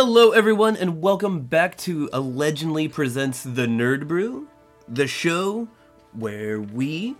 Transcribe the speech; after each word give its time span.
Hello, 0.00 0.30
everyone, 0.30 0.76
and 0.76 1.02
welcome 1.02 1.40
back 1.40 1.76
to 1.78 2.08
Allegedly 2.12 2.86
Presents 2.86 3.42
The 3.42 3.66
Nerd 3.66 4.06
Brew, 4.06 4.46
the 4.86 5.08
show 5.08 5.66
where 6.12 6.60
we. 6.60 7.16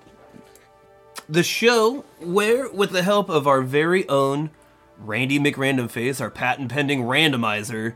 The 1.28 1.42
show 1.42 2.04
where, 2.20 2.70
with 2.70 2.92
the 2.92 3.02
help 3.02 3.30
of 3.30 3.48
our 3.48 3.62
very 3.62 4.08
own 4.08 4.50
Randy 4.96 5.40
McRandomface, 5.40 6.20
our 6.20 6.30
patent 6.30 6.70
pending 6.70 7.02
randomizer, 7.02 7.94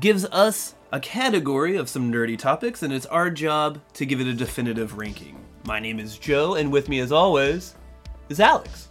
gives 0.00 0.24
us 0.24 0.74
a 0.90 0.98
category 0.98 1.76
of 1.76 1.88
some 1.88 2.12
nerdy 2.12 2.36
topics, 2.36 2.82
and 2.82 2.92
it's 2.92 3.06
our 3.06 3.30
job 3.30 3.80
to 3.92 4.04
give 4.04 4.20
it 4.20 4.26
a 4.26 4.34
definitive 4.34 4.98
ranking. 4.98 5.38
My 5.66 5.78
name 5.78 6.00
is 6.00 6.18
Joe, 6.18 6.56
and 6.56 6.72
with 6.72 6.88
me, 6.88 6.98
as 6.98 7.12
always, 7.12 7.76
is 8.28 8.40
Alex. 8.40 8.88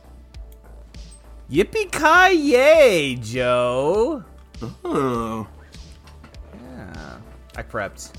Yippee 1.52 1.92
ki 1.92 2.38
yay, 2.38 3.16
Joe! 3.16 4.24
Oh, 4.62 5.48
Yeah, 6.54 7.18
I 7.56 7.62
prepped. 7.64 8.12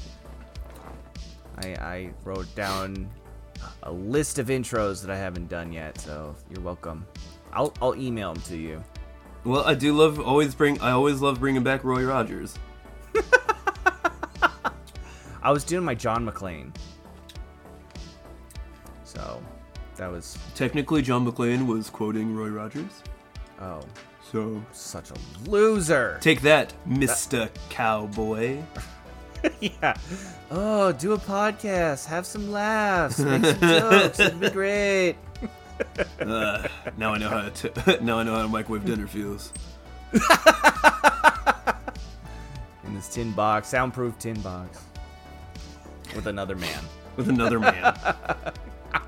I 1.59 1.67
I 1.81 2.11
wrote 2.25 2.53
down 2.55 3.09
a 3.85 3.93
list 3.93 4.39
of 4.39 4.49
intros 4.49 5.01
that 5.03 5.11
I 5.11 5.17
haven't 5.17 5.49
done 5.49 5.73
yet, 5.73 5.99
so 6.01 6.35
you're 6.51 6.63
welcome. 6.63 7.07
I'll 7.53 7.73
I'll 7.81 7.95
email 7.97 8.35
them 8.35 8.43
to 8.45 8.57
you. 8.57 8.83
well, 9.45 9.65
I 9.65 9.75
do 9.75 9.93
love 9.95 10.19
always 10.21 10.55
bring. 10.55 10.81
I 10.81 10.91
always 10.91 11.21
love 11.21 11.41
bringing 11.41 11.63
back 11.63 11.85
Roy 11.85 12.05
Rogers. 12.05 12.59
I 15.43 15.51
was 15.53 15.63
doing 15.65 15.85
my 15.85 15.95
John 15.95 16.27
McClane, 16.29 16.75
so 19.05 19.43
that 19.97 20.11
was 20.11 20.37
Technically, 20.55 21.03
John 21.03 21.25
McClane 21.31 21.67
was 21.67 21.91
quoting 21.91 22.35
Roy 22.35 22.49
Rogers. 22.49 23.03
Oh 23.61 23.81
So 24.33 24.63
such 24.73 25.11
a 25.11 25.15
loser. 25.51 26.19
take 26.21 26.41
that, 26.43 26.73
Mister 26.87 27.49
Cowboy. 27.71 28.59
yeah. 29.61 29.95
Oh, 30.51 30.93
do 30.93 31.13
a 31.13 31.19
podcast, 31.19 32.07
have 32.07 32.25
some 32.27 32.51
laughs, 32.51 33.19
make 33.19 33.45
some 33.45 33.61
jokes. 33.69 34.19
It'd 34.21 34.41
be 34.41 34.51
great. 34.51 35.17
Uh, 36.21 36.69
now 36.97 37.15
I 37.15 37.19
know 37.19 37.29
how 37.29 37.49
to. 37.49 37.69
T- 37.69 37.97
now 38.01 38.21
I 38.21 38.23
know 38.23 38.37
how 38.37 38.43
to 38.43 38.49
microwave 38.49 38.85
dinner 38.85 39.09
feels. 39.09 39.53
In 42.85 42.95
this 42.95 43.09
tin 43.09 43.33
box, 43.33 43.69
soundproof 43.69 44.17
tin 44.21 44.41
box, 44.41 44.85
with 46.15 46.29
another 46.29 46.55
man. 46.55 46.79
With 47.17 47.29
another 47.29 47.59
man, 47.59 47.83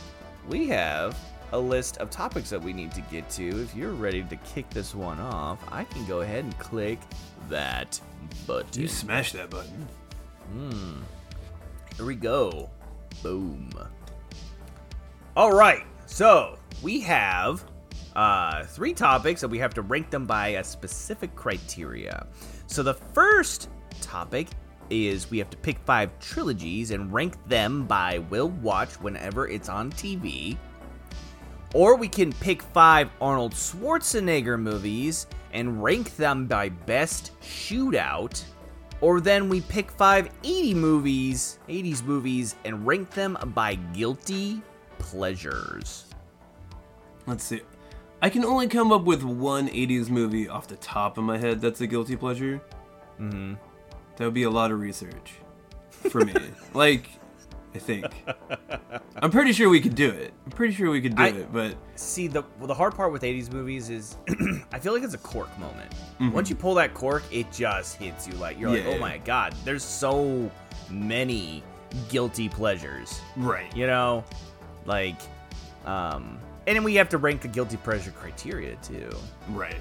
we 0.49 0.69
have 0.69 1.19
a 1.53 1.59
list 1.59 1.99
of 1.99 2.09
topics 2.09 2.51
that 2.51 2.63
we 2.63 2.73
need 2.73 2.93
to 2.93 3.01
get 3.11 3.29
to. 3.31 3.63
If 3.63 3.75
you're 3.75 3.91
ready 3.91 4.23
to 4.23 4.37
kick 4.37 4.71
this 4.71 4.95
one 4.95 5.19
off, 5.19 5.59
I 5.73 5.83
can 5.83 6.07
go 6.07 6.21
ahead 6.21 6.45
and 6.45 6.57
click 6.61 7.01
that 7.49 8.01
button. 8.47 8.81
You 8.81 8.87
smash 8.87 9.33
that 9.33 9.51
button. 9.51 9.89
Hmm. 10.53 11.01
Here 11.97 12.07
we 12.07 12.15
go. 12.15 12.71
Boom. 13.25 13.73
All 15.37 15.53
right. 15.53 15.85
So, 16.07 16.59
we 16.81 17.01
have 17.01 17.65
uh, 18.15 18.63
three 18.67 18.95
topics 18.95 19.43
and 19.43 19.51
we 19.51 19.59
have 19.59 19.75
to 19.75 19.83
rank 19.83 20.11
them 20.11 20.27
by 20.27 20.49
a 20.51 20.63
specific 20.63 21.35
criteria. 21.35 22.29
So, 22.69 22.85
the 22.85 22.95
first 22.95 23.69
topic 24.01 24.47
is 24.91 25.31
we 25.31 25.39
have 25.39 25.51
to 25.51 25.57
pick 25.57 25.79
five 25.81 26.19
trilogies 26.19 26.91
and 26.91 27.13
rank 27.13 27.35
them 27.49 27.87
by 27.87 28.19
will 28.31 28.49
watch 28.49 29.01
whenever 29.01 29.49
it's 29.49 29.69
on 29.69 29.91
TV. 29.93 30.57
Or 31.75 31.97
we 31.97 32.09
can 32.09 32.33
pick 32.33 32.63
five 32.63 33.11
Arnold 33.21 33.53
Schwarzenegger 33.53 34.61
movies 34.61 35.27
and 35.53 35.83
rank 35.83 36.17
them 36.17 36.47
by 36.47 36.69
best 36.69 37.33
shootout. 37.41 38.43
Or 39.01 39.21
then 39.21 39.49
we 39.49 39.61
pick 39.63 39.91
five 39.93 40.31
80 40.45 40.75
movies, 40.75 41.59
80s 41.69 42.05
movies, 42.05 42.57
and 42.65 42.87
rank 42.87 43.11
them 43.11 43.39
by 43.55 43.77
guilty 43.77 44.61
pleasures. 44.99 46.07
Let's 47.27 47.45
see. 47.45 47.63
I 48.23 48.29
can 48.29 48.45
only 48.45 48.69
come 48.69 48.93
up 48.93 49.05
with 49.05 49.23
one 49.23 49.69
'80s 49.69 50.11
movie 50.11 50.49
off 50.49 50.69
the 50.69 50.77
top 50.77 51.17
of 51.17 51.25
my 51.25 51.39
head 51.39 51.61
that's 51.61 51.81
a 51.81 51.87
guilty 51.87 52.17
pleasure. 52.17 52.61
Mm-hmm. 53.19 53.55
That 54.17 54.25
would 54.25 54.35
be 54.35 54.43
a 54.45 54.51
lot 54.51 54.71
of 54.71 54.81
research 54.81 55.33
for 55.91 56.25
me. 56.25 56.35
like, 56.75 57.09
I 57.75 57.79
think. 57.79 58.07
I'm 59.17 59.31
pretty 59.31 59.53
sure 59.53 59.69
we 59.69 59.81
could 59.81 59.95
do 59.95 60.09
it. 60.11 60.33
I'm 60.45 60.53
pretty 60.53 60.75
sure 60.75 60.91
we 60.91 61.01
could 61.01 61.17
do 61.17 61.23
I- 61.23 61.29
it, 61.29 61.53
but 61.53 61.77
See, 61.95 62.27
the 62.29 62.43
well, 62.59 62.67
the 62.67 62.75
hard 62.75 62.95
part 62.95 63.13
with 63.13 63.23
80s 63.23 63.53
movies 63.53 63.91
is 63.91 64.17
I 64.73 64.79
feel 64.79 64.93
like 64.95 65.03
it's 65.03 65.15
a 65.15 65.19
cork 65.19 65.51
moment. 65.59 65.93
Once 66.35 66.49
you 66.51 66.57
pull 66.57 66.75
that 66.75 66.93
cork, 66.95 67.23
it 67.31 67.51
just 67.53 67.97
hits 67.97 68.27
you 68.27 68.35
like 68.35 68.59
you're 68.59 68.71
like, 68.71 68.85
Yeah. 68.85 68.91
oh 68.95 68.99
my 68.99 69.19
god, 69.19 69.55
there's 69.65 69.83
so 69.85 70.51
many 70.91 71.63
guilty 72.09 72.49
pleasures. 72.49 73.21
right. 73.37 73.75
You 73.77 73.87
know, 73.87 74.25
like, 74.87 75.17
um, 75.87 76.39
and 76.67 76.77
then 76.77 76.85
we 76.85 76.95
have 76.97 77.09
to 77.11 77.19
rank 77.19 77.43
the 77.43 77.49
guilty 77.49 77.77
pleasure 77.79 78.11
criteria 78.13 78.77
too. 78.77 79.11
Right. 79.51 79.77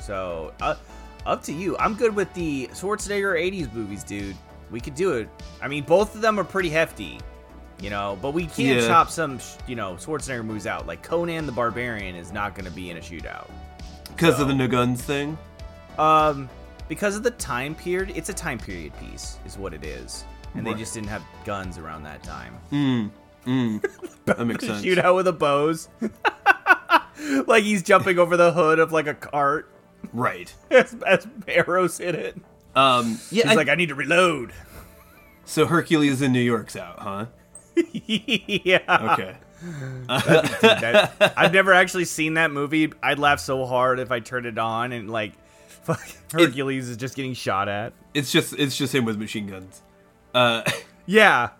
So, 0.00 0.52
uh, 0.60 0.76
up 1.26 1.42
to 1.44 1.52
you. 1.52 1.76
I'm 1.78 1.94
good 1.94 2.14
with 2.14 2.32
the 2.34 2.68
Schwarzenegger 2.72 3.34
80s 3.40 3.72
movies, 3.72 4.04
dude. 4.04 4.36
We 4.70 4.80
could 4.80 4.94
do 4.94 5.12
it. 5.12 5.28
I 5.62 5.68
mean, 5.68 5.84
both 5.84 6.14
of 6.14 6.20
them 6.20 6.38
are 6.38 6.44
pretty 6.44 6.68
hefty, 6.70 7.18
you 7.80 7.90
know, 7.90 8.18
but 8.20 8.32
we 8.32 8.46
can't 8.46 8.80
Yeah. 8.80 8.86
chop 8.86 9.10
some, 9.10 9.38
you 9.66 9.76
know, 9.76 9.94
Schwarzenegger 9.94 10.44
movies 10.44 10.66
out. 10.66 10.86
Like 10.86 11.02
Conan 11.02 11.46
the 11.46 11.52
Barbarian 11.52 12.14
is 12.14 12.32
not 12.32 12.54
going 12.54 12.64
to 12.66 12.70
be 12.70 12.90
in 12.90 12.96
a 12.96 13.00
shootout. 13.00 13.48
Because 14.08 14.40
of 14.40 14.48
the 14.48 14.54
no 14.54 14.66
guns 14.68 15.00
thing. 15.02 15.38
Um, 15.98 16.48
because 16.88 17.16
of 17.16 17.22
the 17.22 17.30
time 17.32 17.74
period, 17.74 18.12
it's 18.16 18.28
a 18.28 18.34
time 18.34 18.58
period 18.58 18.92
piece, 18.98 19.38
is 19.46 19.56
what 19.58 19.72
it 19.74 19.84
is. 19.84 20.24
And 20.54 20.64
Right. 20.66 20.74
they 20.74 20.80
just 20.80 20.94
didn't 20.94 21.08
have 21.08 21.22
guns 21.44 21.76
around 21.78 22.02
that 22.04 22.22
time. 22.22 22.54
Mm. 22.72 23.10
Mm. 23.46 23.84
that 24.24 24.46
makes 24.46 24.64
sense. 24.66 24.82
Shootout 24.84 25.14
with 25.16 25.28
a 25.28 25.32
bows. 25.32 25.88
like 27.46 27.64
he's 27.64 27.82
jumping 27.82 28.18
over 28.18 28.36
the 28.36 28.52
hood 28.52 28.78
of 28.78 28.92
like 28.92 29.06
a 29.06 29.14
cart 29.14 29.70
Right. 30.12 30.52
as, 30.70 30.94
as 31.06 31.26
arrows 31.46 31.98
hit 31.98 32.14
it. 32.14 32.36
Um. 32.74 33.18
Yeah. 33.30 33.44
He's 33.44 33.52
I- 33.52 33.54
like, 33.54 33.68
I 33.68 33.74
need 33.74 33.88
to 33.88 33.94
reload. 33.94 34.52
so 35.44 35.66
Hercules 35.66 36.22
in 36.22 36.32
New 36.32 36.40
York's 36.40 36.76
out, 36.76 36.98
huh? 36.98 37.26
yeah. 37.92 38.78
Okay. 39.12 39.36
That- 40.08 41.34
I've 41.36 41.52
never 41.52 41.72
actually 41.72 42.04
seen 42.04 42.34
that 42.34 42.50
movie. 42.50 42.92
I'd 43.02 43.18
laugh 43.18 43.40
so 43.40 43.64
hard 43.66 43.98
if 43.98 44.10
I 44.12 44.20
turned 44.20 44.46
it 44.46 44.58
on 44.58 44.92
and 44.92 45.10
like 45.10 45.32
fuck, 45.68 46.06
Hercules 46.32 46.88
is 46.88 46.96
just 46.96 47.14
getting 47.16 47.34
shot 47.34 47.68
at. 47.68 47.92
It's 48.14 48.30
just 48.30 48.52
it's 48.54 48.76
just 48.76 48.94
him 48.94 49.04
with 49.04 49.18
machine 49.18 49.46
guns. 49.46 49.82
Uh. 50.34 50.62
Yeah. 51.06 51.50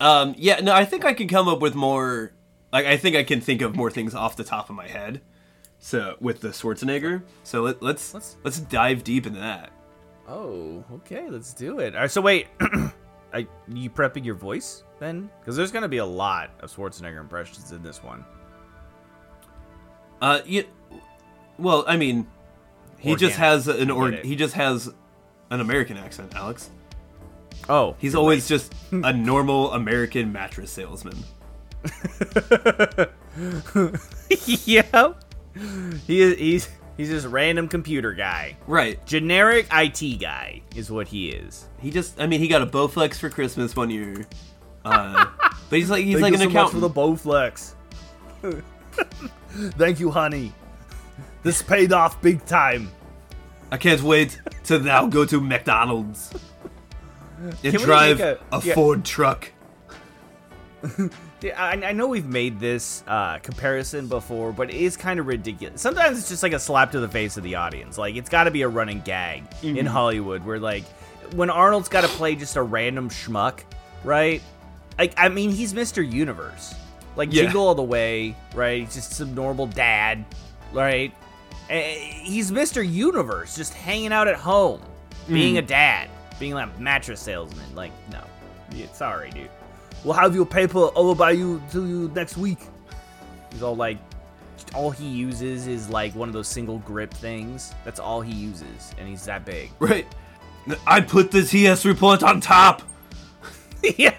Um. 0.00 0.34
Yeah. 0.38 0.60
No. 0.60 0.72
I 0.72 0.84
think 0.84 1.04
I 1.04 1.12
can 1.14 1.28
come 1.28 1.48
up 1.48 1.60
with 1.60 1.74
more. 1.74 2.32
Like 2.72 2.86
I 2.86 2.96
think 2.96 3.16
I 3.16 3.22
can 3.24 3.40
think 3.40 3.60
of 3.62 3.76
more 3.76 3.90
things 3.90 4.14
off 4.14 4.36
the 4.36 4.44
top 4.44 4.70
of 4.70 4.76
my 4.76 4.88
head. 4.88 5.20
So 5.84 6.14
with 6.20 6.40
the 6.40 6.48
Schwarzenegger. 6.50 7.22
So 7.42 7.62
let, 7.62 7.82
let's 7.82 8.14
Let's- 8.14 8.36
let's 8.44 8.60
dive 8.60 9.02
deep 9.02 9.26
into 9.26 9.40
that. 9.40 9.72
Oh, 10.28 10.84
okay, 10.94 11.28
let's 11.28 11.52
do 11.52 11.80
it. 11.80 11.96
All 11.96 12.02
right, 12.02 12.10
so 12.10 12.20
wait, 12.20 12.46
are 13.32 13.40
you 13.68 13.90
prepping 13.90 14.24
your 14.24 14.36
voice 14.36 14.84
then? 15.00 15.28
Because 15.40 15.56
there's 15.56 15.72
gonna 15.72 15.88
be 15.88 15.96
a 15.98 16.06
lot 16.06 16.50
of 16.60 16.72
Schwarzenegger 16.74 17.18
impressions 17.20 17.72
in 17.72 17.82
this 17.82 18.00
one. 18.02 18.24
Uh. 20.20 20.40
Yeah. 20.46 20.62
Well, 21.58 21.84
I 21.88 21.96
mean, 21.96 22.28
he 22.98 23.16
just 23.16 23.36
has 23.36 23.66
an 23.66 23.90
or 23.90 24.12
he 24.12 24.36
just 24.36 24.54
has 24.54 24.88
an 25.50 25.60
American 25.60 25.96
accent, 25.96 26.32
Alex. 26.36 26.70
Oh, 27.68 27.96
He's 27.98 28.14
always 28.14 28.46
just 28.46 28.72
a 28.92 29.12
normal 29.12 29.72
American 29.72 30.32
mattress 30.32 30.70
salesman. 30.70 31.16
yeah. 34.64 35.12
He 36.06 36.20
is. 36.20 36.38
He's 36.38 36.68
he's 36.96 37.08
just 37.08 37.26
random 37.26 37.68
computer 37.68 38.12
guy. 38.12 38.56
Right. 38.66 39.04
Generic 39.06 39.66
IT 39.72 40.20
guy 40.20 40.62
is 40.74 40.90
what 40.90 41.08
he 41.08 41.28
is. 41.30 41.68
He 41.78 41.90
just, 41.90 42.20
I 42.20 42.26
mean, 42.26 42.40
he 42.40 42.48
got 42.48 42.62
a 42.62 42.66
Bowflex 42.66 43.16
for 43.16 43.28
Christmas 43.30 43.74
one 43.74 43.90
year. 43.90 44.26
Uh, 44.84 45.26
but 45.38 45.78
he's 45.78 45.90
like, 45.90 46.04
he's 46.04 46.20
Thank 46.20 46.22
like 46.22 46.34
an 46.34 46.40
so 46.40 46.50
much 46.50 46.70
for 46.70 46.80
the 46.80 46.90
Bowflex. 46.90 47.74
Thank 49.76 50.00
you, 50.00 50.10
honey. 50.10 50.52
This 51.42 51.62
paid 51.62 51.92
off 51.92 52.20
big 52.22 52.44
time. 52.46 52.90
I 53.70 53.76
can't 53.76 54.02
wait 54.02 54.40
to 54.64 54.78
now 54.78 55.06
go 55.06 55.24
to 55.24 55.40
McDonald's 55.40 56.32
and 57.64 57.78
drive 57.78 58.20
a, 58.20 58.38
a- 58.52 58.62
yeah. 58.62 58.74
Ford 58.74 59.04
truck. 59.04 59.50
I, 61.44 61.72
I 61.72 61.92
know 61.92 62.06
we've 62.06 62.26
made 62.26 62.60
this 62.60 63.02
uh, 63.06 63.38
comparison 63.38 64.06
before, 64.08 64.52
but 64.52 64.70
it 64.70 64.76
is 64.76 64.96
kind 64.96 65.18
of 65.20 65.26
ridiculous. 65.26 65.80
Sometimes 65.80 66.18
it's 66.18 66.28
just 66.28 66.42
like 66.42 66.52
a 66.52 66.58
slap 66.58 66.92
to 66.92 67.00
the 67.00 67.08
face 67.08 67.36
of 67.36 67.42
the 67.42 67.56
audience. 67.56 67.98
Like 67.98 68.16
it's 68.16 68.28
got 68.28 68.44
to 68.44 68.50
be 68.50 68.62
a 68.62 68.68
running 68.68 69.00
gag 69.00 69.44
in 69.62 69.86
Hollywood, 69.86 70.44
where 70.44 70.58
like 70.60 70.84
when 71.34 71.50
Arnold's 71.50 71.88
got 71.88 72.02
to 72.02 72.08
play 72.08 72.34
just 72.36 72.56
a 72.56 72.62
random 72.62 73.08
schmuck, 73.10 73.60
right? 74.04 74.40
like 74.98 75.14
I 75.16 75.28
mean 75.30 75.50
he's 75.50 75.72
Mr. 75.72 76.08
Universe. 76.08 76.74
Like 77.16 77.32
Yeah. 77.32 77.42
Jingle 77.44 77.66
All 77.68 77.74
the 77.74 77.82
Way, 77.82 78.36
right? 78.54 78.84
He's 78.84 78.94
just 78.94 79.12
some 79.14 79.34
normal 79.34 79.66
dad, 79.66 80.24
right? 80.72 81.12
Eh, 81.70 81.94
He's 82.22 82.50
Mr. 82.50 82.86
Universe, 82.88 83.56
just 83.56 83.72
hanging 83.74 84.12
out 84.12 84.28
at 84.28 84.36
home, 84.36 84.80
being 85.28 85.54
Mm. 85.56 85.58
a 85.58 85.62
dad, 85.62 86.08
being 86.38 86.54
like 86.54 86.68
a 86.76 86.80
mattress 86.80 87.20
salesman. 87.20 87.74
Like, 87.74 87.92
no. 88.10 88.20
Yeah, 88.74 88.86
sorry, 88.92 89.30
dude. 89.30 89.48
We'll 90.04 90.14
have 90.14 90.34
your 90.34 90.46
paper 90.46 90.90
over 90.94 91.14
by 91.14 91.32
you 91.32 91.62
to 91.72 91.86
you 91.86 92.10
next 92.14 92.36
week. 92.36 92.58
He's 93.52 93.62
all 93.62 93.76
like 93.76 93.98
all 94.74 94.90
he 94.90 95.06
uses 95.06 95.66
is 95.66 95.88
like 95.88 96.14
one 96.14 96.28
of 96.28 96.32
those 96.32 96.48
single 96.48 96.78
grip 96.78 97.12
things. 97.12 97.74
That's 97.84 98.00
all 98.00 98.20
he 98.20 98.32
uses, 98.32 98.94
and 98.98 99.08
he's 99.08 99.24
that 99.26 99.44
big. 99.44 99.70
Right. 99.78 100.06
I 100.86 101.00
put 101.00 101.32
the 101.32 101.42
TS 101.42 101.84
report 101.84 102.22
on 102.22 102.40
top. 102.40 102.82
yeah. 103.96 104.14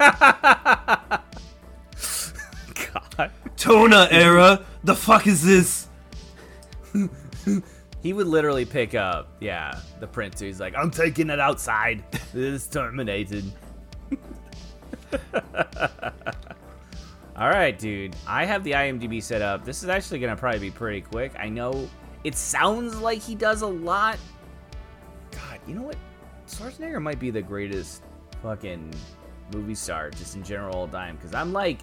God. 2.92 3.32
Tona 3.56 4.10
era. 4.12 4.66
The 4.84 4.94
fuck 4.94 5.26
is 5.26 5.42
this? 5.42 5.88
He 8.04 8.12
would 8.12 8.28
literally 8.28 8.66
pick 8.66 8.94
up, 8.96 9.30
yeah, 9.40 9.80
the 10.02 10.08
printer. 10.08 10.44
He's 10.44 10.60
like, 10.60 10.76
I'm 10.76 10.92
taking 10.92 11.30
it 11.30 11.40
outside. 11.40 12.04
It's 12.34 12.68
terminated. 12.68 13.46
All 17.36 17.50
right, 17.50 17.78
dude. 17.78 18.16
I 18.28 18.46
have 18.46 18.64
the 18.64 18.72
IMDb 18.72 19.22
set 19.22 19.42
up. 19.42 19.66
This 19.66 19.84
is 19.84 19.90
actually 19.90 20.20
going 20.20 20.36
to 20.36 20.40
probably 20.40 20.60
be 20.60 20.72
pretty 20.72 21.02
quick. 21.02 21.34
I 21.38 21.50
know 21.50 21.90
it 22.24 22.36
sounds 22.36 23.00
like 23.00 23.22
he 23.22 23.36
does 23.36 23.64
a 23.64 23.68
lot. 23.68 24.18
God, 25.32 25.60
you 25.68 25.74
know 25.74 25.82
what? 25.82 25.98
Schwarzenegger 26.48 27.02
might 27.02 27.20
be 27.20 27.32
the 27.32 27.42
greatest 27.42 28.04
fucking 28.42 28.94
movie 29.54 29.76
star 29.76 30.12
just 30.12 30.36
in 30.36 30.44
general 30.44 30.76
all 30.76 30.88
time. 30.88 31.16
Because 31.16 31.34
I'm 31.34 31.54
like, 31.54 31.80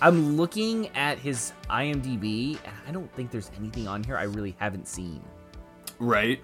I'm 0.00 0.36
looking 0.36 0.88
at 0.96 1.18
his 1.18 1.52
IMDb, 1.70 2.58
and 2.64 2.74
I 2.86 2.92
don't 2.92 3.12
think 3.14 3.30
there's 3.30 3.50
anything 3.58 3.88
on 3.88 4.02
here 4.02 4.16
I 4.16 4.24
really 4.24 4.54
haven't 4.58 4.86
seen. 4.86 5.22
Right. 5.98 6.40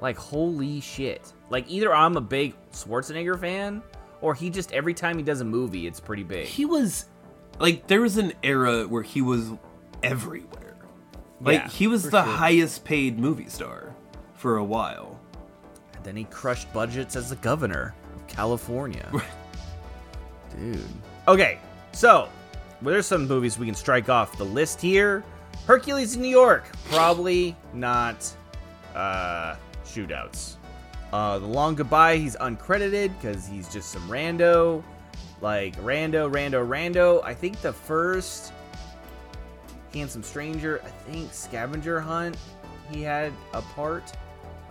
Like, 0.00 0.16
holy 0.16 0.80
shit. 0.80 1.32
Like, 1.50 1.64
either 1.68 1.94
I'm 1.94 2.16
a 2.16 2.20
big 2.20 2.54
Schwarzenegger 2.72 3.38
fan, 3.38 3.82
or 4.24 4.32
he 4.34 4.48
just, 4.48 4.72
every 4.72 4.94
time 4.94 5.18
he 5.18 5.22
does 5.22 5.42
a 5.42 5.44
movie, 5.44 5.86
it's 5.86 6.00
pretty 6.00 6.22
big. 6.22 6.46
He 6.46 6.64
was 6.64 7.04
like 7.60 7.86
there 7.86 8.00
was 8.00 8.16
an 8.16 8.32
era 8.42 8.84
where 8.88 9.02
he 9.02 9.20
was 9.20 9.50
everywhere. 10.02 10.76
Like 11.42 11.60
Yeah, 11.60 11.68
he 11.68 11.86
was 11.88 12.04
the 12.04 12.24
sure. 12.24 12.32
highest 12.32 12.84
paid 12.86 13.18
movie 13.18 13.48
star 13.50 13.94
for 14.32 14.56
a 14.56 14.64
while. 14.64 15.20
And 15.94 16.02
then 16.04 16.16
he 16.16 16.24
crushed 16.24 16.72
budgets 16.72 17.16
as 17.16 17.28
the 17.28 17.36
governor 17.36 17.94
of 18.14 18.26
California. 18.26 19.10
Dude. 20.56 20.80
Okay, 21.28 21.58
so, 21.92 22.28
there's 22.80 23.06
some 23.06 23.28
movies 23.28 23.58
we 23.58 23.66
can 23.66 23.74
strike 23.74 24.08
off 24.08 24.38
the 24.38 24.44
list 24.44 24.80
here. 24.80 25.22
Hercules 25.66 26.16
in 26.16 26.22
New 26.22 26.28
York, 26.28 26.64
probably 26.90 27.54
not 27.74 28.26
uh, 28.94 29.56
shootouts. 29.84 30.56
Uh, 31.14 31.38
the 31.38 31.46
Long 31.46 31.76
Goodbye, 31.76 32.16
he's 32.16 32.34
uncredited 32.38 33.12
because 33.20 33.46
he's 33.46 33.72
just 33.72 33.90
some 33.92 34.02
rando. 34.08 34.82
Like, 35.40 35.76
rando, 35.76 36.28
rando, 36.28 36.66
rando. 36.66 37.22
I 37.22 37.32
think 37.34 37.60
the 37.60 37.72
first 37.72 38.52
Handsome 39.92 40.24
Stranger, 40.24 40.80
I 40.84 40.88
think 40.88 41.32
Scavenger 41.32 42.00
Hunt, 42.00 42.36
he 42.90 43.00
had 43.02 43.32
a 43.52 43.62
part. 43.62 44.12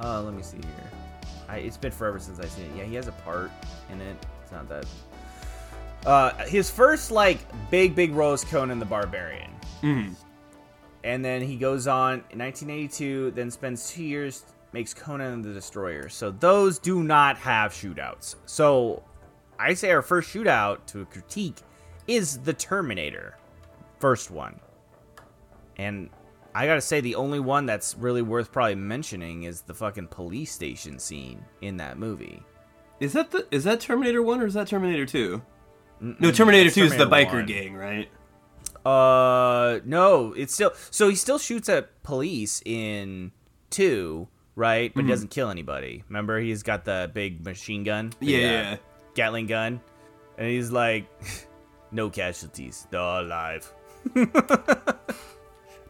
Uh, 0.03 0.21
let 0.21 0.33
me 0.33 0.43
see 0.43 0.57
here. 0.57 0.89
I, 1.47 1.57
it's 1.59 1.77
been 1.77 1.93
forever 1.93 2.19
since 2.19 2.41
I've 2.41 2.51
seen 2.51 2.65
it. 2.65 2.75
Yeah, 2.75 2.83
he 2.83 2.95
has 2.95 3.07
a 3.07 3.13
part 3.13 3.49
in 3.89 4.01
it. 4.01 4.17
It's 4.41 4.51
not 4.51 4.67
that. 4.67 4.85
Uh, 6.05 6.33
his 6.43 6.69
first 6.69 7.09
like 7.09 7.39
big 7.71 7.95
big 7.95 8.11
role 8.11 8.33
is 8.33 8.43
Conan 8.43 8.79
the 8.79 8.85
Barbarian, 8.85 9.51
Mhm. 9.81 10.13
and 11.05 11.23
then 11.23 11.41
he 11.41 11.55
goes 11.55 11.87
on 11.87 12.15
in 12.31 12.39
1982. 12.39 13.31
Then 13.31 13.49
spends 13.49 13.89
two 13.89 14.03
years 14.03 14.43
makes 14.73 14.93
Conan 14.93 15.41
the 15.41 15.53
Destroyer. 15.53 16.09
So 16.09 16.31
those 16.31 16.79
do 16.79 17.03
not 17.03 17.37
have 17.37 17.71
shootouts. 17.71 18.35
So 18.45 19.03
I 19.59 19.73
say 19.73 19.91
our 19.91 20.01
first 20.01 20.33
shootout 20.33 20.85
to 20.87 21.05
critique 21.05 21.57
is 22.07 22.39
the 22.39 22.53
Terminator, 22.53 23.37
first 23.99 24.31
one, 24.31 24.59
and 25.77 26.09
I 26.55 26.67
gotta 26.67 26.81
say 26.81 27.01
the 27.01 27.15
only 27.15 27.39
one 27.39 27.65
that's 27.65 27.95
really 27.97 28.21
worth 28.21 28.51
probably 28.51 28.75
mentioning 28.75 29.43
is 29.43 29.61
the 29.61 29.73
fucking 29.73 30.07
police 30.07 30.51
station 30.51 30.99
scene 30.99 31.43
in 31.61 31.77
that 31.77 31.97
movie. 31.97 32.43
Is 32.99 33.13
that 33.13 33.31
the 33.31 33.47
is 33.51 33.63
that 33.63 33.79
Terminator 33.79 34.21
1 34.21 34.41
or 34.41 34.45
is 34.45 34.53
that 34.53 34.67
Terminator 34.67 35.05
2? 35.05 35.41
No, 35.99 36.31
Terminator 36.31 36.65
that's 36.65 36.75
2 36.75 36.83
is 36.83 36.97
the 36.97 37.05
biker 37.05 37.33
1. 37.33 37.45
gang, 37.45 37.73
right? 37.75 38.09
Uh, 38.85 39.79
no, 39.85 40.33
it's 40.33 40.53
still 40.53 40.73
so 40.91 41.09
he 41.09 41.15
still 41.15 41.39
shoots 41.39 41.69
at 41.69 42.03
police 42.03 42.61
in 42.65 43.31
two, 43.69 44.27
right? 44.55 44.89
Mm-hmm. 44.89 44.99
But 44.99 45.05
he 45.05 45.11
doesn't 45.11 45.29
kill 45.31 45.49
anybody. 45.49 46.03
Remember, 46.09 46.39
he's 46.39 46.63
got 46.63 46.85
the 46.85 47.09
big 47.13 47.43
machine 47.43 47.83
gun, 47.83 48.13
the, 48.19 48.25
Yeah, 48.27 48.71
uh. 48.73 48.77
Gatling 49.15 49.47
gun, 49.47 49.81
and 50.37 50.47
he's 50.47 50.71
like, 50.71 51.05
"No 51.91 52.09
casualties, 52.09 52.87
they're 52.89 52.99
all 52.99 53.21
alive." 53.21 53.71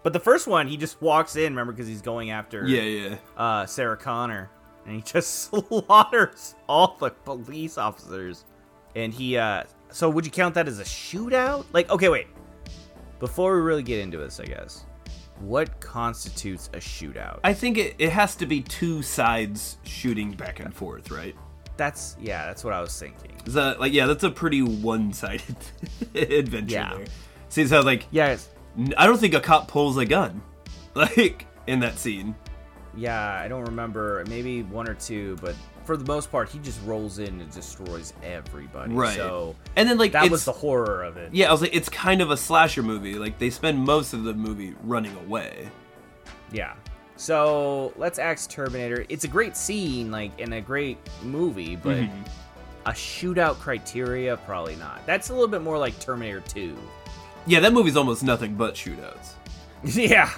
but 0.04 0.12
the 0.14 0.20
first 0.20 0.48
one, 0.48 0.68
he 0.68 0.78
just 0.78 1.02
walks 1.02 1.36
in. 1.36 1.54
Remember, 1.54 1.72
because 1.74 1.88
he's 1.88 2.02
going 2.02 2.32
after 2.32 2.66
Yeah, 2.68 2.82
yeah. 2.82 3.16
uh, 3.38 3.66
Sarah 3.66 3.98
Connor, 3.98 4.50
and 4.86 4.96
he 4.96 5.02
just 5.14 5.50
slaughters 5.50 6.56
all 6.68 6.98
the 7.00 7.10
police 7.12 7.78
officers. 7.78 8.46
And 8.96 9.12
he, 9.14 9.38
uh, 9.38 9.64
so 9.90 10.10
would 10.10 10.24
you 10.26 10.32
count 10.32 10.54
that 10.56 10.68
as 10.68 10.80
a 10.80 10.84
shootout? 10.84 11.66
Like, 11.74 11.90
okay, 11.90 12.10
wait. 12.10 12.28
Before 13.20 13.56
we 13.56 13.62
really 13.62 13.82
get 13.84 14.00
into 14.00 14.18
this, 14.18 14.40
I 14.40 14.46
guess, 14.46 14.86
what 15.40 15.80
constitutes 15.80 16.70
a 16.74 16.78
shootout? 16.78 17.40
I 17.44 17.54
think 17.54 17.78
it, 17.78 17.96
it 18.00 18.10
has 18.12 18.36
to 18.38 18.46
be 18.46 18.62
two 18.62 19.02
sides 19.02 19.78
shooting 19.84 20.32
back 20.32 20.60
and 20.60 20.74
forth, 20.74 21.12
right? 21.12 21.36
that's 21.76 22.16
yeah, 22.22 22.46
that's 22.46 22.64
what 22.64 22.72
I 22.72 22.82
was 22.82 22.98
thinking. 23.00 23.32
Is 23.48 23.56
that 23.56 23.80
like 23.80 23.94
yeah, 23.94 24.06
that's 24.06 24.24
a 24.24 24.30
pretty 24.30 24.62
one-sided 24.62 25.56
adventure 26.16 26.76
Yeah. 26.76 26.94
there. 26.96 27.06
Seems 27.50 27.72
how 27.72 27.82
like 27.82 28.06
Yeah, 28.12 28.38
I 28.96 29.08
don't 29.08 29.18
think 29.20 29.34
a 29.34 29.40
cop 29.40 29.68
pulls 29.68 29.98
a 29.98 30.06
gun 30.06 30.42
like 30.94 31.48
in 31.66 31.80
that 31.80 31.98
scene. 31.98 32.36
yeah, 32.96 33.40
I 33.44 33.48
don't 33.48 33.64
remember. 33.66 34.24
Maybe 34.30 34.62
one 34.62 34.88
or 34.88 34.94
two, 34.94 35.36
but 35.42 35.56
for 35.86 35.98
the 35.98 36.06
most 36.06 36.32
part, 36.32 36.50
he 36.50 36.60
just 36.60 36.80
rolls 36.86 37.20
in 37.20 37.40
and 37.42 37.52
destroys 37.52 38.14
everybody. 38.24 38.94
Right. 38.94 39.16
So 39.16 39.56
And 39.76 39.88
then 39.90 39.98
like 39.98 40.12
that 40.14 40.30
was 40.32 40.46
the 40.46 40.52
horror 40.52 41.04
of 41.04 41.18
it. 41.18 41.34
Yeah, 41.34 41.50
I 41.50 41.52
was 41.52 41.62
like 41.62 41.76
it's 41.76 41.90
kind 41.90 42.22
of 42.22 42.32
a 42.32 42.38
slasher 42.38 42.84
movie. 42.84 43.16
Like 43.16 43.38
they 43.40 43.50
spend 43.50 43.80
most 43.80 44.14
of 44.14 44.24
the 44.24 44.34
movie 44.34 44.76
running 44.84 45.16
away. 45.26 45.70
Yeah. 46.52 46.74
So 47.16 47.94
let's 47.98 48.18
axe 48.20 48.48
Terminator. 48.48 49.06
It's 49.10 49.24
a 49.24 49.28
great 49.28 49.56
scene, 49.56 50.10
like, 50.12 50.38
in 50.40 50.54
a 50.54 50.62
great 50.62 50.98
movie, 51.22 51.76
but 51.76 51.98
Mhm. 51.98 52.28
a 52.88 52.92
shootout 52.92 53.60
criteria, 53.60 54.36
probably 54.38 54.76
not. 54.78 55.06
That's 55.06 55.30
a 55.30 55.34
little 55.34 55.48
bit 55.48 55.62
more 55.62 55.78
like 55.78 55.98
Terminator 56.00 56.42
2. 56.42 56.76
Yeah, 57.46 57.60
that 57.60 57.72
movie's 57.72 57.96
almost 57.96 58.24
nothing 58.24 58.56
but 58.56 58.74
shootouts. 58.74 59.34
yeah. 59.84 60.32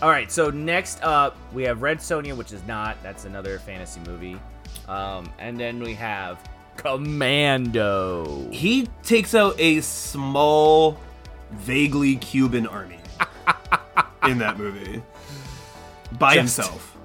All 0.00 0.08
right. 0.10 0.32
So 0.32 0.50
next 0.50 1.02
up, 1.02 1.36
we 1.52 1.64
have 1.64 1.82
Red 1.82 1.98
Sonja, 1.98 2.34
which 2.36 2.52
is 2.52 2.62
not. 2.66 2.96
That's 3.02 3.24
another 3.24 3.58
fantasy 3.58 4.00
movie. 4.06 4.40
Um, 4.92 5.32
and 5.38 5.58
then 5.58 5.80
we 5.80 5.94
have 5.94 6.38
Commando. 6.76 8.46
He 8.50 8.88
takes 9.02 9.34
out 9.34 9.58
a 9.58 9.80
small, 9.80 10.98
vaguely 11.52 12.16
Cuban 12.16 12.66
army 12.66 12.98
in 14.28 14.36
that 14.38 14.58
movie 14.58 15.02
by 16.18 16.34
Just- 16.34 16.56
himself. 16.58 16.98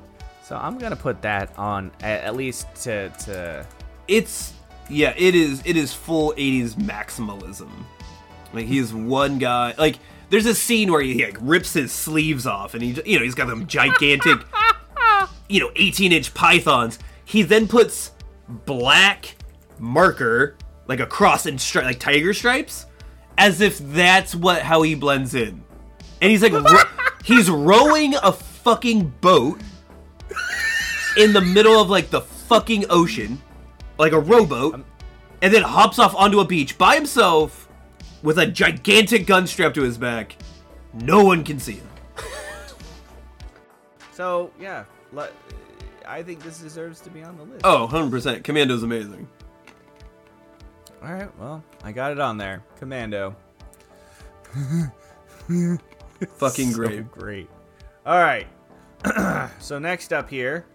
So 0.43 0.57
I'm 0.57 0.77
gonna 0.77 0.95
put 0.95 1.21
that 1.23 1.57
on 1.57 1.91
at, 2.01 2.35
least 2.35 2.67
to 2.83 3.09
to. 3.09 3.65
It's 4.07 4.53
yeah, 4.89 5.13
it 5.17 5.35
is 5.35 5.61
it 5.65 5.75
is 5.75 5.93
full 5.93 6.33
80s 6.37 6.75
maximalism. 6.75 7.69
Like 8.53 8.65
he's 8.65 8.93
one 8.93 9.39
guy 9.39 9.73
like 9.77 9.99
there's 10.29 10.45
a 10.45 10.55
scene 10.55 10.89
where 10.89 11.01
he 11.01 11.25
like 11.25 11.37
rips 11.41 11.73
his 11.73 11.91
sleeves 11.91 12.47
off 12.47 12.75
and 12.75 12.83
he 12.83 13.01
you 13.05 13.17
know, 13.17 13.25
he's 13.25 13.35
got 13.35 13.47
them 13.47 13.67
gigantic 13.67 14.39
you 15.49 15.59
know, 15.59 15.69
18-inch 15.71 16.33
pythons. 16.33 16.99
He 17.27 17.43
then 17.43 17.67
puts 17.67 18.11
black 18.47 19.35
marker 19.79 20.55
like 20.87 21.01
across 21.01 21.45
and 21.45 21.59
stri- 21.59 21.83
like 21.83 21.99
tiger 21.99 22.33
stripes 22.33 22.85
as 23.37 23.59
if 23.59 23.79
that's 23.79 24.33
what 24.33 24.61
how 24.61 24.81
he 24.81 24.95
blends 24.95 25.35
in. 25.35 25.61
And 26.21 26.31
he's 26.31 26.41
like 26.41 26.53
ro- 26.53 27.05
he's 27.25 27.49
rowing 27.49 28.15
a 28.15 28.31
fucking 28.31 29.13
boat 29.19 29.59
in 31.17 31.33
the 31.33 31.41
middle 31.41 31.81
of 31.81 31.89
like 31.89 32.11
the 32.11 32.21
fucking 32.21 32.85
ocean, 32.89 33.41
like 33.99 34.13
a 34.13 34.19
rowboat, 34.19 34.85
and 35.41 35.53
then 35.53 35.63
hops 35.63 35.99
off 35.99 36.15
onto 36.15 36.39
a 36.39 36.45
beach 36.45 36.77
by 36.77 36.95
himself 36.95 37.67
with 38.23 38.39
a 38.39 38.47
gigantic 38.47 39.27
gun 39.27 39.47
strapped 39.47 39.75
to 39.75 39.83
his 39.83 39.97
back. 39.97 40.37
No 40.93 41.25
one 41.25 41.43
can 41.43 41.59
see 41.59 41.73
him. 41.73 41.89
So 44.13 44.51
yeah, 44.57 44.85
I 46.07 46.23
think 46.23 46.41
this 46.43 46.59
deserves 46.59 46.99
to 47.01 47.09
be 47.09 47.21
on 47.23 47.37
the 47.37 47.43
list. 47.43 47.61
Oh, 47.63 47.87
100%. 47.91 48.43
Commando's 48.43 48.83
amazing. 48.83 49.27
All 51.03 51.11
right, 51.13 51.29
well, 51.39 51.63
I 51.83 51.91
got 51.91 52.11
it 52.11 52.19
on 52.19 52.37
there. 52.37 52.63
Commando. 52.79 53.35
Fucking 56.37 56.71
So 56.71 56.77
great. 56.77 57.11
great. 57.11 57.49
All 58.05 58.19
right. 58.19 58.47
so 59.59 59.77
next 59.79 60.11
up 60.13 60.29
here, 60.29 60.65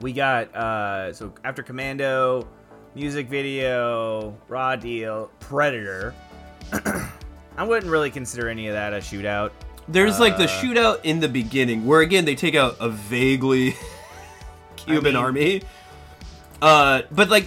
we 0.00 0.12
got 0.12 0.54
uh 0.54 1.12
so 1.12 1.32
after 1.44 1.62
Commando, 1.62 2.46
music 2.94 3.28
video, 3.28 4.36
raw 4.48 4.76
deal, 4.76 5.30
Predator. 5.40 6.14
I 7.56 7.64
wouldn't 7.64 7.90
really 7.90 8.10
consider 8.10 8.48
any 8.48 8.68
of 8.68 8.74
that 8.74 8.92
a 8.92 8.98
shootout. 8.98 9.50
There's 9.88 10.20
like 10.20 10.36
the 10.36 10.44
Uh, 10.44 10.48
shootout 10.62 11.00
in 11.02 11.18
the 11.18 11.28
beginning 11.28 11.84
where 11.86 12.02
again 12.02 12.24
they 12.24 12.36
take 12.36 12.54
out 12.54 12.76
a 12.78 12.88
vaguely 12.88 13.74
Cuban 14.88 15.14
mean- 15.14 15.22
army. 15.22 15.62
Uh, 16.60 17.02
but 17.12 17.28
like 17.28 17.46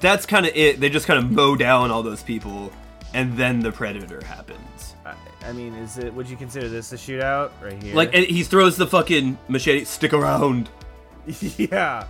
that's 0.00 0.26
kind 0.26 0.46
of 0.46 0.52
it. 0.54 0.80
They 0.80 0.90
just 0.90 1.06
kind 1.06 1.18
of 1.18 1.30
mow 1.30 1.56
down 1.56 1.90
all 1.90 2.02
those 2.02 2.22
people, 2.22 2.72
and 3.14 3.36
then 3.36 3.60
the 3.60 3.70
predator 3.70 4.22
happens. 4.24 4.96
I, 5.06 5.14
I 5.46 5.52
mean, 5.52 5.74
is 5.74 5.98
it? 5.98 6.12
Would 6.12 6.28
you 6.28 6.36
consider 6.36 6.68
this 6.68 6.92
a 6.92 6.96
shootout 6.96 7.50
right 7.62 7.80
here? 7.82 7.94
Like 7.94 8.14
and 8.14 8.24
he 8.26 8.42
throws 8.42 8.76
the 8.76 8.86
fucking 8.86 9.38
machete. 9.48 9.84
Stick 9.84 10.12
around. 10.12 10.68
yeah. 11.56 12.06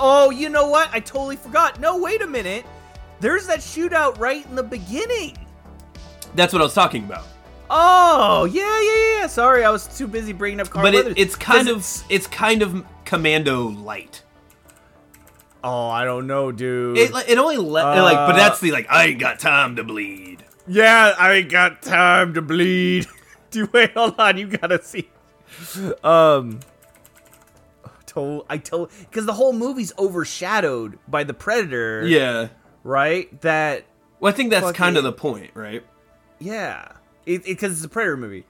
Oh, 0.00 0.30
you 0.30 0.48
know 0.48 0.68
what? 0.68 0.88
I 0.92 1.00
totally 1.00 1.36
forgot. 1.36 1.78
No, 1.78 1.98
wait 1.98 2.22
a 2.22 2.26
minute. 2.26 2.64
There's 3.20 3.46
that 3.46 3.60
shootout 3.60 4.18
right 4.18 4.44
in 4.46 4.56
the 4.56 4.62
beginning. 4.62 5.36
That's 6.34 6.52
what 6.52 6.62
I 6.62 6.64
was 6.64 6.74
talking 6.74 7.04
about. 7.04 7.24
Oh, 7.70 8.44
yeah, 8.44 8.80
yeah, 8.80 9.20
yeah. 9.20 9.26
Sorry, 9.26 9.64
I 9.64 9.70
was 9.70 9.86
too 9.96 10.06
busy 10.06 10.32
bringing 10.32 10.60
up 10.60 10.68
Carl 10.70 10.84
but 10.84 10.94
it, 10.94 11.18
it's 11.18 11.36
kind 11.36 11.68
of 11.68 11.86
it's 12.08 12.26
kind 12.26 12.62
of 12.62 12.84
commando 13.12 13.68
light. 13.68 14.22
Oh, 15.62 15.88
I 15.88 16.04
don't 16.06 16.26
know, 16.26 16.50
dude. 16.50 16.96
It 16.96 17.10
it 17.28 17.36
only 17.38 17.58
le- 17.58 17.62
like, 17.70 18.16
but 18.16 18.30
Uh, 18.30 18.36
that's 18.36 18.60
the 18.60 18.72
like 18.72 18.86
I 18.88 19.04
ain't 19.04 19.20
got 19.20 19.38
time 19.38 19.76
to 19.76 19.84
bleed. 19.84 20.44
yeah, 20.66 21.14
I 21.18 21.34
ain't 21.34 21.50
got 21.50 21.82
time 21.82 22.32
to 22.34 22.42
bleed. 22.42 23.06
Dude, 23.50 23.70
wait, 23.74 23.92
hold 23.92 24.18
on. 24.18 24.38
You 24.38 24.46
gotta 24.46 24.82
see. 24.82 25.10
Um. 26.02 26.60
Told, 28.06 28.46
I 28.48 28.56
told 28.58 28.90
because 29.00 29.26
the 29.26 29.34
whole 29.34 29.52
movie's 29.52 29.92
overshadowed 29.98 30.98
by 31.06 31.24
the 31.24 31.34
predator. 31.34 32.06
Yeah. 32.06 32.48
Right. 32.82 33.38
That. 33.42 33.84
Well, 34.20 34.32
I 34.32 34.36
think 34.36 34.50
that's 34.50 34.72
kind 34.72 34.96
of 34.96 35.04
the 35.04 35.12
point, 35.12 35.50
right? 35.54 35.82
Yeah. 36.38 36.92
It 37.26 37.44
because 37.44 37.72
it's 37.72 37.84
a 37.84 37.88
predator 37.88 38.16
movie. 38.16 38.44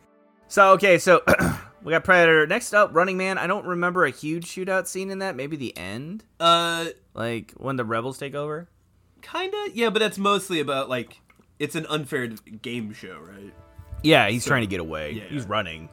So 0.49 0.73
okay, 0.75 0.99
so 0.99 1.23
we 1.85 1.91
got 1.91 2.05
predator. 2.05 2.47
Next 2.47 2.73
up, 2.75 2.91
Running 2.95 3.17
Man. 3.17 3.39
I 3.39 3.47
don't 3.47 3.67
remember 3.67 4.05
a 4.05 4.11
huge 4.11 4.47
shootout 4.47 4.87
scene 4.87 5.11
in 5.11 5.19
that. 5.21 5.37
Maybe 5.37 5.57
the 5.57 5.77
end, 5.77 6.25
Uh, 6.41 6.87
like 7.15 7.53
when 7.57 7.77
the 7.77 7.85
rebels 7.85 8.19
take 8.19 8.35
over. 8.35 8.69
kinda. 9.23 9.69
Yeah, 9.73 9.91
but 9.91 9.99
that's 10.01 10.19
mostly 10.19 10.61
about 10.61 10.89
like 10.89 11.21
it's 11.59 11.75
an 11.77 11.87
unfair 11.89 12.27
game 12.27 12.93
show, 12.93 13.19
right? 13.21 13.53
Yeah, 14.03 14.29
he's 14.29 14.43
So- 14.45 14.49
trying 14.49 14.63
to 14.63 14.67
get 14.67 14.81
away. 14.81 15.13
yeah. 15.13 15.25
He's 15.29 15.45
running. 15.45 15.89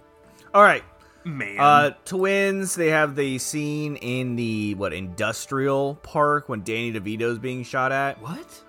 All 0.54 0.64
right. 0.64 0.84
Man. 1.26 1.60
Uh, 1.60 1.92
twins. 2.06 2.74
They 2.76 2.88
have 2.88 3.16
the 3.16 3.38
scene 3.38 3.98
in 3.98 4.36
the 4.36 4.74
what 4.76 4.94
industrial 4.94 5.96
park 6.02 6.50
when 6.50 6.64
Danny 6.64 6.92
DeVito's 6.94 7.38
being 7.40 7.64
shot 7.64 7.92
at. 7.92 8.20
what? 8.22 8.64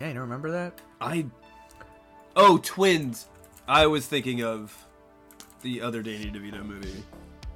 Yeah, 0.00 0.08
you 0.08 0.12
don't 0.14 0.22
remember 0.24 0.50
that? 0.52 0.80
I. 1.00 1.26
Oh, 2.36 2.58
twins. 2.62 3.28
I 3.66 3.86
was 3.86 4.06
thinking 4.06 4.44
of 4.44 4.85
the 5.62 5.80
other 5.80 6.02
Danny 6.02 6.30
DeVito 6.30 6.64
movie 6.64 7.02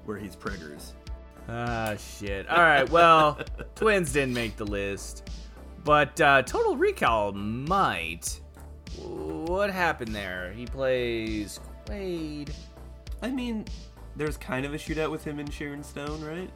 where 0.05 0.17
he's 0.19 0.37
preggers. 0.37 0.93
Ah, 1.49 1.95
shit. 1.97 2.49
All 2.49 2.59
right. 2.59 2.89
Well, 2.91 3.39
twins 3.75 4.13
didn't 4.13 4.35
make 4.35 4.57
the 4.57 4.67
list, 4.67 5.29
but 5.85 6.21
uh, 6.21 6.43
Total 6.43 6.77
Recall 6.77 7.33
might. 7.33 8.41
What 8.99 9.71
happened 9.71 10.15
there? 10.15 10.53
He 10.53 10.67
plays 10.67 11.61
Quaid. 11.87 12.51
I 13.23 13.31
mean, 13.31 13.65
there's 14.17 14.37
kind 14.37 14.65
of 14.67 14.75
a 14.75 14.77
shootout 14.77 15.11
with 15.11 15.25
him 15.25 15.39
and 15.39 15.53
Sharon 15.53 15.83
Stone, 15.83 16.23
right? 16.23 16.51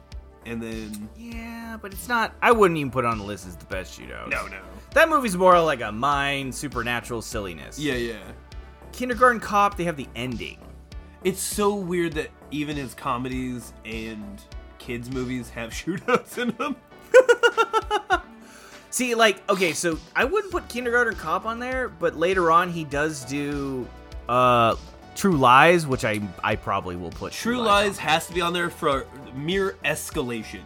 And 0.45 0.61
then 0.61 1.09
Yeah, 1.17 1.77
but 1.81 1.91
it's 1.91 2.07
not. 2.07 2.35
I 2.41 2.51
wouldn't 2.51 2.77
even 2.77 2.91
put 2.91 3.03
it 3.05 3.07
on 3.07 3.17
the 3.17 3.23
list 3.23 3.47
as 3.47 3.55
the 3.55 3.65
best 3.65 3.99
shootout. 3.99 4.29
no, 4.29 4.47
no. 4.47 4.59
That 4.91 5.09
movie's 5.09 5.35
more 5.35 5.59
like 5.59 5.81
a 5.81 5.91
mind 5.91 6.53
supernatural 6.53 7.21
silliness. 7.21 7.79
Yeah, 7.79 7.95
yeah. 7.95 8.19
Kindergarten 8.91 9.39
Cop. 9.41 9.75
They 9.75 9.83
have 9.85 9.97
the 9.97 10.07
ending. 10.15 10.59
It's 11.25 11.41
so 11.41 11.75
weird 11.75 12.13
that 12.13 12.29
even 12.51 12.77
his 12.77 12.93
comedies 12.93 13.73
and 13.83 14.41
kids 14.79 15.09
movies 15.11 15.49
have 15.49 15.71
shootouts 15.71 16.37
in 16.37 16.51
them. 16.55 16.75
See, 18.91 19.13
like, 19.13 19.41
okay, 19.49 19.73
so 19.73 19.97
I 20.15 20.23
wouldn't 20.23 20.53
put 20.53 20.69
Kindergarten 20.69 21.15
Cop 21.15 21.45
on 21.45 21.59
there, 21.59 21.89
but 21.89 22.15
later 22.15 22.49
on 22.51 22.69
he 22.71 22.85
does 22.85 23.25
do 23.25 23.85
uh 24.29 24.75
True 25.15 25.35
Lies, 25.37 25.85
which 25.87 26.05
I 26.05 26.21
I 26.43 26.55
probably 26.55 26.95
will 26.95 27.09
put 27.09 27.33
True 27.33 27.59
on. 27.59 27.65
Lies 27.65 27.97
has 27.97 28.27
to 28.27 28.33
be 28.33 28.39
on 28.41 28.53
there 28.53 28.69
for 28.69 29.05
mere 29.33 29.75
escalation. 29.83 30.61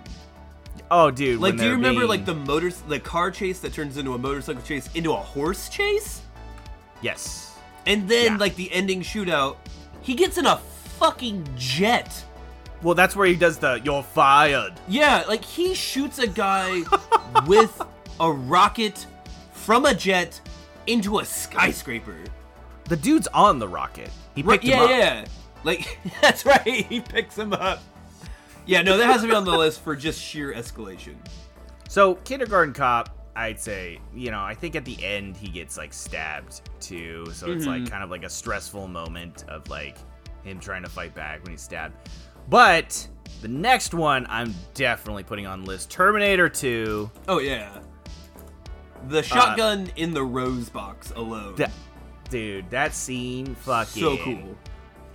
Oh, 0.91 1.09
dude, 1.11 1.39
Like, 1.39 1.55
do 1.57 1.65
you 1.65 1.71
remember 1.71 2.01
being- 2.01 2.09
like 2.09 2.25
the 2.25 2.33
motor, 2.35 2.71
the 2.87 2.99
car 2.99 3.29
chase 3.31 3.59
that 3.59 3.73
turns 3.73 3.97
into 3.97 4.13
a 4.13 4.17
motorcycle 4.17 4.61
chase 4.63 4.89
into 4.95 5.13
a 5.13 5.17
horse 5.17 5.69
chase, 5.69 6.21
Yes. 7.01 7.55
and 7.85 8.09
then 8.09 8.33
Yeah. 8.33 8.37
like 8.37 8.55
the 8.55 8.71
ending 8.71 9.01
shootout, 9.01 9.57
he 10.01 10.15
gets 10.15 10.37
in 10.37 10.45
a 10.45 10.57
fucking 10.97 11.47
jet. 11.55 12.23
Well, 12.81 12.95
that's 12.95 13.15
where 13.15 13.27
he 13.27 13.35
does 13.35 13.57
the 13.57 13.81
"You're 13.83 14.03
fired." 14.03 14.73
Yeah, 14.87 15.23
like 15.27 15.43
he 15.43 15.73
shoots 15.73 16.19
a 16.19 16.27
guy 16.27 16.83
with 17.45 17.81
a 18.19 18.31
rocket 18.31 19.05
from 19.53 19.85
a 19.85 19.93
jet 19.93 20.39
into 20.87 21.19
a 21.19 21.25
skyscraper. 21.25 22.15
The 22.85 22.95
dude's 22.95 23.27
on 23.27 23.59
the 23.59 23.67
rocket. 23.67 24.09
He 24.35 24.41
Right, 24.41 24.59
picked 24.61 24.71
him 24.73 24.77
yeah, 24.79 24.83
up. 24.83 24.89
yeah. 24.89 25.25
Like 25.63 25.99
that's 26.21 26.45
right. 26.45 26.65
He 26.65 27.01
picks 27.01 27.37
him 27.37 27.53
up. 27.53 27.81
Yeah, 28.65 28.81
no, 28.81 28.97
that 28.97 29.05
has 29.07 29.21
to 29.21 29.27
be 29.27 29.33
on 29.33 29.45
the 29.45 29.57
list 29.57 29.81
for 29.81 29.95
just 29.95 30.21
sheer 30.21 30.53
escalation. 30.53 31.15
So 31.89 32.15
Kindergarten 32.15 32.73
Cop, 32.73 33.09
I'd 33.39 33.59
say, 33.59 33.99
you 34.13 34.31
know, 34.31 34.41
I 34.41 34.53
think 34.53 34.75
at 34.75 34.83
the 34.85 35.01
end 35.03 35.37
he 35.37 35.47
gets 35.47 35.77
like 35.77 35.93
stabbed 35.93 36.61
too, 36.81 37.25
so 37.31 37.51
it's 37.51 37.65
like 37.65 37.83
Mhm. 37.83 37.89
kind 37.91 38.03
of 38.03 38.09
like 38.09 38.23
a 38.23 38.29
stressful 38.29 38.87
moment 38.87 39.45
of 39.47 39.67
like 39.69 39.97
him 40.43 40.59
trying 40.59 40.83
to 40.83 40.89
fight 40.89 41.15
back 41.15 41.41
when 41.43 41.51
he's 41.51 41.61
stabbed. 41.61 41.95
But 42.49 43.07
the 43.41 43.47
next 43.47 43.93
one 43.93 44.25
I'm 44.29 44.53
definitely 44.73 45.23
putting 45.23 45.47
on 45.47 45.63
list 45.63 45.89
Terminator 45.89 46.49
2. 46.49 47.09
Oh 47.29 47.39
yeah. 47.39 47.79
The 49.07 49.23
shotgun 49.23 49.89
in 49.95 50.13
the 50.13 50.23
rose 50.23 50.67
box 50.69 51.11
alone. 51.15 51.55
That, 51.55 51.71
dude, 52.29 52.69
that 52.71 52.93
scene 52.93 53.55
fucking 53.55 54.01
so 54.03 54.17
cool. 54.17 54.57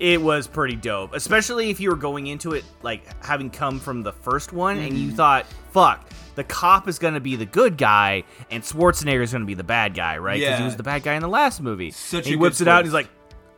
It 0.00 0.20
was 0.20 0.46
pretty 0.48 0.76
dope, 0.76 1.14
especially 1.14 1.70
if 1.70 1.78
you 1.80 1.88
were 1.90 1.96
going 1.96 2.26
into 2.26 2.52
it 2.52 2.64
like 2.82 3.02
having 3.24 3.48
come 3.50 3.78
from 3.78 4.02
the 4.02 4.12
first 4.12 4.52
one 4.52 4.78
and 4.78 4.92
Mm-hmm. 4.92 4.96
you 4.96 5.10
thought, 5.12 5.46
"Fuck, 5.70 6.10
the 6.34 6.42
cop 6.44 6.88
is 6.88 6.98
gonna 6.98 7.20
be 7.20 7.36
the 7.36 7.46
good 7.46 7.76
guy 7.78 8.24
and 8.50 8.62
Schwarzenegger 8.62 9.22
is 9.22 9.32
gonna 9.32 9.44
be 9.44 9.54
the 9.54 9.62
bad 9.64 9.94
guy, 9.94 10.18
right? 10.18 10.40
Because 10.40 10.58
he 10.58 10.64
was 10.64 10.76
the 10.76 10.82
bad 10.82 11.04
guy 11.04 11.14
in 11.14 11.22
the 11.22 11.28
last 11.28 11.60
movie." 11.60 11.90
Such 11.92 12.24
And 12.24 12.26
he 12.26 12.36
whips 12.36 12.60
it 12.60 12.66
out 12.68 12.78
and 12.78 12.86
he's 12.86 12.92
like, 12.94 13.08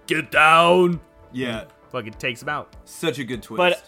"Get 0.07 0.31
down!" 0.31 1.01
Yeah, 1.33 1.65
Fucking 1.91 2.15
takes 2.15 2.43
him 2.43 2.49
out. 2.51 2.75
such 2.85 3.19
a 3.19 3.25
good 3.25 3.43
twist. 3.43 3.57
But 3.57 3.83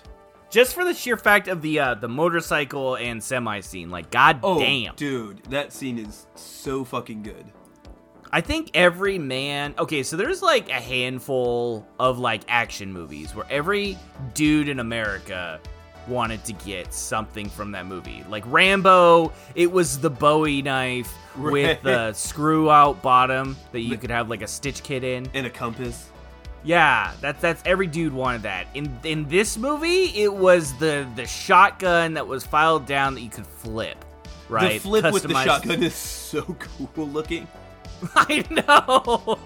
just 0.51 0.73
for 0.75 0.85
the 0.85 0.95
sheer 0.95 1.19
fact 1.19 1.49
of 1.49 1.61
the 1.61 1.79
uh, 1.81 1.95
the 1.95 2.09
motorcycle 2.09 2.97
and 2.97 3.23
semi 3.23 3.61
scene, 3.61 3.91
like, 3.91 4.11
god 4.11 4.41
oh, 4.43 4.59
damn, 4.59 4.95
dude, 4.95 5.43
that 5.51 5.73
scene 5.75 5.99
is 5.99 6.27
so 6.35 6.83
fucking 6.85 7.23
good. 7.23 7.45
I 8.33 8.41
think 8.41 8.71
every 8.75 9.19
man. 9.19 9.75
Okay, 9.79 10.03
so 10.03 10.17
there's 10.17 10.43
like 10.43 10.69
a 10.69 10.75
handful 10.75 11.87
of 11.99 12.19
like 12.19 12.43
action 12.49 12.93
movies 12.93 13.35
where 13.35 13.47
every 13.51 13.97
dude 14.35 14.69
in 14.69 14.81
America 14.81 15.61
wanted 16.07 16.43
to 16.45 16.53
get 16.55 16.93
something 16.95 17.49
from 17.51 17.73
that 17.73 17.87
movie. 17.87 18.25
Like 18.29 18.45
Rambo, 18.47 19.33
it 19.55 19.71
was 19.71 19.99
the 19.99 20.11
Bowie 20.11 20.63
knife 20.63 21.13
with 21.37 21.53
Right. 21.67 21.83
the 21.83 22.13
screw 22.15 22.71
out 22.71 23.03
bottom 23.03 23.57
that 23.73 23.81
you 23.81 23.97
could 23.99 24.11
have 24.11 24.29
like 24.31 24.43
a 24.43 24.47
stitch 24.47 24.83
kit 24.83 25.05
in. 25.05 25.29
And 25.35 25.47
a 25.47 25.51
compass. 25.51 26.09
Yeah, 26.65 27.13
that's 27.21 27.41
that's 27.41 27.63
every 27.65 27.87
dude 27.87 28.13
wanted 28.13 28.43
that. 28.43 28.67
In 28.75 28.99
in 29.05 29.29
this 29.29 29.57
movie, 29.57 30.05
it 30.15 30.33
was 30.33 30.77
the 30.79 31.07
the 31.15 31.25
shotgun 31.27 32.15
that 32.15 32.27
was 32.27 32.45
filed 32.45 32.85
down 32.85 33.15
that 33.15 33.21
you 33.21 33.31
could 33.31 33.47
flip. 33.47 34.05
Right, 34.49 34.73
The 34.73 34.79
flip 34.79 35.13
with 35.13 35.23
the 35.25 35.45
shotgun 35.45 35.83
is 35.83 35.95
so 35.95 36.43
cool 36.95 37.07
looking. 37.07 37.47
I 38.15 38.45
know. 38.51 39.39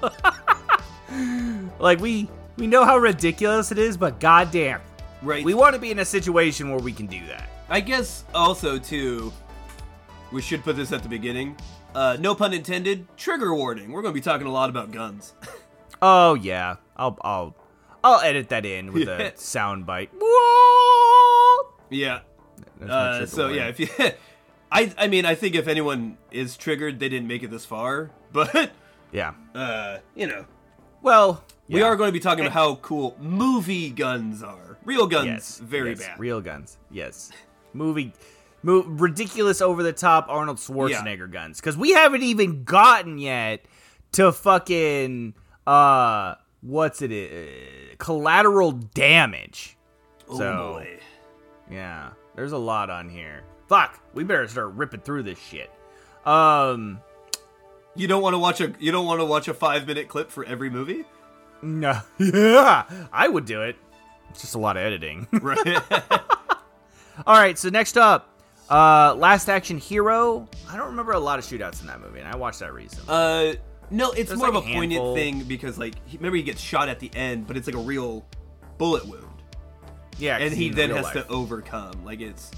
like 1.78 2.00
we 2.00 2.28
we 2.56 2.66
know 2.66 2.84
how 2.84 2.98
ridiculous 2.98 3.72
it 3.72 3.78
is, 3.78 3.96
but 3.96 4.20
goddamn, 4.20 4.80
Right. 5.22 5.44
we 5.44 5.54
want 5.54 5.74
to 5.74 5.80
be 5.80 5.90
in 5.90 5.98
a 6.00 6.04
situation 6.04 6.70
where 6.70 6.78
we 6.80 6.92
can 6.92 7.06
do 7.06 7.24
that. 7.26 7.48
I 7.68 7.80
guess 7.80 8.24
also 8.34 8.78
too, 8.78 9.32
we 10.32 10.42
should 10.42 10.62
put 10.62 10.76
this 10.76 10.92
at 10.92 11.02
the 11.02 11.08
beginning. 11.08 11.56
Uh, 11.94 12.16
no 12.20 12.34
pun 12.34 12.52
intended. 12.54 13.06
Trigger 13.16 13.54
warning. 13.54 13.92
We're 13.92 14.02
going 14.02 14.14
to 14.14 14.18
be 14.18 14.24
talking 14.24 14.46
a 14.46 14.52
lot 14.52 14.70
about 14.70 14.90
guns. 14.92 15.34
Oh 16.04 16.34
yeah, 16.34 16.76
I'll 16.96 17.16
I'll 17.22 17.54
I'll 18.02 18.20
edit 18.22 18.48
that 18.48 18.66
in 18.66 18.92
with 18.92 19.06
a 19.06 19.32
sound 19.36 19.86
bite. 19.86 20.10
Whoa! 20.20 21.74
yeah. 21.90 22.20
Uh, 22.84 23.24
so 23.24 23.42
warning. 23.44 23.56
yeah, 23.58 23.68
if 23.68 23.78
you, 23.78 23.86
I 24.72 24.92
I 24.98 25.06
mean 25.08 25.24
I 25.26 25.34
think 25.34 25.54
if 25.54 25.68
anyone 25.68 26.16
is 26.30 26.56
triggered, 26.56 26.98
they 26.98 27.08
didn't 27.08 27.28
make 27.28 27.42
it 27.42 27.50
this 27.50 27.64
far. 27.64 28.10
But 28.32 28.72
Yeah. 29.12 29.34
uh, 29.54 29.98
you 30.14 30.26
know, 30.26 30.46
Well, 31.02 31.44
we 31.68 31.80
yeah. 31.80 31.86
are 31.86 31.96
going 31.96 32.08
to 32.08 32.12
be 32.12 32.20
talking 32.20 32.44
about 32.46 32.54
how 32.54 32.76
cool 32.76 33.14
movie 33.20 33.90
guns 33.90 34.42
are. 34.42 34.78
Real 34.84 35.06
guns, 35.06 35.26
yes, 35.26 35.58
very 35.58 35.90
yes, 35.90 35.98
bad. 36.00 36.18
Real 36.18 36.40
guns. 36.40 36.78
Yes. 36.90 37.30
Movie. 37.74 38.14
Mo- 38.62 38.84
ridiculous 38.86 39.60
over 39.60 39.82
the 39.82 39.92
top 39.92 40.26
Arnold 40.30 40.56
Schwarzenegger 40.58 41.30
guns 41.30 41.60
because 41.60 41.76
we 41.76 41.90
haven't 41.92 42.22
even 42.22 42.64
gotten 42.64 43.18
yet 43.18 43.64
to 44.12 44.32
fucking 44.32 45.34
uh 45.66 46.34
what's 46.62 47.02
it 47.02 47.10
uh, 47.12 47.94
collateral 47.98 48.72
damage. 48.72 49.76
oh 50.28 50.38
so- 50.38 50.72
boy. 50.74 50.98
Yeah, 51.70 52.10
there's 52.34 52.52
a 52.52 52.58
lot 52.58 52.88
on 52.90 53.08
here. 53.08 53.42
Fuck, 53.72 53.98
we 54.12 54.22
better 54.22 54.46
start 54.48 54.74
ripping 54.74 55.00
through 55.00 55.22
this 55.22 55.38
shit. 55.38 55.70
Um, 56.26 57.00
You 57.96 58.06
don't 58.06 58.20
want 58.20 58.34
to 58.34 58.38
watch 58.38 58.60
a 58.60 58.74
you 58.78 58.92
don't 58.92 59.06
want 59.06 59.20
to 59.20 59.24
watch 59.24 59.48
a 59.48 59.54
five 59.54 59.86
minute 59.86 60.08
clip 60.08 60.30
for 60.30 60.44
every 60.44 60.68
movie, 60.68 61.06
no, 61.62 61.98
yeah, 62.18 62.84
I 63.10 63.28
would 63.28 63.46
do 63.46 63.62
it. 63.62 63.76
It's 64.28 64.42
just 64.42 64.56
a 64.56 64.58
lot 64.58 64.76
of 64.76 64.82
editing. 64.82 65.26
right? 65.32 65.58
All 67.26 67.34
right, 67.38 67.58
so 67.58 67.70
next 67.70 67.96
up, 67.96 68.28
uh, 68.68 69.14
Last 69.14 69.48
Action 69.48 69.78
Hero. 69.78 70.50
I 70.68 70.76
don't 70.76 70.88
remember 70.88 71.12
a 71.12 71.18
lot 71.18 71.38
of 71.38 71.46
shootouts 71.46 71.80
in 71.80 71.86
that 71.86 72.02
movie, 72.02 72.18
and 72.20 72.28
I 72.28 72.36
watched 72.36 72.58
that 72.60 72.74
recently. 72.74 73.06
uh, 73.08 73.54
no, 73.90 74.10
it's 74.12 74.28
There's 74.28 74.38
more 74.38 74.50
like 74.50 74.64
of 74.64 74.68
a 74.68 74.70
a 74.70 74.74
poignant 74.74 75.14
thing 75.16 75.44
because 75.44 75.78
like 75.78 75.94
he, 76.06 76.18
remember 76.18 76.36
he 76.36 76.42
gets 76.42 76.60
shot 76.60 76.90
at 76.90 77.00
the 77.00 77.10
end, 77.14 77.46
but 77.46 77.56
it's 77.56 77.66
like 77.68 77.76
a 77.76 77.80
real 77.82 78.26
bullet 78.76 79.06
wound, 79.06 79.42
Yeah, 80.18 80.36
and 80.36 80.52
he 80.52 80.68
then 80.68 80.90
has 80.90 81.04
life. 81.04 81.14
to 81.14 81.26
overcome. 81.28 82.04
Like 82.04 82.20
it's. 82.20 82.50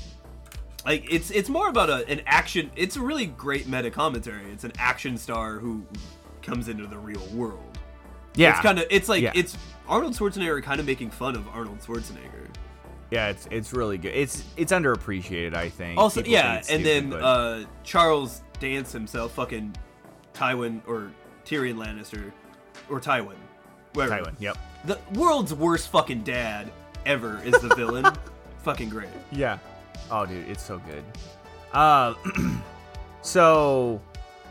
Like 0.85 1.07
it's 1.12 1.31
it's 1.31 1.49
more 1.49 1.69
about 1.69 1.88
a, 1.91 2.07
an 2.09 2.21
action. 2.26 2.71
It's 2.76 2.97
a 2.97 3.00
really 3.00 3.26
great 3.26 3.67
meta 3.67 3.91
commentary. 3.91 4.45
It's 4.53 4.64
an 4.64 4.73
action 4.79 5.17
star 5.17 5.55
who 5.59 5.85
comes 6.43 6.69
into 6.69 6.87
the 6.87 6.99
real 6.99 7.25
world. 7.33 7.79
Yeah, 8.37 8.50
It's 8.50 8.61
kind 8.61 8.79
of 8.79 8.87
it's 8.91 9.09
like 9.09 9.23
Yeah. 9.23 9.33
it's 9.35 9.57
Arnold 9.88 10.14
Schwarzenegger 10.14 10.62
kind 10.62 10.81
of 10.81 10.87
making 10.87 11.11
fun 11.11 11.37
of 11.37 11.47
Arnold 11.49 11.79
Schwarzenegger. 11.81 12.49
yeah, 13.11 13.29
it's 13.29 13.49
it's 13.50 13.73
really 13.73 13.97
good. 13.97 14.12
It's 14.14 14.45
it's 14.57 14.73
underappreciated, 14.73 15.55
I 15.55 15.69
think. 15.71 15.99
Also, 15.99 16.21
People 16.21 16.33
yeah, 16.35 16.61
think 16.61 16.71
and 16.71 16.85
stupid, 16.85 16.85
then 16.87 17.11
but- 17.11 17.23
uh, 17.23 17.64
Charles 17.83 18.43
Dance 18.61 18.93
himself, 18.93 19.33
fucking 19.33 19.75
Tywin 20.35 20.81
or 20.87 21.11
Tyrion 21.47 21.76
Lannister 21.76 22.33
or 22.91 23.00
Tywin, 23.00 23.37
wherever. 23.95 24.23
Tywin. 24.25 24.35
Yep. 24.38 24.59
The 24.85 24.99
world's 25.14 25.55
worst 25.55 25.88
fucking 25.88 26.25
dad 26.25 26.71
ever 27.07 27.41
is 27.45 27.53
the 27.61 27.75
villain. 27.75 28.07
fucking 28.64 28.88
great. 28.91 29.09
Yeah. 29.33 29.59
Oh, 30.11 30.27
dude, 30.27 30.49
it's 30.49 30.63
so 30.63 30.79
good. 30.79 31.03
Uh, 31.73 32.15
so 33.23 34.01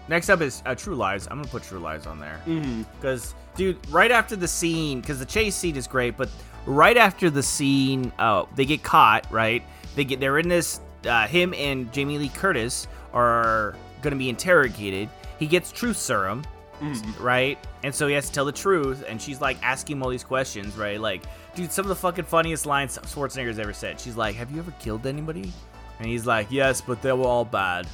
next 0.07 0.29
up 0.29 0.41
is 0.41 0.61
uh, 0.65 0.75
True 0.75 0.95
Lies. 0.95 1.27
I'm 1.29 1.37
gonna 1.37 1.47
put 1.47 1.63
True 1.63 1.79
Lies 1.79 2.05
on 2.07 2.19
there 2.19 2.41
Mm-hmm. 2.45 2.83
because, 2.99 3.33
dude, 3.55 3.77
right 3.89 4.11
after 4.11 4.35
the 4.35 4.47
scene, 4.47 5.01
because 5.01 5.19
the 5.19 5.25
chase 5.25 5.55
scene 5.55 5.75
is 5.75 5.87
great, 5.87 6.17
but 6.17 6.29
right 6.65 6.97
after 6.97 7.29
the 7.29 7.43
scene, 7.43 8.11
oh, 8.19 8.47
they 8.55 8.65
get 8.65 8.83
caught. 8.83 9.29
Right? 9.31 9.63
They 9.95 10.03
get 10.03 10.19
they're 10.19 10.39
in 10.39 10.47
this. 10.49 10.79
Uh, 11.05 11.27
him 11.27 11.53
and 11.55 11.91
Jamie 11.91 12.17
Lee 12.17 12.29
Curtis 12.29 12.87
are 13.13 13.75
gonna 14.01 14.15
be 14.15 14.29
interrogated. 14.29 15.09
He 15.39 15.47
gets 15.47 15.71
truth 15.71 15.97
serum, 15.97 16.43
Mm-hmm. 16.79 17.23
right? 17.23 17.57
And 17.83 17.93
so 17.93 18.07
he 18.07 18.13
has 18.15 18.27
to 18.27 18.33
tell 18.33 18.45
the 18.45 18.51
truth, 18.51 19.03
and 19.07 19.21
she's 19.21 19.39
like 19.39 19.57
asking 19.63 19.97
him 19.97 20.03
all 20.03 20.09
these 20.09 20.23
questions, 20.23 20.75
right? 20.75 20.99
Like, 20.99 21.23
dude, 21.55 21.71
some 21.71 21.85
of 21.85 21.89
the 21.89 21.95
fucking 21.95 22.25
funniest 22.25 22.65
lines 22.65 22.97
Schwarzenegger's 22.97 23.59
ever 23.59 23.73
said. 23.73 23.99
She's 23.99 24.17
like, 24.17 24.35
"Have 24.35 24.51
you 24.51 24.59
ever 24.59 24.71
killed 24.79 25.05
anybody?" 25.05 25.51
And 25.99 26.07
he's 26.07 26.25
like, 26.25 26.47
"Yes, 26.49 26.81
but 26.81 27.01
they 27.01 27.13
were 27.13 27.25
all 27.25 27.45
bad." 27.45 27.87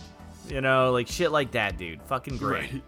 You 0.48 0.62
know, 0.62 0.92
like 0.92 1.08
shit 1.08 1.32
like 1.32 1.52
that, 1.52 1.78
dude. 1.78 2.02
Fucking 2.04 2.38
great. 2.38 2.72
Right. 2.74 2.84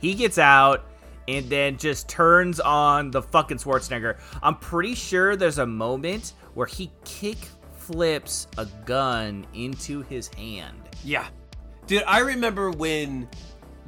He 0.00 0.14
gets 0.14 0.38
out 0.38 0.86
and 1.28 1.48
then 1.48 1.76
just 1.76 2.08
turns 2.08 2.58
on 2.58 3.10
the 3.10 3.22
fucking 3.22 3.58
Schwarzenegger. 3.58 4.18
I'm 4.42 4.56
pretty 4.56 4.94
sure 4.94 5.36
there's 5.36 5.58
a 5.58 5.66
moment 5.66 6.32
where 6.54 6.66
he 6.66 6.90
kick 7.04 7.38
flips 7.76 8.46
a 8.58 8.66
gun 8.86 9.46
into 9.54 10.02
his 10.02 10.28
hand. 10.28 10.78
Yeah, 11.04 11.26
dude, 11.86 12.04
I 12.06 12.20
remember 12.20 12.70
when 12.70 13.28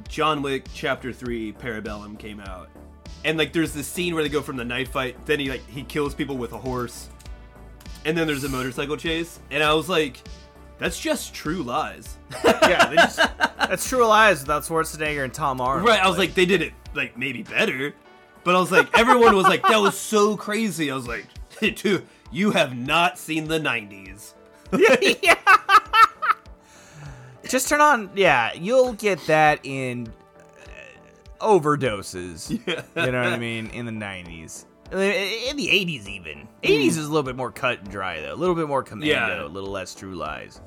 John 0.07 0.41
Wick 0.41 0.65
Chapter 0.73 1.11
Three 1.11 1.53
Parabellum 1.53 2.17
came 2.17 2.39
out, 2.39 2.69
and 3.23 3.37
like 3.37 3.53
there's 3.53 3.73
this 3.73 3.87
scene 3.87 4.13
where 4.13 4.23
they 4.23 4.29
go 4.29 4.41
from 4.41 4.57
the 4.57 4.65
knife 4.65 4.91
fight, 4.91 5.25
then 5.25 5.39
he 5.39 5.49
like 5.49 5.67
he 5.67 5.83
kills 5.83 6.13
people 6.13 6.37
with 6.37 6.53
a 6.53 6.57
horse, 6.57 7.09
and 8.05 8.17
then 8.17 8.27
there's 8.27 8.43
a 8.43 8.49
motorcycle 8.49 8.97
chase, 8.97 9.39
and 9.51 9.63
I 9.63 9.73
was 9.73 9.89
like, 9.89 10.21
that's 10.77 10.99
just 10.99 11.33
True 11.33 11.63
Lies. 11.63 12.17
Yeah, 12.43 12.89
they 12.89 12.95
just, 12.95 13.17
that's 13.57 13.87
True 13.87 14.05
Lies 14.05 14.41
without 14.41 14.63
Schwarzenegger 14.63 15.23
and 15.23 15.33
Tom 15.33 15.61
Arnold. 15.61 15.87
Right, 15.87 15.99
I 15.99 16.07
was 16.07 16.17
like, 16.17 16.33
they 16.33 16.45
did 16.45 16.61
it 16.61 16.73
like 16.93 17.17
maybe 17.17 17.43
better, 17.43 17.93
but 18.43 18.55
I 18.55 18.59
was 18.59 18.71
like, 18.71 18.97
everyone 18.97 19.35
was 19.35 19.45
like, 19.45 19.61
that 19.63 19.77
was 19.77 19.97
so 19.97 20.35
crazy. 20.35 20.91
I 20.91 20.95
was 20.95 21.07
like, 21.07 21.25
dude, 21.59 22.05
you 22.31 22.51
have 22.51 22.75
not 22.75 23.17
seen 23.17 23.47
the 23.47 23.59
'90s. 23.59 24.33
yeah. 25.23 25.35
Just 27.55 27.69
turn 27.69 27.79
on. 27.79 28.09
Yeah, 28.15 28.51
you'll 28.51 28.91
get 28.91 29.17
that 29.27 29.61
in 29.63 30.11
uh, 31.39 31.45
overdoses. 31.47 32.49
Yeah. 32.67 33.05
You 33.05 33.11
know 33.13 33.23
what 33.23 33.31
I 33.31 33.37
mean? 33.37 33.67
In 33.67 33.85
the 33.85 33.93
90s. 33.93 34.65
In 34.91 35.55
the 35.55 35.67
80s, 35.69 36.05
even. 36.09 36.49
80s 36.63 36.87
is 36.89 36.97
a 36.97 37.01
little 37.07 37.23
bit 37.23 37.37
more 37.37 37.51
cut 37.53 37.79
and 37.79 37.89
dry, 37.89 38.19
though. 38.19 38.33
A 38.33 38.35
little 38.35 38.55
bit 38.55 38.67
more 38.67 38.83
commando, 38.83 39.07
Yeah. 39.37 39.45
a 39.45 39.47
little 39.47 39.71
less 39.71 39.95
true 39.95 40.15
lies. 40.15 40.59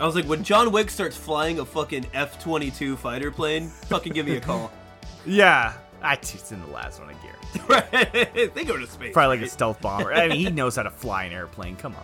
I 0.00 0.06
was 0.06 0.14
like, 0.14 0.24
when 0.24 0.42
John 0.42 0.72
Wick 0.72 0.88
starts 0.88 1.18
flying 1.18 1.58
a 1.58 1.66
fucking 1.66 2.06
F-22 2.14 2.96
fighter 2.96 3.30
plane, 3.30 3.68
fucking 3.68 4.14
give 4.14 4.24
me 4.24 4.36
a 4.36 4.40
call. 4.48 4.72
Yeah. 5.26 5.74
I, 6.00 6.14
it's 6.14 6.50
in 6.50 6.62
the 6.62 6.68
last 6.72 6.98
one, 6.98 7.10
I 7.10 7.14
guarantee. 7.22 8.08
right? 8.32 8.54
they 8.54 8.64
go 8.64 8.78
to 8.78 8.86
space. 8.86 9.12
Probably 9.12 9.36
like 9.36 9.46
a 9.46 9.50
stealth 9.50 9.82
bomber. 9.82 10.14
I 10.14 10.28
mean, 10.28 10.38
he 10.38 10.48
knows 10.48 10.76
how 10.76 10.82
to 10.84 10.90
fly 10.90 11.24
an 11.24 11.34
airplane. 11.34 11.76
Come 11.76 11.94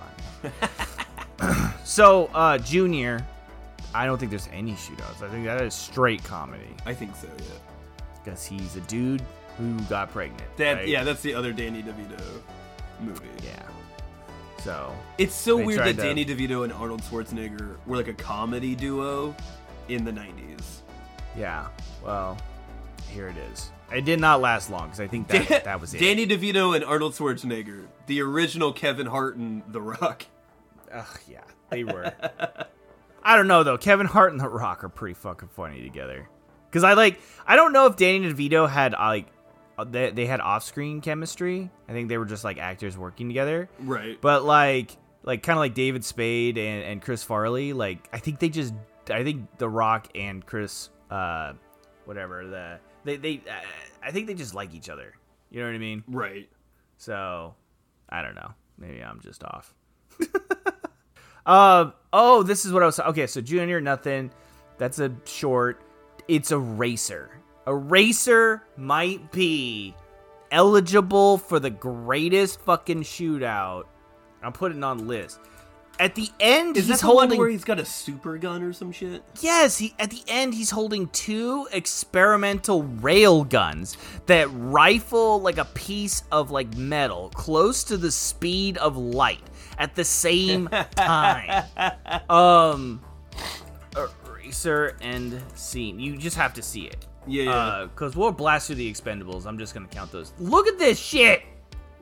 on. 1.41 1.73
so, 1.85 2.27
uh, 2.35 2.59
Junior, 2.59 3.27
I 3.95 4.07
don't 4.07 4.19
think 4.19 4.31
there's 4.31 4.49
any 4.53 4.73
shootouts. 4.73 5.23
I 5.23 5.29
think 5.29 5.45
that 5.47 5.61
is 5.63 5.75
straight 5.75 6.23
comedy. 6.25 6.69
I 6.87 6.95
think 6.95 7.15
so. 7.17 7.29
Yeah. 7.39 7.45
Because 8.23 8.45
he's 8.45 8.77
a 8.77 8.81
dude 8.83 9.23
who 9.57 9.79
got 9.83 10.11
pregnant. 10.13 10.43
That 10.57 10.73
right? 10.79 10.89
yeah, 10.89 11.05
that's 11.05 11.23
the 11.23 11.35
other 11.35 11.53
Danny 11.53 11.83
DeVito 11.83 12.23
movie. 13.01 13.27
Yeah. 13.45 13.63
So, 14.63 14.93
It's 15.19 15.35
so 15.35 15.57
They 15.59 15.65
weird 15.65 15.79
tried 15.79 15.97
that 15.97 16.03
to- 16.03 16.09
Danny 16.09 16.25
DeVito 16.25 16.65
and 16.65 16.73
Arnold 16.73 17.03
Schwarzenegger 17.03 17.77
were 17.87 17.97
like 17.97 18.09
a 18.09 18.13
comedy 18.15 18.75
duo 18.75 19.35
in 19.89 20.05
the 20.05 20.13
90s. 20.13 20.81
yeah. 21.37 21.69
Well, 22.05 22.37
here 23.09 23.29
it 23.29 23.37
is. 23.53 23.71
It 23.93 24.05
did 24.05 24.21
not 24.21 24.41
last 24.43 24.71
long 24.71 24.89
because 24.89 25.01
I 25.01 25.07
think 25.07 25.29
that, 25.29 25.49
that 25.65 25.81
was 25.81 25.95
it. 25.95 25.99
Danny 25.99 26.27
DeVito 26.27 26.77
and 26.77 26.85
Arnold 26.85 27.15
Schwarzenegger, 27.15 27.87
the 28.07 28.21
original 28.21 28.73
Kevin 28.73 29.07
Hart 29.07 29.37
and 29.37 29.63
The 29.69 29.81
Rock. 29.81 30.27
Ugh, 30.93 31.21
yeah, 31.29 31.41
they 31.71 31.85
were. 31.85 32.13
I 33.29 33.37
don't 33.37 33.47
know 33.47 33.63
though. 33.63 33.77
Kevin 33.77 34.07
Hart 34.07 34.33
and 34.33 34.41
The 34.41 34.49
Rock 34.49 34.83
are 34.85 34.89
pretty 34.89 35.13
fucking 35.13 35.51
funny 35.51 35.83
together. 35.83 36.31
Because 36.65 36.83
I 36.83 36.95
like, 36.95 37.21
I 37.47 37.57
don't 37.57 37.75
know 37.75 37.85
if 37.85 37.97
Danny 37.97 38.21
DeVito 38.33 38.67
had 38.67 38.95
uh, 38.95 39.09
like, 39.09 39.27
uh, 39.77 39.85
they, 39.85 40.11
they 40.11 40.25
had 40.25 40.41
off-screen 40.41 41.03
chemistry. 41.03 41.71
I 41.89 41.93
think 41.93 42.09
they 42.09 42.17
were 42.17 42.25
just 42.25 42.43
like 42.43 42.57
actors 42.57 42.97
working 42.97 43.29
together. 43.29 43.69
Right. 43.81 44.19
But 44.19 44.45
like, 44.45 44.97
like 45.25 45.43
kind 45.43 45.59
of 45.59 45.61
like 45.61 45.75
David 45.75 46.07
Spade 46.07 46.57
and, 46.57 46.83
and 46.83 47.03
Chris 47.03 47.23
Farley. 47.23 47.75
Like, 47.75 48.09
I 48.15 48.19
think 48.19 48.39
they 48.39 48.49
just, 48.49 48.73
I 49.11 49.23
think 49.25 49.59
The 49.59 49.69
Rock 49.69 50.09
and 50.15 50.45
Chris, 50.45 50.89
uh, 51.11 51.53
whatever 52.07 52.47
the 52.47 52.79
they 53.05 53.17
they, 53.17 53.43
uh, 53.47 53.53
I 54.03 54.11
think 54.11 54.27
they 54.27 54.35
just 54.35 54.55
like 54.55 54.75
each 54.75 54.89
other. 54.89 55.13
You 55.51 55.61
know 55.61 55.67
what 55.67 55.75
I 55.75 55.79
mean? 55.79 56.03
Right. 56.09 56.49
So, 56.97 57.55
I 58.09 58.23
don't 58.23 58.35
know. 58.35 58.53
Maybe 58.79 59.03
I'm 59.03 59.21
just 59.21 59.45
off. 59.45 59.75
Um. 61.49 61.95
Oh, 62.13 62.43
this 62.43 62.65
is 62.65 62.73
what 62.73 62.83
I 62.83 62.87
was. 62.87 63.01
Okay, 63.01 63.27
so 63.27 63.41
Junior, 63.41 63.81
nothing. 63.81 64.31
That's 64.79 64.99
a 64.99 65.13
short. 65.25 65.83
It's 66.29 66.53
Eraser. 66.53 67.31
A 67.67 67.75
racer 67.75 68.63
might 68.77 69.33
be 69.33 69.95
eligible 70.51 71.39
for 71.39 71.59
the 71.61 71.71
greatest 71.71 72.61
fucking 72.63 73.03
shootout. 73.03 73.85
I'm 74.43 74.53
putting 74.53 74.79
it 74.79 74.85
on 74.85 75.07
list. 75.07 75.41
At 76.01 76.15
the 76.15 76.29
end, 76.39 76.77
Is 76.77 76.87
he's 76.87 77.01
that 77.01 77.07
the 77.07 77.13
one 77.13 77.25
holding. 77.25 77.39
where 77.41 77.49
he's 77.49 77.65
got 77.65 77.81
a 77.81 77.85
super 77.85 78.39
gun 78.39 78.63
or 78.63 78.73
some 78.73 78.93
shit? 78.93 79.23
Yes, 79.41 79.79
he 79.79 79.95
at 79.99 80.11
the 80.11 80.23
end 80.29 80.55
he's 80.55 80.71
holding 80.71 81.09
two 81.09 81.67
experimental 81.73 82.85
rail 82.85 83.43
guns 83.43 83.97
that 84.27 84.49
rifle 84.53 85.41
like 85.41 85.59
a 85.59 85.65
piece 85.65 86.23
of 86.31 86.53
like 86.53 86.75
metal 86.77 87.31
close 87.35 87.83
to 87.85 87.97
the 87.97 88.13
speed 88.13 88.79
of 88.79 88.97
light 88.97 89.43
at 89.79 89.95
the 89.95 90.05
same 90.05 90.69
time. 90.97 91.65
um 92.29 93.01
eraser 93.97 94.97
and 95.01 95.41
scene. 95.55 95.99
You 95.99 96.17
just 96.17 96.37
have 96.37 96.55
to 96.55 96.63
see 96.63 96.83
it. 96.83 97.07
Yeah, 97.27 97.43
yeah. 97.45 97.51
Uh, 97.51 97.87
cuz 97.89 98.17
we'll 98.17 98.33
blast 98.33 98.67
through 98.67 98.77
the 98.77 98.91
expendables. 98.91 99.47
I'm 99.47 99.59
just 99.59 99.75
to 99.75 99.95
count 99.95 100.13
those. 100.13 100.33
Look 100.39 100.67
at 100.67 100.79
this 100.79 100.99
shit. 100.99 101.43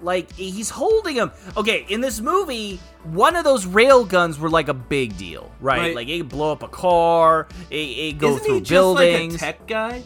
like 0.02 0.30
he's 0.32 0.68
holding 0.70 1.16
him. 1.16 1.30
Okay, 1.56 1.86
in 1.88 2.00
this 2.00 2.20
movie, 2.20 2.78
one 3.04 3.34
of 3.34 3.44
those 3.44 3.64
rail 3.66 4.04
guns 4.04 4.38
were 4.38 4.50
like 4.50 4.68
a 4.68 4.74
big 4.74 5.16
deal, 5.16 5.50
right? 5.60 5.78
Right. 5.78 5.96
Like 5.96 6.08
it 6.08 6.18
could 6.18 6.28
blow 6.28 6.52
up 6.52 6.62
a 6.62 6.68
car, 6.68 7.48
it, 7.70 7.76
it 7.76 8.18
go 8.18 8.32
Isn't 8.36 8.44
through 8.44 8.54
he 8.56 8.60
just 8.60 8.86
like 8.94 9.08
a 9.08 9.38
tech 9.38 9.66
guy 9.66 10.02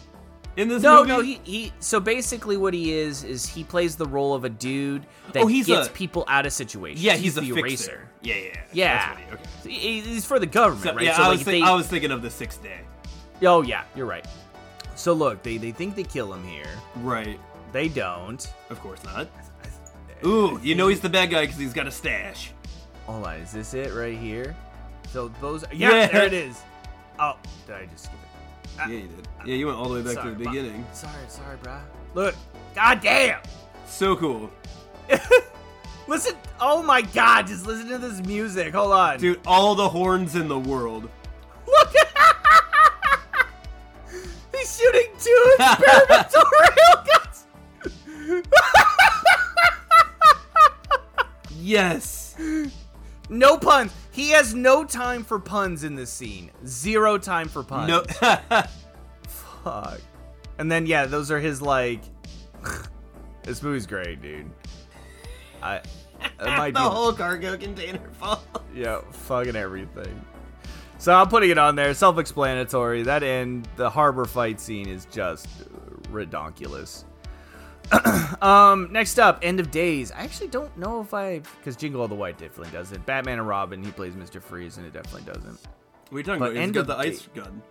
in 0.57 0.69
this 0.69 0.83
no, 0.83 0.99
movie? 0.99 1.09
no, 1.09 1.21
he, 1.21 1.41
he. 1.45 1.73
So 1.81 2.01
basically, 2.01 2.57
what 2.57 2.75
he 2.75 2.93
is 2.93 3.25
is 3.25 3.47
he 3.47 3.65
plays 3.65 3.97
the 3.97 4.07
role 4.07 4.35
of 4.35 4.45
a 4.45 4.49
dude 4.49 5.07
oh, 5.29 5.33
that 5.33 5.43
Oh, 5.45 5.47
he's 5.47 5.67
gets 5.67 5.89
a- 5.89 5.91
people 5.91 6.25
out 6.29 6.45
of 6.47 6.53
situations. 6.53 7.03
yeah, 7.03 7.15
he's, 7.15 7.37
a 7.37 7.41
the 7.41 7.51
fixer. 7.53 7.61
eraser. 7.61 8.09
Yeah, 8.23 8.35
yeah, 8.35 8.43
yeah. 8.45 8.57
Yeah, 8.73 9.17
he, 9.17 9.33
okay. 9.35 9.43
So 9.63 9.69
he- 9.69 10.01
he's 10.01 10.25
for 10.27 10.39
the 10.39 10.47
government, 10.47 10.85
So, 10.85 10.95
right? 10.95 11.05
yeah, 11.05 11.17
so 11.17 11.23
I, 11.23 11.27
like 11.29 11.33
was 11.39 11.43
think- 11.45 11.65
they, 11.65 11.71
I 11.71 11.75
was 11.75 11.87
thinking 11.87 12.11
of 12.11 12.23
the 12.23 12.31
sixth 12.31 12.63
day. 12.63 12.81
oh 13.43 13.63
yeah, 13.63 13.85
you're 13.95 14.07
right. 14.07 14.27
So 14.97 15.13
look, 15.13 15.43
they 15.43 15.57
they 15.57 15.71
think 15.73 15.95
they 15.97 16.03
kill 16.05 16.33
him 16.35 16.45
here. 16.45 16.67
Right. 16.97 17.39
They 17.73 17.89
don't. 17.89 18.45
Of 18.69 18.81
course 18.81 19.03
not. 19.05 19.29
Ooh, 20.27 20.59
you 20.63 20.75
know 20.75 20.89
he's 20.89 21.01
the 21.01 21.09
bad 21.09 21.31
guy 21.31 21.43
because 21.43 21.57
he's 21.59 21.73
got 21.73 21.87
a 21.87 21.91
stash. 21.91 22.51
Hold 23.07 23.25
on, 23.27 23.37
is 23.37 23.53
this 23.53 23.73
it 23.75 23.95
right 23.95 24.19
here? 24.19 24.55
So 25.09 25.29
those, 25.41 25.65
yeah, 25.73 25.91
Yeah. 25.93 26.07
there 26.09 26.25
it 26.27 26.33
is. 26.35 26.61
Oh, 27.19 27.37
did 27.67 27.77
I 27.77 27.87
just 27.87 28.05
skip 28.05 28.15
it? 28.15 28.30
Yeah, 28.79 28.87
you 28.89 29.01
did. 29.09 29.29
Yeah, 29.47 29.55
you 29.55 29.67
went 29.67 29.79
all 29.79 29.89
the 29.89 29.95
way 29.97 30.03
back 30.03 30.15
Sorry, 30.15 30.33
to 30.33 30.39
the 30.39 30.45
bro. 30.45 30.53
beginning. 30.53 30.87
Sorry, 30.93 31.13
sorry, 31.29 31.57
bruh. 31.59 31.81
Look, 32.15 32.35
god 32.75 33.01
damn. 33.01 33.41
So 33.87 34.17
cool. 34.17 34.51
Listen, 36.07 36.35
oh 36.61 36.83
my 36.83 37.03
god, 37.03 37.47
just 37.47 37.67
listen 37.67 37.89
to 37.89 37.99
this 37.99 38.21
music. 38.27 38.75
Hold 38.75 38.93
on. 38.93 39.19
Dude, 39.19 39.39
all 39.47 39.75
the 39.77 39.89
horns 39.89 40.35
in 40.35 40.49
the 40.49 40.59
world. 40.59 41.09
Look 41.69 41.95
at 41.97 42.09
He's 44.57 44.77
shooting 44.77 45.07
two 45.21 45.57
experimental 45.59 46.43
guns. 48.43 48.45
Yes. 51.57 52.35
No 53.29 53.57
puns. 53.59 53.93
He 54.21 54.29
has 54.33 54.55
no 54.55 54.85
time 54.85 55.25
for 55.25 55.39
puns 55.39 55.83
in 55.83 55.95
this 55.95 56.11
scene. 56.11 56.51
Zero 56.67 57.17
time 57.17 57.49
for 57.49 57.63
puns. 57.63 57.89
No. 57.89 58.05
Fuck. 59.27 59.99
And 60.59 60.71
then 60.71 60.85
yeah, 60.85 61.07
those 61.07 61.31
are 61.31 61.41
his 61.41 61.63
like. 61.63 62.03
this 63.45 63.63
movie's 63.63 63.87
great, 63.87 64.21
dude. 64.21 64.51
I. 65.63 65.81
Might 66.39 66.75
the 66.75 66.81
be 66.81 66.85
whole 66.85 67.15
cargo 67.15 67.57
container 67.57 68.11
fall. 68.13 68.45
Yeah, 68.75 69.01
fucking 69.11 69.57
everything. 69.57 70.23
So 70.99 71.15
I'm 71.15 71.29
putting 71.29 71.49
it 71.49 71.57
on 71.57 71.75
there. 71.75 71.95
Self-explanatory. 71.95 73.05
That 73.05 73.23
end, 73.23 73.71
the 73.77 73.89
harbor 73.89 74.27
fight 74.27 74.61
scene 74.61 74.87
is 74.87 75.07
just 75.07 75.49
redonkulous. 76.13 77.05
um, 78.43 78.89
next 78.93 79.19
up, 79.19 79.41
End 79.43 79.59
of 79.61 79.71
Days. 79.71 80.13
I 80.13 80.21
actually 80.23 80.49
don't 80.49 80.77
know 80.79 81.01
if 81.01 81.13
I, 81.13 81.41
because 81.59 81.77
Jingle 81.77 82.01
All 82.01 82.09
the 82.09 82.15
Way 82.15 82.33
definitely 82.33 82.71
does 82.71 82.93
it. 82.93 83.05
Batman 83.07 83.39
and 83.39 83.49
Robin, 83.49 83.83
he 83.83 83.91
plays 83.91 84.15
Mr. 84.15 84.41
Freeze, 84.43 84.77
and 84.77 84.87
it 84.87 84.93
definitely 84.93 85.23
doesn't. 85.33 85.59
What 86.11 86.17
are 86.17 86.19
you 86.19 86.25
talking 86.25 86.39
But 86.41 86.45
about? 86.53 86.57
He's 86.57 86.63
end 86.63 86.75
got 86.75 86.81
of 86.83 86.87
the 86.87 86.97
ice 86.97 87.23
day- 87.23 87.41
gun. 87.41 87.63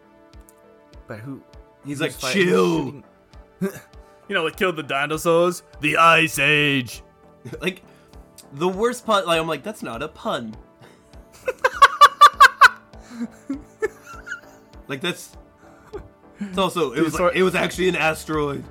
But 1.07 1.19
who? 1.19 1.41
He's 1.85 2.01
like, 2.01 2.11
fighting- 2.11 2.43
chill. 2.47 3.03
you 3.61 4.35
know 4.35 4.43
what 4.43 4.57
killed 4.57 4.75
the 4.75 4.83
dinosaurs? 4.83 5.63
The 5.81 5.97
Ice 5.97 6.37
Age. 6.39 7.01
like, 7.61 7.81
the 8.53 8.67
worst 8.67 9.05
pun. 9.05 9.25
Like, 9.25 9.39
I'm 9.39 9.47
like, 9.47 9.63
that's 9.63 9.81
not 9.83 10.03
a 10.03 10.07
pun. 10.07 10.55
like 14.87 15.01
that's. 15.01 15.35
It's 16.41 16.57
also 16.57 16.93
it 16.93 17.01
was 17.01 17.19
like, 17.19 17.35
it 17.35 17.43
was 17.43 17.55
actually 17.55 17.89
an 17.89 17.95
asteroid. 17.95 18.63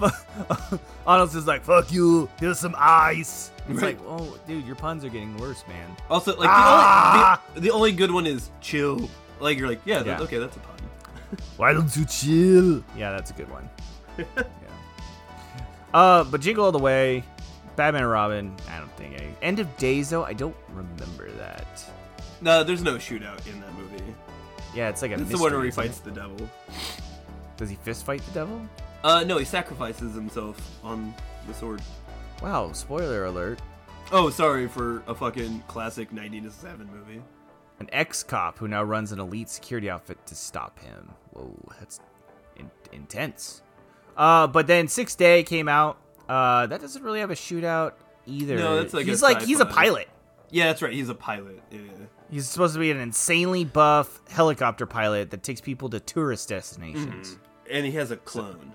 Arnold's 1.06 1.34
just 1.34 1.46
like, 1.46 1.62
fuck 1.62 1.92
you. 1.92 2.28
Here's 2.40 2.58
some 2.58 2.74
ice. 2.78 3.50
It's 3.68 3.80
like, 3.82 3.98
oh, 4.06 4.36
dude, 4.46 4.66
your 4.66 4.76
puns 4.76 5.04
are 5.04 5.08
getting 5.08 5.36
worse, 5.38 5.64
man. 5.68 5.96
Also, 6.10 6.36
like 6.36 6.48
Ah! 6.50 7.40
the, 7.46 7.50
only, 7.50 7.54
the, 7.54 7.60
the 7.60 7.70
only 7.74 7.92
good 7.92 8.10
one 8.10 8.26
is 8.26 8.50
chill. 8.60 9.08
Like 9.40 9.58
you're 9.58 9.68
like, 9.68 9.80
yeah, 9.84 9.98
that- 10.02 10.06
Yeah. 10.18 10.20
okay, 10.24 10.38
that's 10.38 10.56
a 10.56 10.60
pun. 10.60 10.76
Why 11.56 11.72
don't 11.72 11.94
you 11.96 12.04
chill? 12.04 12.84
Yeah, 12.96 13.10
that's 13.12 13.30
a 13.30 13.34
good 13.34 13.50
one. 13.50 13.68
yeah. 14.18 14.24
Uh, 15.92 16.24
but 16.24 16.40
Jingle 16.40 16.64
All 16.64 16.72
the 16.72 16.78
Way, 16.78 17.22
Batman 17.76 18.02
and 18.02 18.10
Robin. 18.10 18.54
I 18.70 18.78
don't 18.78 18.94
think 18.96 19.14
any. 19.20 19.34
End 19.42 19.60
of 19.60 19.76
Days 19.76 20.10
though. 20.10 20.24
I 20.24 20.32
don't 20.32 20.56
remember 20.72 21.30
that. 21.32 21.66
No, 22.40 22.62
there's 22.64 22.82
no 22.82 22.96
shootout 22.96 23.46
in 23.46 23.60
that 23.60 23.72
movie. 23.74 24.02
Yeah, 24.74 24.88
it's 24.88 25.02
like 25.02 25.12
a. 25.12 25.14
It's 25.14 25.22
the 25.24 25.28
mystery, 25.30 25.40
one 25.42 25.52
where 25.52 25.62
he 25.62 25.68
isn't 25.68 25.84
it? 25.84 25.86
fights 25.88 25.98
the 26.00 26.10
devil. 26.10 26.36
Does 27.56 27.70
he 27.70 27.76
fist 27.76 28.04
fight 28.04 28.20
the 28.26 28.32
devil? 28.32 28.60
Uh, 29.04 29.22
no, 29.22 29.36
he 29.36 29.44
sacrifices 29.44 30.14
himself 30.14 30.58
on 30.82 31.14
the 31.46 31.52
sword. 31.54 31.80
Wow! 32.42 32.72
Spoiler 32.72 33.26
alert. 33.26 33.60
Oh, 34.10 34.30
sorry 34.30 34.66
for 34.66 35.02
a 35.06 35.14
fucking 35.14 35.62
classic 35.68 36.10
1997 36.10 36.90
movie. 36.90 37.22
An 37.80 37.88
ex-cop 37.92 38.58
who 38.58 38.66
now 38.66 38.82
runs 38.82 39.12
an 39.12 39.20
elite 39.20 39.50
security 39.50 39.90
outfit 39.90 40.24
to 40.26 40.34
stop 40.34 40.78
him. 40.78 41.10
Whoa, 41.32 41.54
that's 41.78 42.00
in- 42.56 42.70
intense. 42.92 43.62
Uh, 44.16 44.46
but 44.46 44.66
then 44.66 44.88
Six 44.88 45.14
Day 45.16 45.42
came 45.42 45.68
out. 45.68 45.98
Uh, 46.28 46.66
that 46.66 46.80
doesn't 46.80 47.02
really 47.02 47.20
have 47.20 47.30
a 47.30 47.34
shootout 47.34 47.92
either. 48.26 48.56
No, 48.56 48.76
that's 48.76 48.94
like 48.94 49.06
a 49.06 49.10
he's 49.10 49.22
like 49.22 49.42
he's 49.42 49.60
a 49.60 49.66
pilot. 49.66 50.08
Yeah, 50.50 50.66
that's 50.68 50.80
right. 50.80 50.92
He's 50.92 51.10
a 51.10 51.14
pilot. 51.14 51.60
Yeah. 51.70 51.80
He's 52.30 52.48
supposed 52.48 52.74
to 52.74 52.80
be 52.80 52.90
an 52.90 52.98
insanely 53.00 53.64
buff 53.64 54.22
helicopter 54.30 54.86
pilot 54.86 55.30
that 55.30 55.42
takes 55.42 55.60
people 55.60 55.90
to 55.90 56.00
tourist 56.00 56.48
destinations. 56.48 57.38
And 57.70 57.84
he 57.84 57.92
has 57.92 58.10
a 58.10 58.16
clone. 58.16 58.74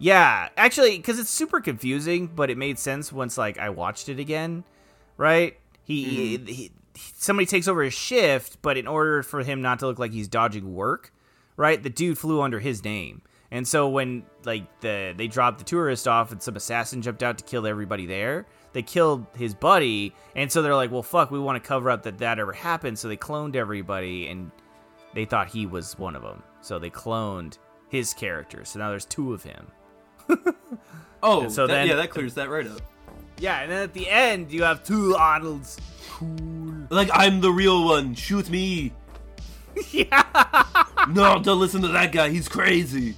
Yeah, 0.00 0.48
actually, 0.56 0.96
because 0.96 1.18
it's 1.18 1.30
super 1.30 1.60
confusing, 1.60 2.26
but 2.26 2.50
it 2.50 2.56
made 2.56 2.78
sense 2.78 3.12
once 3.12 3.36
like 3.36 3.58
I 3.58 3.68
watched 3.68 4.08
it 4.08 4.18
again. 4.18 4.64
Right? 5.16 5.58
He, 5.84 6.38
mm-hmm. 6.38 6.46
he, 6.46 6.52
he 6.54 6.72
somebody 6.94 7.46
takes 7.46 7.68
over 7.68 7.82
his 7.82 7.94
shift, 7.94 8.62
but 8.62 8.76
in 8.76 8.86
order 8.86 9.22
for 9.22 9.42
him 9.42 9.60
not 9.62 9.78
to 9.80 9.86
look 9.86 9.98
like 9.98 10.12
he's 10.12 10.26
dodging 10.26 10.74
work, 10.74 11.12
right? 11.56 11.82
The 11.82 11.90
dude 11.90 12.18
flew 12.18 12.40
under 12.40 12.58
his 12.58 12.82
name. 12.82 13.22
And 13.50 13.66
so 13.66 13.88
when 13.88 14.24
like 14.44 14.80
the 14.80 15.12
they 15.16 15.26
dropped 15.26 15.58
the 15.58 15.64
tourist 15.64 16.06
off 16.06 16.32
and 16.32 16.42
some 16.42 16.56
assassin 16.56 17.02
jumped 17.02 17.22
out 17.22 17.36
to 17.38 17.44
kill 17.44 17.66
everybody 17.66 18.06
there, 18.06 18.46
they 18.72 18.82
killed 18.82 19.26
his 19.36 19.54
buddy, 19.54 20.14
and 20.36 20.50
so 20.50 20.62
they're 20.62 20.76
like, 20.76 20.92
"Well, 20.92 21.02
fuck, 21.02 21.30
we 21.30 21.40
want 21.40 21.62
to 21.62 21.68
cover 21.68 21.90
up 21.90 22.04
that 22.04 22.18
that 22.18 22.38
ever 22.38 22.52
happened." 22.52 22.98
So 22.98 23.08
they 23.08 23.16
cloned 23.16 23.56
everybody, 23.56 24.28
and 24.28 24.52
they 25.14 25.24
thought 25.24 25.48
he 25.48 25.66
was 25.66 25.98
one 25.98 26.14
of 26.14 26.22
them. 26.22 26.42
So 26.60 26.78
they 26.78 26.90
cloned 26.90 27.58
his 27.88 28.14
character. 28.14 28.64
So 28.64 28.78
now 28.78 28.90
there's 28.90 29.04
two 29.04 29.32
of 29.34 29.42
him. 29.42 29.66
Oh, 31.22 31.42
And 31.42 31.52
so 31.52 31.66
that- 31.66 31.74
then- 31.74 31.86
yeah, 31.88 31.96
that 31.96 32.10
clears 32.10 32.34
that 32.34 32.48
right 32.48 32.66
up. 32.66 32.80
Yeah, 33.38 33.60
and 33.60 33.70
then 33.72 33.82
at 33.82 33.92
the 33.94 34.08
end 34.08 34.50
you 34.52 34.62
have 34.64 34.82
two 34.84 35.14
Arnolds. 35.16 35.78
Cool. 36.10 36.86
Like 36.90 37.08
I'm 37.12 37.40
the 37.40 37.50
real 37.50 37.84
one. 37.84 38.14
Shoot 38.14 38.48
me. 38.50 38.92
yeah. 39.90 40.22
No, 41.08 41.38
don't 41.42 41.58
listen 41.60 41.80
to 41.82 41.88
that 41.88 42.12
guy. 42.12 42.28
He's 42.30 42.48
crazy. 42.48 43.16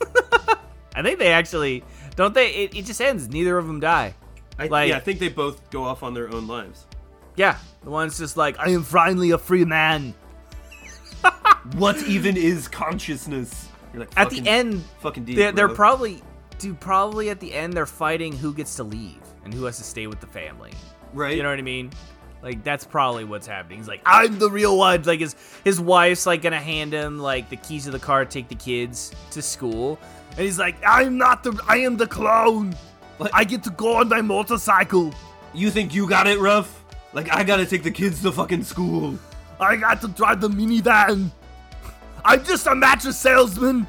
I 0.96 1.02
think 1.02 1.18
they 1.18 1.32
actually 1.32 1.84
don't 2.16 2.34
they. 2.34 2.50
It, 2.54 2.74
it 2.76 2.84
just 2.84 3.00
ends. 3.00 3.28
Neither 3.28 3.58
of 3.58 3.66
them 3.66 3.80
die. 3.80 4.14
I, 4.58 4.66
Like- 4.66 4.88
yeah, 4.90 4.96
I 4.96 5.00
think 5.00 5.18
they 5.18 5.28
both 5.28 5.68
go 5.70 5.84
off 5.84 6.02
on 6.02 6.14
their 6.14 6.32
own 6.32 6.46
lives. 6.46 6.86
Yeah, 7.36 7.58
the 7.82 7.90
one's 7.90 8.16
just 8.18 8.36
like, 8.36 8.56
I 8.60 8.70
am 8.70 8.84
finally 8.84 9.32
a 9.32 9.38
free 9.38 9.64
man. 9.64 10.14
What 11.76 12.00
even 12.02 12.36
is 12.36 12.68
consciousness? 12.68 13.68
You're 13.92 14.00
like 14.00 14.10
At 14.16 14.28
the 14.30 14.46
end, 14.46 14.84
fucking 15.00 15.24
deep. 15.24 15.36
they're, 15.36 15.50
they're 15.50 15.68
probably, 15.68 16.22
dude, 16.58 16.80
probably 16.80 17.30
at 17.30 17.40
the 17.40 17.52
end 17.52 17.72
they're 17.72 17.86
fighting 17.86 18.32
who 18.32 18.52
gets 18.52 18.76
to 18.76 18.84
leave 18.84 19.20
and 19.44 19.52
who 19.52 19.64
has 19.64 19.78
to 19.78 19.84
stay 19.84 20.06
with 20.06 20.20
the 20.20 20.26
family. 20.26 20.72
right. 21.12 21.36
You 21.36 21.42
know 21.42 21.50
what 21.50 21.58
I 21.58 21.62
mean? 21.62 21.90
Like 22.42 22.62
that's 22.62 22.84
probably 22.84 23.24
what's 23.24 23.46
happening. 23.46 23.78
He's 23.78 23.88
like, 23.88 24.02
I'm 24.04 24.38
the 24.38 24.50
real 24.50 24.76
one. 24.76 25.02
Like 25.02 25.20
his 25.20 25.34
his 25.64 25.80
wife's 25.80 26.26
like 26.26 26.42
gonna 26.42 26.60
hand 26.60 26.92
him 26.92 27.18
like 27.18 27.48
the 27.48 27.56
keys 27.56 27.86
of 27.86 27.92
the 27.92 27.98
car, 27.98 28.24
take 28.26 28.48
the 28.48 28.54
kids 28.54 29.12
to 29.30 29.40
school, 29.40 29.98
and 30.32 30.40
he's 30.40 30.58
like, 30.58 30.76
I'm 30.86 31.16
not 31.16 31.42
the, 31.42 31.58
I 31.66 31.78
am 31.78 31.96
the 31.96 32.06
clone. 32.06 32.74
Like, 33.18 33.30
I 33.32 33.44
get 33.44 33.62
to 33.62 33.70
go 33.70 33.96
on 33.96 34.08
my 34.08 34.20
motorcycle. 34.20 35.14
You 35.54 35.70
think 35.70 35.94
you 35.94 36.08
got 36.08 36.26
it 36.26 36.38
rough? 36.38 36.84
Like 37.14 37.32
I 37.32 37.44
gotta 37.44 37.64
take 37.64 37.82
the 37.82 37.90
kids 37.90 38.20
to 38.22 38.32
fucking 38.32 38.64
school. 38.64 39.18
I 39.58 39.76
got 39.76 40.00
to 40.02 40.08
drive 40.08 40.40
the 40.40 40.48
minivan. 40.48 41.30
I'm 42.24 42.44
just 42.44 42.66
a 42.66 42.74
mattress 42.74 43.18
salesman. 43.18 43.86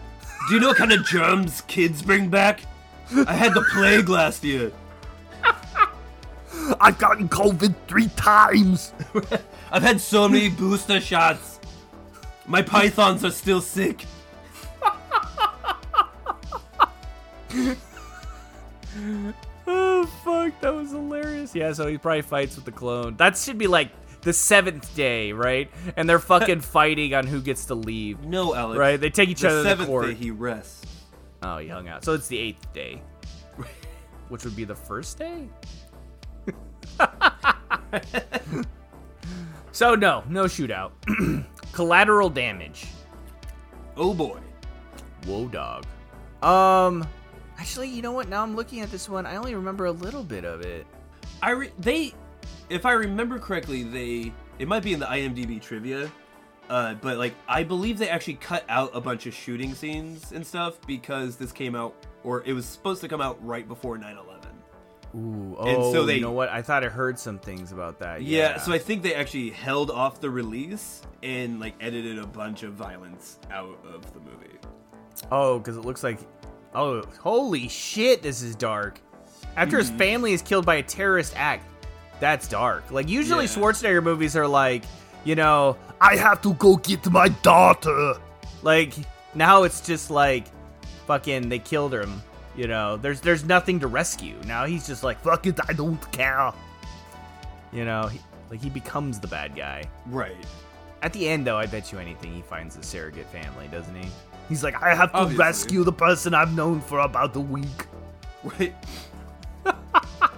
Do 0.48 0.54
you 0.54 0.60
know 0.60 0.68
what 0.68 0.78
kind 0.78 0.92
of 0.92 1.04
germs 1.06 1.62
kids 1.62 2.04
bring 2.04 2.30
back? 2.30 2.62
I 3.28 3.34
had 3.34 3.54
the 3.54 3.66
plague 3.74 4.10
last 4.10 4.44
year. 4.44 4.72
I've 6.80 6.98
gotten 6.98 7.28
COVID 7.30 7.74
three 7.88 8.10
times. 8.10 8.94
I've 9.72 9.82
had 9.82 10.00
so 10.00 10.30
many 10.30 10.50
booster 10.50 11.00
shots. 11.00 11.60
My 12.46 12.62
pythons 12.62 13.26
are 13.26 13.32
still 13.32 13.62
sick. 13.62 14.06
Oh 19.68 20.06
fuck, 20.24 20.60
that 20.62 20.74
was 20.74 20.92
hilarious. 20.92 21.56
Yeah, 21.56 21.74
so 21.74 21.88
he 21.88 21.98
probably 21.98 22.22
fights 22.22 22.56
with 22.56 22.66
the 22.66 22.72
clone. 22.72 23.16
That 23.18 23.38
should 23.38 23.58
be 23.58 23.68
like 23.68 23.90
the 24.26 24.34
seventh 24.34 24.94
day, 24.96 25.32
right? 25.32 25.72
And 25.96 26.10
they're 26.10 26.20
fucking 26.20 26.60
fighting 26.62 27.14
on 27.14 27.26
who 27.28 27.40
gets 27.42 27.66
to 27.66 27.76
leave. 27.76 28.26
No, 28.26 28.54
Alex. 28.54 28.78
Right? 28.78 29.00
They 29.00 29.10
take 29.10 29.30
each 29.30 29.42
The 29.42 29.50
other 29.50 29.64
to 29.64 29.70
seventh 29.70 29.88
court. 29.88 30.08
day 30.08 30.14
he 30.16 30.32
rests. 30.32 30.86
Oh, 31.42 31.60
he 31.60 31.68
hung 31.70 31.88
out. 31.88 32.04
So 32.04 32.14
it's 32.14 32.28
the 32.28 32.38
eighth 32.38 32.74
day. 32.74 33.02
which 34.30 34.44
would 34.44 34.56
be 34.56 34.66
the 34.66 34.76
first 34.76 35.18
day. 35.20 35.48
so 39.72 39.96
no, 39.96 40.24
no 40.28 40.46
shootout. 40.46 40.92
Collateral 41.72 42.30
damage. 42.30 42.88
Oh 43.96 44.14
boy. 44.14 44.40
Whoa, 45.26 45.48
dog. 45.48 45.86
Um, 46.42 47.08
actually, 47.58 47.90
you 47.90 48.02
know 48.02 48.12
what? 48.12 48.28
Now 48.30 48.44
I'm 48.44 48.56
looking 48.56 48.82
at 48.82 48.92
this 48.92 49.08
one. 49.10 49.26
I 49.26 49.36
only 49.36 49.56
remember 49.56 49.86
a 49.86 49.92
little 49.92 50.24
bit 50.24 50.46
of 50.46 50.62
it. 50.62 50.86
I 51.42 51.52
re- 51.52 51.72
they, 51.80 52.14
if 52.70 52.86
I 52.86 52.94
remember 52.94 53.40
correctly, 53.40 53.84
they 53.84 54.34
it 54.60 54.68
might 54.68 54.84
be 54.84 54.94
in 54.94 55.00
the 55.00 55.06
IMDb 55.06 55.62
trivia, 55.62 56.12
uh, 56.70 56.96
but 56.96 57.18
like 57.18 57.34
I 57.48 57.64
believe 57.64 57.98
they 57.98 58.10
actually 58.10 58.36
cut 58.36 58.64
out 58.70 58.92
a 58.94 59.02
bunch 59.02 59.26
of 59.26 59.34
shooting 59.34 59.74
scenes 59.74 60.32
and 60.32 60.46
stuff 60.46 60.80
because 60.88 61.36
this 61.38 61.52
came 61.52 61.76
out 61.76 61.94
or 62.24 62.44
it 62.46 62.54
was 62.54 62.66
supposed 62.66 63.02
to 63.02 63.08
come 63.08 63.22
out 63.22 63.38
right 63.46 63.68
before 63.68 63.98
9/11. 63.98 64.42
Ooh, 65.16 65.56
And 65.60 65.78
oh, 65.78 65.94
so 65.94 66.06
they- 66.06 66.16
you 66.16 66.22
know 66.22 66.32
what? 66.32 66.50
I 66.50 66.62
thought 66.62 66.84
I 66.84 66.90
heard 66.90 67.18
some 67.18 67.40
things 67.40 67.72
about 67.72 68.00
that. 68.00 68.22
Yeah. 68.22 68.40
Yeah, 68.40 68.58
so 68.60 68.74
I 68.74 68.78
think 68.80 69.02
they 69.02 69.14
actually 69.16 69.50
held 69.50 69.90
off 69.90 70.20
the 70.20 70.30
release 70.30 71.02
and 71.24 71.60
like 71.60 71.74
edited 71.80 72.20
a 72.20 72.28
bunch 72.28 72.64
of 72.64 72.74
violence 72.74 73.40
out 73.50 73.80
of 73.86 74.14
the 74.14 74.20
movie. 74.20 74.58
Oh, 75.32 75.60
because 75.60 75.78
it 75.78 75.86
looks 75.86 76.04
like. 76.04 76.20
Oh, 76.74 77.04
holy 77.22 77.70
shit! 77.70 78.22
This 78.22 78.42
is 78.42 78.54
dark. 78.54 79.00
After 79.56 79.78
his 79.78 79.90
family 79.92 80.34
is 80.34 80.42
killed 80.42 80.66
by 80.66 80.76
a 80.76 80.84
terrorist 80.84 81.34
act, 81.38 81.66
that's 82.20 82.48
dark. 82.48 82.90
Like 82.92 83.10
usually 83.10 83.46
Yeah. 83.46 83.52
Schwarzenegger 83.52 84.04
movies 84.04 84.36
are 84.36 84.48
like, 84.48 84.84
you 85.24 85.36
know, 85.36 85.78
I 86.02 86.16
have 86.18 86.42
to 86.44 86.54
go 86.56 86.78
get 86.78 87.06
my 87.10 87.30
daughter. 87.44 88.14
Like 88.64 88.94
now 89.34 89.64
it's 89.64 89.82
just 89.82 90.10
like, 90.10 90.46
fucking, 91.08 91.50
they 91.50 91.60
killed 91.60 91.94
him. 91.94 92.22
You 92.56 92.68
know, 92.68 92.96
there's 92.98 93.20
there's 93.22 93.44
nothing 93.44 93.80
to 93.82 93.88
rescue. 93.88 94.36
Now 94.46 94.66
he's 94.66 94.88
just 94.88 95.04
like, 95.04 95.20
fuck 95.22 95.46
it, 95.46 95.60
I 95.68 95.74
don't 95.74 96.00
care. 96.12 96.54
You 97.74 97.84
know, 97.86 98.08
he, 98.08 98.20
like 98.50 98.62
he 98.62 98.70
becomes 98.70 99.20
the 99.20 99.28
bad 99.28 99.56
guy. 99.56 99.84
Right. 100.06 100.36
At 101.02 101.12
the 101.14 101.28
end, 101.28 101.46
though, 101.46 101.58
I 101.58 101.66
bet 101.66 101.92
you 101.92 102.00
anything 102.00 102.34
he 102.34 102.42
finds 102.42 102.78
a 102.78 102.84
surrogate 102.84 103.28
family, 103.28 103.68
doesn't 103.68 103.94
he? 103.96 104.10
He's 104.48 104.64
like, 104.64 104.82
I 104.82 104.96
have 104.96 105.12
to 105.12 105.18
Obviously. 105.18 105.44
rescue 105.46 105.84
the 105.84 105.92
person 105.92 106.34
I've 106.34 106.56
known 106.56 106.80
for 106.82 107.00
about 107.00 107.36
a 107.36 107.42
week. 107.42 107.66
Right. 108.60 108.76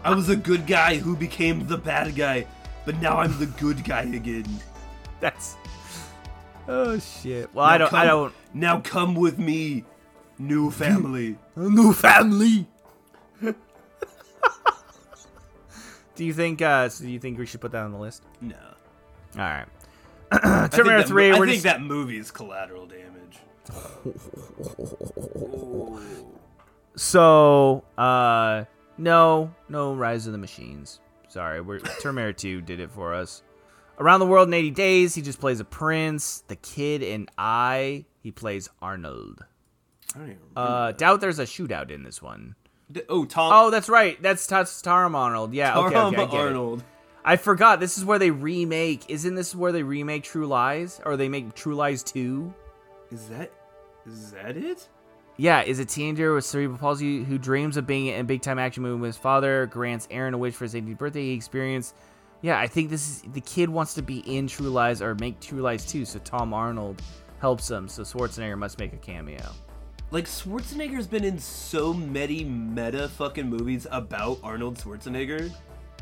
I 0.08 0.15
was 0.15 0.30
a 0.30 0.36
good 0.36 0.65
guy 0.67 0.98
who 0.98 1.15
became 1.15 1.67
the 1.67 1.78
bad 1.78 2.15
guy, 2.15 2.46
but 2.86 3.00
now 3.02 3.17
I'm 3.17 3.38
the 3.39 3.46
good 3.46 3.84
guy 3.84 4.04
again. 4.04 4.46
That's. 5.20 5.56
Oh 6.67 6.98
shit. 7.00 7.54
Well, 7.54 7.65
I 7.65 7.78
Now 7.78 7.78
don't. 7.78 7.93
I 7.93 7.98
come- 8.00 8.08
don't. 8.08 8.34
Now 8.54 8.80
come 8.82 9.15
with 9.15 9.38
me, 9.39 9.86
new 10.39 10.72
family. 10.72 11.38
New 11.56 11.93
family. 11.93 12.67
do 13.41 13.54
you 16.26 16.34
think? 16.34 16.62
uh 16.62 16.89
so 16.89 17.04
Do 17.04 17.10
you 17.12 17.20
think 17.20 17.38
we 17.38 17.46
should 17.46 17.62
put 17.62 17.72
that 17.72 17.84
on 17.84 17.91
the 17.91 18.00
list? 18.00 18.24
no. 18.41 18.56
All 19.38 19.41
right. 19.43 19.65
Terminator 20.72 20.98
that- 21.00 21.08
Three. 21.08 21.32
I 21.32 21.36
think 21.38 21.50
just, 21.52 21.63
that 21.63 21.82
movie 21.82 22.17
is 22.17 22.32
collateral 22.32 22.88
damage. 22.88 23.38
So, 26.96 27.84
uh, 27.96 28.63
no, 28.98 29.54
no 29.70 29.94
Rise 29.94 30.26
of 30.26 30.32
the 30.32 30.38
Machines. 30.38 31.00
Sorry, 31.30 31.62
we're 31.62 31.80
Terminator 31.80 32.34
2 32.34 32.62
did 32.62 32.80
it 32.80 32.92
for 32.92 33.14
us. 33.14 33.44
Around 34.00 34.20
the 34.20 34.26
World 34.28 34.48
in 34.48 34.54
80 34.54 34.72
Days, 34.72 35.16
he 35.16 35.22
just 35.22 35.40
plays 35.40 35.60
a 35.60 35.66
prince. 35.66 36.44
The 36.48 36.56
Kid 36.56 37.04
and 37.04 37.30
I, 37.38 38.06
he 38.22 38.32
plays 38.32 38.70
Arnold. 38.82 39.44
I 40.16 40.20
don't 40.20 40.30
even. 40.30 40.42
Uh, 40.56 40.92
doubt 40.94 41.22
there's 41.22 41.40
a 41.40 41.46
shootout 41.46 41.92
in 41.92 42.04
this 42.04 42.22
one. 42.22 42.56
D- 42.92 43.02
oh, 43.10 43.26
Tom. 43.26 43.52
Oh, 43.54 43.70
that's 43.70 43.90
right. 43.90 44.22
That's 44.22 44.48
Tom 44.82 45.16
Arnold. 45.16 45.54
Yeah, 45.54 45.78
okay, 45.78 45.94
Tom 45.94 46.14
okay, 46.14 46.24
I 46.24 46.26
get 46.26 46.34
it. 46.34 46.38
Arnold. 46.38 46.84
I 47.26 47.36
forgot. 47.36 47.82
This 47.82 47.98
is 47.98 48.06
where 48.06 48.20
they 48.20 48.32
remake. 48.32 49.04
Isn't 49.10 49.36
this 49.36 49.54
where 49.54 49.74
they 49.74 49.84
remake 49.84 50.24
True 50.24 50.48
Lies, 50.48 51.02
or 51.06 51.18
they 51.18 51.28
make 51.28 51.56
True 51.56 51.76
Lies 51.76 52.04
2? 52.04 52.54
Is 53.12 53.28
that 53.30 53.52
is 54.06 54.32
that 54.32 54.56
it? 54.56 54.88
Yeah, 55.39 55.62
is 55.62 55.78
a 55.80 55.86
teenager 55.86 56.34
with 56.34 56.45
cerebral 56.45 56.80
palsy 56.80 57.23
who 57.23 57.38
dreams 57.38 57.78
of 57.78 57.86
being 57.86 58.08
in 58.08 58.19
a 58.19 58.23
big 58.23 58.41
time 58.41 58.58
action 58.58 58.82
movie 58.84 59.00
with 59.02 59.10
his 59.10 59.17
father, 59.17 59.67
grants 59.67 60.08
Aaron 60.10 60.34
a 60.34 60.38
wish 60.38 60.56
for 60.56 60.65
his 60.65 60.73
18th 60.73 60.97
birthday. 60.97 61.21
He 61.26 61.34
experienced. 61.34 61.95
Yeah, 62.41 62.60
I 62.60 62.67
think 62.67 62.89
this 62.89 63.08
is 63.08 63.21
the 63.34 63.41
kid 63.41 63.69
wants 63.69 63.93
to 63.95 64.02
be 64.02 64.19
in 64.19 64.47
True 64.47 64.69
Lies 64.69 65.02
or 65.02 65.15
make 65.15 65.39
True 65.39 65.62
Lies 65.62 65.86
too, 65.86 66.06
so 66.06 66.19
Tom 66.19 66.54
Arnold 66.54 67.02
helps 67.39 67.69
him, 67.69 67.88
so 67.88 68.02
Schwarzenegger 68.04 68.58
must 68.58 68.80
make 68.80 68.93
a 68.93 68.97
cameo. 68.97 69.43
Like 70.10 70.26
Schwarzenegger's 70.26 71.08
been 71.08 71.23
in 71.23 71.38
so 71.38 71.93
many 71.93 72.43
meta 72.43 73.08
fucking 73.10 73.47
movies 73.47 73.86
about 73.91 74.39
Arnold 74.43 74.78
Schwarzenegger. 74.78 75.52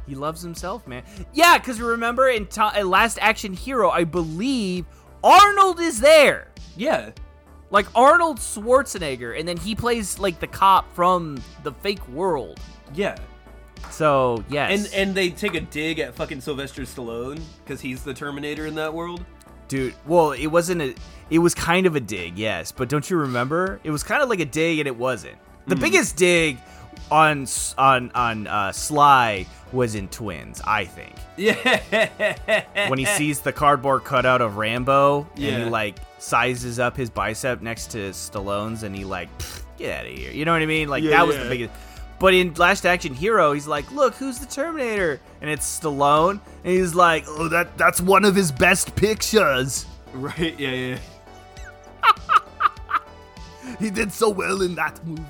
He 0.07 0.15
loves 0.15 0.41
himself, 0.41 0.85
man. 0.87 1.03
Yeah, 1.33 1.57
because 1.57 1.81
remember 1.81 2.29
in, 2.29 2.45
to- 2.47 2.71
in 2.79 2.89
Last 2.89 3.17
Action 3.21 3.53
Hero, 3.53 3.89
I 3.89 4.03
believe 4.03 4.85
Arnold 5.23 5.79
is 5.79 5.99
there. 5.99 6.49
Yeah. 6.77 7.11
Like 7.71 7.87
Arnold 7.95 8.37
Schwarzenegger, 8.37 9.37
and 9.37 9.47
then 9.47 9.57
he 9.57 9.75
plays 9.75 10.19
like 10.19 10.39
the 10.39 10.47
cop 10.47 10.93
from 10.93 11.41
the 11.63 11.71
fake 11.71 12.07
world. 12.09 12.59
Yeah. 12.93 13.17
So, 13.91 14.43
yes. 14.49 14.71
And 14.71 14.93
and 14.93 15.15
they 15.15 15.29
take 15.29 15.55
a 15.55 15.61
dig 15.61 15.99
at 15.99 16.15
fucking 16.15 16.41
Sylvester 16.41 16.83
Stallone 16.83 17.41
because 17.63 17.81
he's 17.81 18.03
the 18.03 18.13
Terminator 18.13 18.65
in 18.65 18.75
that 18.75 18.93
world. 18.93 19.25
Dude, 19.67 19.95
well, 20.05 20.31
it 20.31 20.47
wasn't 20.47 20.81
a. 20.81 20.95
It 21.29 21.39
was 21.39 21.55
kind 21.55 21.87
of 21.87 21.95
a 21.95 21.99
dig, 21.99 22.37
yes, 22.37 22.71
but 22.71 22.87
don't 22.87 23.09
you 23.09 23.17
remember? 23.17 23.79
It 23.83 23.89
was 23.89 24.03
kind 24.03 24.21
of 24.21 24.29
like 24.29 24.39
a 24.39 24.45
dig, 24.45 24.79
and 24.79 24.87
it 24.87 24.95
wasn't. 24.95 25.37
The 25.67 25.75
hmm. 25.75 25.81
biggest 25.81 26.15
dig 26.17 26.59
on 27.11 27.47
on 27.77 28.11
on 28.13 28.47
uh, 28.47 28.71
Sly 28.71 29.45
was 29.71 29.95
in 29.95 30.07
Twins, 30.07 30.61
I 30.65 30.85
think. 30.85 31.15
Yeah. 31.37 32.87
When 32.89 32.97
he 32.99 33.05
sees 33.05 33.41
the 33.41 33.51
cardboard 33.51 34.03
cutout 34.03 34.41
of 34.41 34.57
Rambo, 34.57 35.27
and 35.35 35.63
he 35.63 35.69
like 35.69 35.97
sizes 36.17 36.79
up 36.79 36.95
his 36.95 37.09
bicep 37.09 37.61
next 37.61 37.91
to 37.91 38.09
Stallone's, 38.11 38.83
and 38.83 38.95
he 38.95 39.03
like, 39.03 39.29
get 39.77 39.99
out 39.99 40.05
of 40.05 40.13
here. 40.17 40.31
You 40.31 40.45
know 40.45 40.53
what 40.53 40.61
I 40.61 40.65
mean? 40.65 40.87
Like 40.87 41.03
Yeah, 41.03 41.11
that 41.11 41.27
was 41.27 41.35
yeah. 41.35 41.43
the 41.43 41.49
biggest. 41.49 41.73
But 42.17 42.33
in 42.33 42.53
Last 42.53 42.85
Action 42.85 43.13
Hero, 43.13 43.51
he's 43.51 43.67
like, 43.67 43.91
"Look, 43.91 44.15
who's 44.15 44.39
the 44.39 44.45
Terminator?" 44.45 45.19
And 45.41 45.49
it's 45.49 45.79
Stallone, 45.79 46.39
and 46.63 46.73
he's 46.73 46.95
like, 46.95 47.25
"Oh, 47.27 47.49
that 47.49 47.77
that's 47.77 47.99
one 47.99 48.23
of 48.23 48.33
his 48.35 48.51
best 48.53 48.95
pictures." 48.95 49.85
right. 50.13 50.57
Yeah. 50.57 50.71
Yeah. 50.71 50.97
He 53.79 53.89
did 53.89 54.13
so 54.13 54.29
well 54.29 54.61
in 54.61 54.75
that 54.75 55.05
movie. 55.05 55.23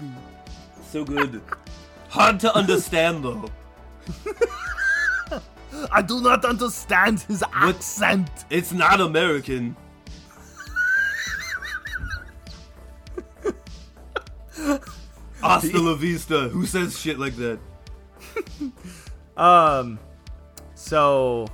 So 0.95 1.03
good. 1.03 1.41
Hard 2.07 2.39
to 2.39 2.55
understand 2.55 3.25
though. 3.25 3.49
I 5.91 6.01
do 6.01 6.21
not 6.21 6.45
understand 6.45 7.19
his 7.19 7.43
accent. 7.51 8.29
It's 8.49 8.71
not 8.71 9.01
American. 9.01 9.75
Hasta 15.41 15.77
la 15.77 15.95
vista. 15.95 16.47
Who 16.47 16.65
says 16.65 16.97
shit 16.97 17.19
like 17.19 17.35
that? 17.35 17.59
Um, 19.35 19.99
so 20.75 21.45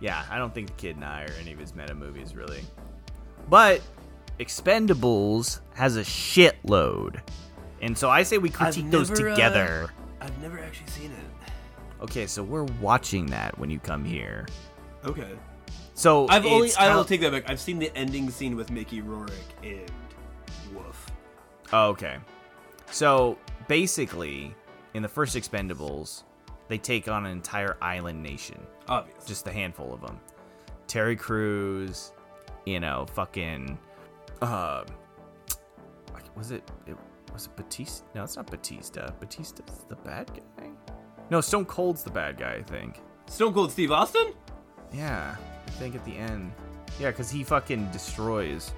yeah, 0.00 0.24
I 0.30 0.38
don't 0.38 0.54
think 0.54 0.68
the 0.68 0.72
kid 0.72 0.96
and 0.96 1.04
I 1.04 1.24
are 1.24 1.32
any 1.38 1.52
of 1.52 1.58
his 1.58 1.74
meta 1.74 1.94
movies 1.94 2.34
really, 2.34 2.62
but 3.50 3.82
Expendables 4.40 5.60
has 5.74 5.98
a 5.98 6.00
shitload, 6.00 7.20
and 7.82 7.96
so 7.96 8.10
I 8.10 8.22
say 8.22 8.38
we 8.38 8.50
critique 8.50 8.90
those 8.90 9.10
never, 9.10 9.28
uh, 9.28 9.34
together. 9.34 9.90
I've 10.20 10.42
never 10.42 10.58
actually 10.58 10.90
seen 10.90 11.12
it. 11.12 12.02
Okay, 12.02 12.26
so 12.26 12.42
we're 12.42 12.66
watching 12.80 13.26
that 13.26 13.58
when 13.58 13.70
you 13.70 13.78
come 13.78 14.04
here. 14.04 14.46
Okay. 15.04 15.32
So 15.94 16.28
I've 16.28 16.44
only 16.44 16.74
I 16.74 16.94
will 16.94 17.04
take 17.04 17.22
that 17.22 17.32
back. 17.32 17.48
I've 17.48 17.60
seen 17.60 17.78
the 17.78 17.94
ending 17.96 18.28
scene 18.30 18.54
with 18.54 18.70
Mickey 18.70 19.00
Rourke 19.00 19.30
and 19.62 19.90
Woof. 20.74 21.06
Oh, 21.72 21.88
okay. 21.88 22.18
So 22.90 23.38
basically, 23.66 24.54
in 24.94 25.02
the 25.02 25.08
first 25.08 25.36
Expendables, 25.36 26.24
they 26.68 26.78
take 26.78 27.08
on 27.08 27.24
an 27.24 27.32
entire 27.32 27.76
island 27.80 28.22
nation. 28.22 28.58
Obvious. 28.88 29.24
just 29.24 29.46
a 29.46 29.52
handful 29.52 29.92
of 29.92 30.00
them. 30.00 30.20
Terry 30.86 31.16
Crews, 31.16 32.12
you 32.66 32.78
know, 32.78 33.06
fucking, 33.14 33.78
uh, 34.42 34.84
was 36.36 36.50
it, 36.50 36.70
it 36.86 36.96
was 37.32 37.46
it 37.46 37.56
Batista? 37.56 38.04
No, 38.14 38.24
it's 38.24 38.36
not 38.36 38.46
Batista. 38.50 39.10
Batista's 39.20 39.84
the 39.88 39.96
bad 39.96 40.30
guy. 40.34 40.68
No, 41.30 41.40
Stone 41.40 41.64
Cold's 41.66 42.02
the 42.04 42.10
bad 42.10 42.38
guy. 42.38 42.54
I 42.54 42.62
think. 42.62 43.00
Stone 43.28 43.54
Cold 43.54 43.72
Steve 43.72 43.90
Austin? 43.90 44.32
Yeah, 44.92 45.34
I 45.66 45.70
think 45.72 45.94
at 45.94 46.04
the 46.04 46.16
end. 46.16 46.52
Yeah, 47.00 47.10
because 47.10 47.30
he 47.30 47.42
fucking 47.44 47.90
destroys. 47.90 48.72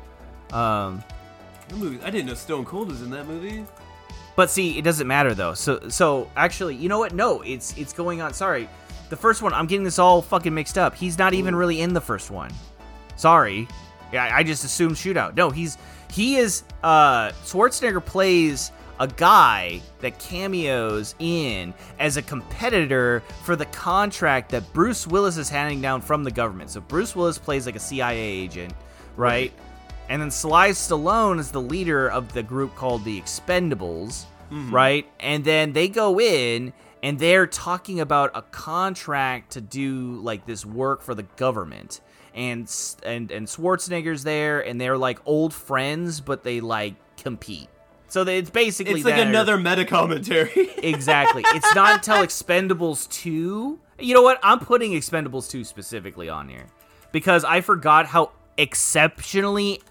Um, 0.52 1.02
That 1.68 1.76
movie. 1.76 2.00
I 2.02 2.10
didn't 2.10 2.26
know 2.26 2.34
Stone 2.34 2.64
Cold 2.64 2.88
was 2.88 3.02
in 3.02 3.10
that 3.10 3.26
movie. 3.26 3.64
But 4.34 4.50
see, 4.50 4.78
it 4.78 4.82
doesn't 4.82 5.06
matter 5.06 5.34
though. 5.34 5.54
So 5.54 5.88
so 5.88 6.30
actually, 6.36 6.76
you 6.76 6.88
know 6.88 6.98
what? 6.98 7.12
No, 7.14 7.42
it's 7.42 7.76
it's 7.76 7.92
going 7.92 8.20
on. 8.22 8.32
Sorry, 8.32 8.68
the 9.10 9.16
first 9.16 9.42
one. 9.42 9.52
I'm 9.52 9.66
getting 9.66 9.84
this 9.84 9.98
all 9.98 10.22
fucking 10.22 10.54
mixed 10.54 10.78
up. 10.78 10.94
He's 10.94 11.18
not 11.18 11.34
even 11.34 11.54
really 11.54 11.80
in 11.80 11.92
the 11.92 12.00
first 12.00 12.30
one. 12.30 12.50
Sorry, 13.16 13.66
yeah, 14.12 14.30
I 14.34 14.42
just 14.42 14.64
assumed 14.64 14.96
shootout. 14.96 15.36
No, 15.36 15.50
he's 15.50 15.78
he 16.10 16.36
is. 16.36 16.62
Uh, 16.82 17.30
Schwarzenegger 17.44 18.04
plays 18.04 18.72
a 19.00 19.06
guy 19.06 19.80
that 20.00 20.18
cameos 20.18 21.14
in 21.18 21.72
as 21.98 22.16
a 22.16 22.22
competitor 22.22 23.22
for 23.44 23.54
the 23.56 23.66
contract 23.66 24.50
that 24.50 24.72
Bruce 24.72 25.06
Willis 25.06 25.36
is 25.36 25.48
handing 25.48 25.80
down 25.80 26.00
from 26.00 26.24
the 26.24 26.30
government. 26.30 26.70
So 26.70 26.80
Bruce 26.80 27.14
Willis 27.14 27.38
plays 27.38 27.66
like 27.66 27.76
a 27.76 27.80
CIA 27.80 28.18
agent, 28.18 28.74
right? 29.16 29.52
And 30.08 30.20
then 30.20 30.30
Sly 30.30 30.70
Stallone 30.70 31.38
is 31.38 31.50
the 31.50 31.60
leader 31.60 32.08
of 32.10 32.32
the 32.32 32.42
group 32.42 32.74
called 32.74 33.04
the 33.04 33.20
Expendables, 33.20 34.24
right? 34.72 35.06
And 35.20 35.44
then 35.44 35.72
they 35.74 35.88
go 35.88 36.18
in 36.18 36.72
and 37.02 37.18
they're 37.18 37.46
talking 37.46 38.00
about 38.00 38.30
a 38.34 38.42
contract 38.42 39.52
to 39.52 39.60
do 39.60 40.18
like 40.22 40.46
this 40.46 40.64
work 40.66 41.02
for 41.02 41.14
the 41.14 41.24
government. 41.36 42.00
And 42.34 42.70
and 43.02 43.30
and 43.30 43.46
Schwarzenegger's 43.46 44.22
there 44.24 44.60
and 44.60 44.80
they're 44.80 44.98
like 44.98 45.18
old 45.26 45.52
friends 45.52 46.20
but 46.20 46.44
they 46.44 46.60
like 46.60 46.94
compete. 47.16 47.68
So 48.08 48.22
it's 48.22 48.50
basically 48.50 48.94
It's 48.94 49.04
like 49.04 49.16
they're- 49.16 49.26
another 49.28 49.58
meta 49.58 49.84
commentary. 49.84 50.70
Exactly. 50.82 51.42
It's 51.48 51.74
not 51.74 51.96
until 51.96 52.24
Expendables 52.24 53.10
2. 53.10 53.78
You 53.98 54.14
know 54.14 54.22
what? 54.22 54.38
I'm 54.42 54.60
putting 54.60 54.92
Expendables 54.92 55.50
2 55.50 55.64
specifically 55.64 56.28
on 56.28 56.48
here 56.48 56.66
because 57.12 57.44
I 57.44 57.60
forgot 57.60 58.06
how 58.06 58.30
exceptionally 58.56 59.82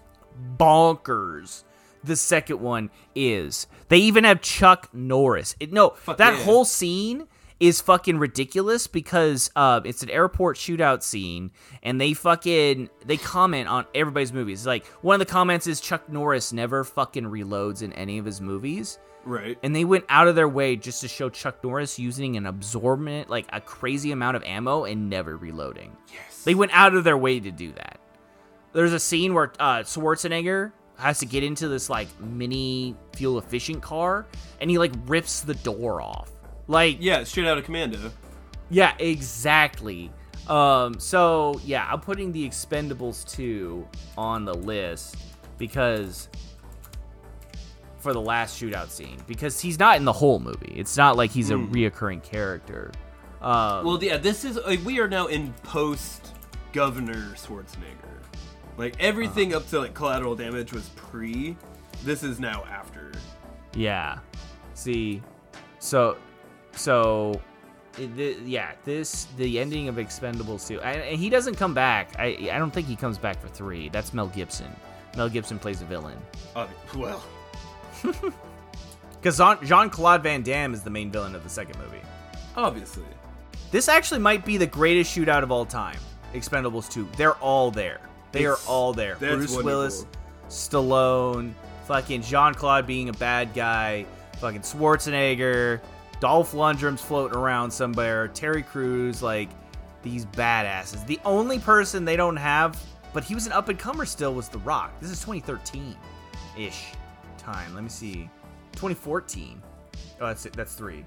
bonkers 0.56 1.64
the 2.04 2.16
second 2.16 2.60
one 2.60 2.90
is. 3.14 3.66
They 3.88 3.98
even 3.98 4.24
have 4.24 4.40
Chuck 4.40 4.88
Norris. 4.92 5.56
It, 5.60 5.72
no, 5.72 5.94
that 6.06 6.18
yeah. 6.34 6.42
whole 6.42 6.64
scene 6.64 7.26
is 7.60 7.80
fucking 7.80 8.18
ridiculous 8.18 8.86
because 8.86 9.50
uh, 9.56 9.80
it's 9.84 10.02
an 10.02 10.10
airport 10.10 10.56
shootout 10.56 11.02
scene 11.02 11.50
and 11.82 12.00
they 12.00 12.12
fucking 12.14 12.88
they 13.04 13.16
comment 13.16 13.68
on 13.68 13.84
everybody's 13.94 14.32
movies. 14.32 14.66
Like 14.66 14.86
one 15.02 15.20
of 15.20 15.26
the 15.26 15.32
comments 15.32 15.66
is 15.66 15.80
Chuck 15.80 16.08
Norris 16.08 16.52
never 16.52 16.84
fucking 16.84 17.24
reloads 17.24 17.82
in 17.82 17.92
any 17.94 18.18
of 18.18 18.24
his 18.24 18.40
movies 18.40 18.98
right. 19.28 19.58
and 19.62 19.74
they 19.74 19.84
went 19.84 20.04
out 20.08 20.28
of 20.28 20.34
their 20.34 20.48
way 20.48 20.76
just 20.76 21.00
to 21.02 21.08
show 21.08 21.28
Chuck 21.28 21.62
Norris 21.62 21.98
using 21.98 22.36
an 22.36 22.46
absorbent, 22.46 23.28
like 23.28 23.46
a 23.52 23.60
crazy 23.60 24.12
amount 24.12 24.36
of 24.36 24.42
ammo 24.44 24.84
and 24.84 25.08
never 25.10 25.36
reloading. 25.36 25.96
Yes. 26.12 26.44
They 26.44 26.54
went 26.54 26.72
out 26.74 26.94
of 26.94 27.04
their 27.04 27.18
way 27.18 27.40
to 27.40 27.50
do 27.50 27.72
that. 27.72 28.00
There's 28.72 28.92
a 28.92 29.00
scene 29.00 29.34
where 29.34 29.52
uh, 29.58 29.78
Schwarzenegger 29.78 30.72
has 30.98 31.18
to 31.20 31.26
get 31.26 31.44
into 31.44 31.68
this 31.68 31.88
like 31.88 32.08
mini 32.20 32.96
fuel 33.14 33.38
efficient 33.38 33.82
car, 33.82 34.26
and 34.60 34.70
he 34.70 34.78
like 34.78 34.92
rips 35.06 35.40
the 35.40 35.54
door 35.54 36.00
off. 36.00 36.30
Like, 36.68 36.98
Yeah, 37.00 37.24
straight 37.24 37.46
out 37.48 37.58
of 37.58 37.64
Commando. 37.64 38.12
yeah, 38.70 38.94
exactly. 38.98 40.10
Um, 40.46 40.98
so 41.00 41.60
yeah, 41.64 41.86
I'm 41.90 42.00
putting 42.00 42.32
the 42.32 42.46
Expendables 42.48 43.28
2 43.30 43.86
on 44.16 44.44
the 44.44 44.54
list 44.54 45.16
because 45.58 46.28
for 47.98 48.12
the 48.12 48.20
last 48.20 48.60
shootout 48.62 48.88
scene 48.90 49.18
because 49.26 49.60
he's 49.60 49.78
not 49.78 49.96
in 49.96 50.04
the 50.04 50.12
whole 50.12 50.38
movie. 50.38 50.72
It's 50.76 50.96
not 50.96 51.16
like 51.16 51.30
he's 51.30 51.50
a 51.50 51.54
reoccurring 51.54 52.22
character. 52.22 52.92
Um, 53.42 53.84
Well, 53.84 54.02
yeah, 54.02 54.16
this 54.16 54.44
is 54.44 54.58
like 54.66 54.82
we 54.84 55.00
are 55.00 55.08
now 55.08 55.26
in 55.26 55.52
post 55.64 56.34
Governor 56.72 57.34
Schwarzenegger. 57.34 58.22
Like 58.76 58.94
everything 59.00 59.54
up 59.54 59.68
to 59.68 59.80
like 59.80 59.94
collateral 59.94 60.34
damage 60.36 60.72
was 60.72 60.88
pre. 60.90 61.56
This 62.04 62.22
is 62.22 62.38
now 62.40 62.64
after. 62.70 63.10
yeah. 63.74 64.18
See, 64.74 65.20
so 65.80 66.16
so 66.78 67.40
th- 67.94 68.38
yeah, 68.44 68.72
this 68.84 69.26
the 69.36 69.58
ending 69.58 69.88
of 69.88 69.96
Expendables 69.96 70.66
2. 70.68 70.80
And 70.80 71.00
and 71.02 71.18
he 71.18 71.28
doesn't 71.30 71.56
come 71.56 71.74
back. 71.74 72.12
I 72.18 72.48
I 72.52 72.58
don't 72.58 72.70
think 72.72 72.86
he 72.86 72.96
comes 72.96 73.18
back 73.18 73.40
for 73.40 73.48
3. 73.48 73.88
That's 73.90 74.14
Mel 74.14 74.28
Gibson. 74.28 74.74
Mel 75.16 75.28
Gibson 75.28 75.58
plays 75.58 75.82
a 75.82 75.84
villain. 75.84 76.18
Uh, 76.54 76.66
well, 76.96 77.22
Because 79.20 79.38
Jean 79.66 79.90
Claude 79.90 80.22
Van 80.22 80.42
Damme 80.42 80.72
is 80.74 80.82
the 80.82 80.90
main 80.90 81.10
villain 81.10 81.34
of 81.34 81.42
the 81.42 81.50
second 81.50 81.78
movie. 81.78 82.00
obviously. 82.56 83.04
This 83.70 83.88
actually 83.88 84.20
might 84.20 84.44
be 84.44 84.56
the 84.56 84.66
greatest 84.66 85.14
shootout 85.16 85.42
of 85.42 85.50
all 85.52 85.66
time. 85.66 85.98
Expendables 86.32 86.90
2. 86.90 87.08
They're 87.16 87.34
all 87.34 87.70
there. 87.70 88.00
They 88.32 88.46
are 88.46 88.56
all 88.66 88.92
there. 88.92 89.16
Bruce 89.16 89.50
wonderful. 89.50 89.64
Willis, 89.64 90.06
Stallone, 90.48 91.52
fucking 91.86 92.22
Jean 92.22 92.54
Claude 92.54 92.86
being 92.86 93.08
a 93.08 93.12
bad 93.12 93.54
guy, 93.54 94.06
fucking 94.38 94.60
Schwarzenegger, 94.60 95.80
Dolph 96.20 96.52
Lundgren's 96.52 97.00
floating 97.00 97.36
around 97.36 97.70
somewhere, 97.70 98.28
Terry 98.28 98.62
Crews, 98.62 99.22
like 99.22 99.50
these 100.02 100.26
badasses. 100.26 101.06
The 101.06 101.20
only 101.24 101.58
person 101.58 102.04
they 102.04 102.16
don't 102.16 102.36
have, 102.36 102.82
but 103.12 103.24
he 103.24 103.34
was 103.34 103.46
an 103.46 103.52
up 103.52 103.68
and 103.68 103.78
comer 103.78 104.04
still, 104.04 104.34
was 104.34 104.48
The 104.48 104.58
Rock. 104.58 104.98
This 105.00 105.10
is 105.10 105.20
2013 105.20 105.96
ish 106.56 106.86
time. 107.36 107.74
Let 107.74 107.84
me 107.84 107.88
see. 107.88 108.28
2014. 108.72 109.62
Oh, 110.20 110.26
that's 110.26 110.46
it. 110.46 110.52
That's 110.52 110.74
three. 110.74 111.04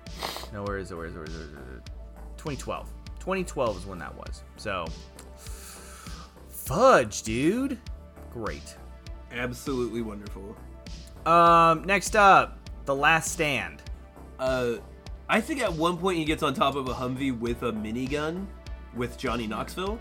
No, 0.53 0.63
where 0.63 0.77
is 0.77 0.91
it? 0.91 0.95
Where 0.95 1.05
is 1.05 1.15
it? 1.15 1.17
Where 1.17 1.27
is 1.27 1.35
it? 1.35 1.39
Where 1.39 1.45
is 1.45 1.77
it? 1.77 1.89
2012. 2.37 2.89
2012 3.19 3.77
is 3.77 3.85
when 3.85 3.99
that 3.99 4.15
was. 4.15 4.43
So, 4.57 4.85
fudge, 6.47 7.23
dude. 7.23 7.77
Great. 8.31 8.75
Absolutely 9.31 10.01
wonderful. 10.01 10.55
Um, 11.25 11.83
next 11.83 12.15
up, 12.15 12.57
The 12.85 12.95
Last 12.95 13.31
Stand. 13.31 13.81
Uh, 14.39 14.77
I 15.31 15.39
think 15.39 15.61
at 15.61 15.71
one 15.71 15.97
point 15.97 16.17
he 16.17 16.25
gets 16.25 16.43
on 16.43 16.53
top 16.53 16.75
of 16.75 16.89
a 16.89 16.93
Humvee 16.93 17.39
with 17.39 17.63
a 17.63 17.71
minigun 17.71 18.45
with 18.95 19.17
Johnny 19.17 19.47
Knoxville, 19.47 19.97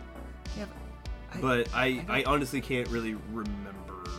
Yeah, 0.59 0.65
but 1.41 1.69
I 1.73 2.05
I 2.09 2.25
honestly 2.25 2.61
can't 2.61 2.89
really 2.89 3.15
remember. 3.33 4.11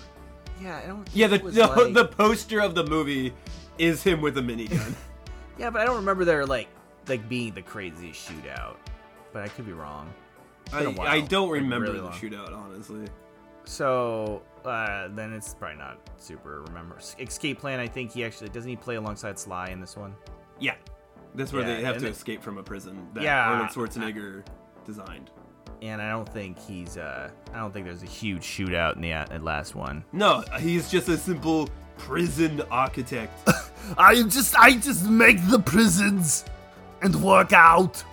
yeah, 0.62 0.80
I 0.82 0.88
don't. 0.88 1.06
Yeah, 1.13 1.28
the 1.28 1.39
the, 1.39 1.67
like- 1.67 1.93
the 1.93 2.06
poster 2.06 2.62
of 2.62 2.76
the 2.76 2.86
movie 2.86 3.34
is 3.78 4.02
him 4.02 4.21
with 4.21 4.38
a 4.38 4.41
minigun. 4.41 4.93
yeah, 5.60 5.69
but 5.69 5.82
I 5.82 5.86
don't 5.86 5.97
remember 5.97 6.24
there 6.24 6.45
like 6.45 6.69
like 7.10 7.28
being 7.28 7.54
the 7.54 7.62
craziest 7.62 8.30
shootout. 8.30 8.78
But 9.34 9.43
I 9.43 9.50
could 9.50 9.65
be 9.65 9.74
wrong. 9.74 10.13
I, 10.71 10.80
been 10.80 10.88
a 10.88 10.97
while, 10.97 11.08
I 11.10 11.19
don't 11.19 11.50
remember 11.50 11.88
really 11.88 11.97
the 12.00 12.06
long. 12.06 12.13
shootout 12.13 12.56
honestly. 12.56 13.06
So 13.65 14.41
uh, 14.63 15.10
then 15.10 15.34
it's 15.34 15.54
probably 15.54 15.78
not 15.78 15.97
super 16.17 16.62
remember. 16.62 17.00
Escape 17.19 17.60
Plan. 17.60 17.82
I 17.82 17.88
think 17.88 18.13
he 18.13 18.24
actually 18.24 18.47
doesn't 18.50 18.69
he 18.69 18.78
play 18.78 18.95
alongside 18.95 19.38
Sly 19.38 19.67
in 19.67 19.82
this 19.82 19.97
one. 19.97 20.15
Yeah, 20.60 20.76
that's 21.36 21.54
where 21.54 21.62
Yeah, 21.67 21.76
they 21.78 21.84
have 21.84 21.98
to 22.00 22.08
it- 22.08 22.12
escape 22.12 22.41
from 22.44 22.58
a 22.58 22.63
prison 22.63 23.08
that 23.13 23.24
Yeah, 23.24 23.50
Arnold 23.50 23.70
Schwarzenegger 23.70 24.44
designed. 24.86 25.30
And 25.82 26.00
I 26.02 26.10
don't 26.12 26.30
think 26.30 26.60
he's. 26.60 26.98
Uh, 26.98 27.32
I 27.54 27.58
don't 27.58 27.74
think 27.74 27.86
there's 27.88 28.04
a 28.04 28.08
huge 28.08 28.44
shootout 28.44 28.98
in 28.98 29.02
the 29.02 29.13
uh, 29.13 29.39
last 29.39 29.74
one. 29.74 30.04
No, 30.12 30.44
he's 30.60 30.91
just 30.91 31.10
a 31.10 31.17
simple 31.17 31.70
prison 31.98 32.62
architect. 32.70 33.50
I 33.98 34.22
just 34.24 34.56
I 34.60 34.76
just 34.78 35.10
make 35.10 35.38
the 35.50 35.58
prisons 35.58 36.46
and 37.02 37.15
work 37.24 37.52
out. 37.52 38.04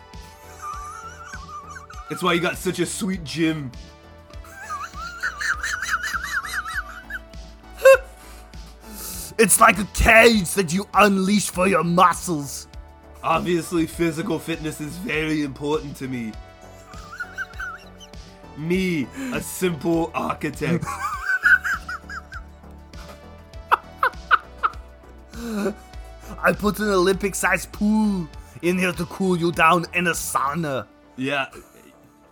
That's 2.08 2.22
why 2.22 2.32
you 2.32 2.40
got 2.40 2.56
such 2.56 2.78
a 2.78 2.86
sweet 2.86 3.22
gym. 3.22 3.70
It's 9.38 9.60
like 9.60 9.78
a 9.78 9.84
cage 9.94 10.52
that 10.54 10.72
you 10.72 10.88
unleash 10.94 11.50
for 11.50 11.68
your 11.68 11.84
muscles. 11.84 12.66
Obviously, 13.22 13.86
physical 13.86 14.38
fitness 14.38 14.80
is 14.80 14.96
very 14.98 15.42
important 15.42 15.96
to 15.96 16.08
me. 16.08 16.32
Me, 18.56 19.06
a 19.32 19.40
simple 19.40 20.10
architect. 20.14 20.84
I 26.42 26.52
put 26.52 26.78
an 26.78 26.88
Olympic 26.88 27.34
sized 27.34 27.72
pool 27.72 28.28
in 28.62 28.78
here 28.78 28.92
to 28.92 29.04
cool 29.06 29.36
you 29.36 29.52
down 29.52 29.86
in 29.94 30.06
a 30.06 30.12
sauna. 30.12 30.86
Yeah. 31.16 31.46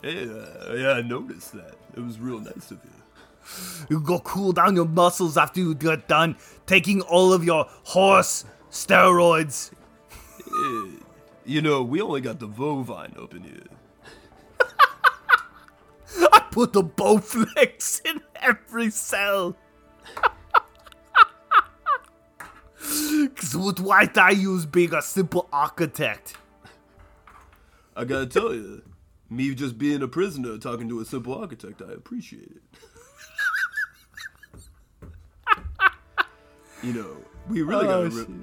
Yeah, 0.03 0.11
uh, 0.11 0.75
yeah, 0.75 0.93
I 0.93 1.03
noticed 1.03 1.53
that. 1.53 1.75
It 1.97 2.01
was 2.01 2.19
real 2.19 2.39
nice 2.39 2.71
of 2.71 2.79
you. 2.85 2.91
You 3.89 4.01
go 4.01 4.19
cool 4.21 4.53
down 4.53 4.77
your 4.77 4.87
muscles 4.87 5.37
after 5.37 5.61
you 5.61 5.75
get 5.75 6.09
done 6.09 6.37
taking 6.67 7.01
all 7.03 7.33
of 7.33 7.45
your 7.45 7.67
horse 7.85 8.45
steroids. 8.71 9.71
You 11.45 11.63
know, 11.63 11.83
we 11.83 12.01
only 12.01 12.21
got 12.21 12.39
the 12.41 12.49
Vovine 12.49 13.17
up 13.23 13.35
in 13.35 13.43
here. 13.43 13.63
I 16.33 16.41
put 16.51 16.73
the 16.73 16.83
Bowflex 16.83 18.05
in 18.05 18.21
every 18.37 18.91
cell. 18.91 19.57
Cause 23.37 23.57
what 23.57 23.81
white 23.81 24.17
I 24.19 24.31
use 24.31 24.67
being 24.67 24.95
a 24.95 25.03
simple 25.03 25.49
architect. 25.53 26.37
I 27.97 28.05
gotta 28.05 28.27
tell 28.27 28.55
you, 28.55 28.83
me 29.31 29.55
just 29.55 29.79
being 29.79 30.03
a 30.03 30.09
prisoner 30.09 30.59
talking 30.59 30.89
to 30.89 31.01
a 31.01 31.05
simple 31.05 31.35
architect, 31.35 31.83
I 31.83 31.93
appreciate 31.93 32.53
it. 35.03 35.03
you 36.83 36.93
know, 36.93 37.17
we 37.49 37.63
really 37.63 37.87
Oh, 37.87 38.09
gotta. 38.09 38.25
Re- 38.25 38.35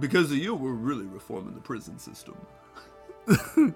because 0.00 0.30
of 0.30 0.38
you, 0.38 0.54
we're 0.54 0.72
really 0.72 1.04
reforming 1.06 1.54
the 1.54 1.60
prison 1.60 1.98
system. 1.98 2.36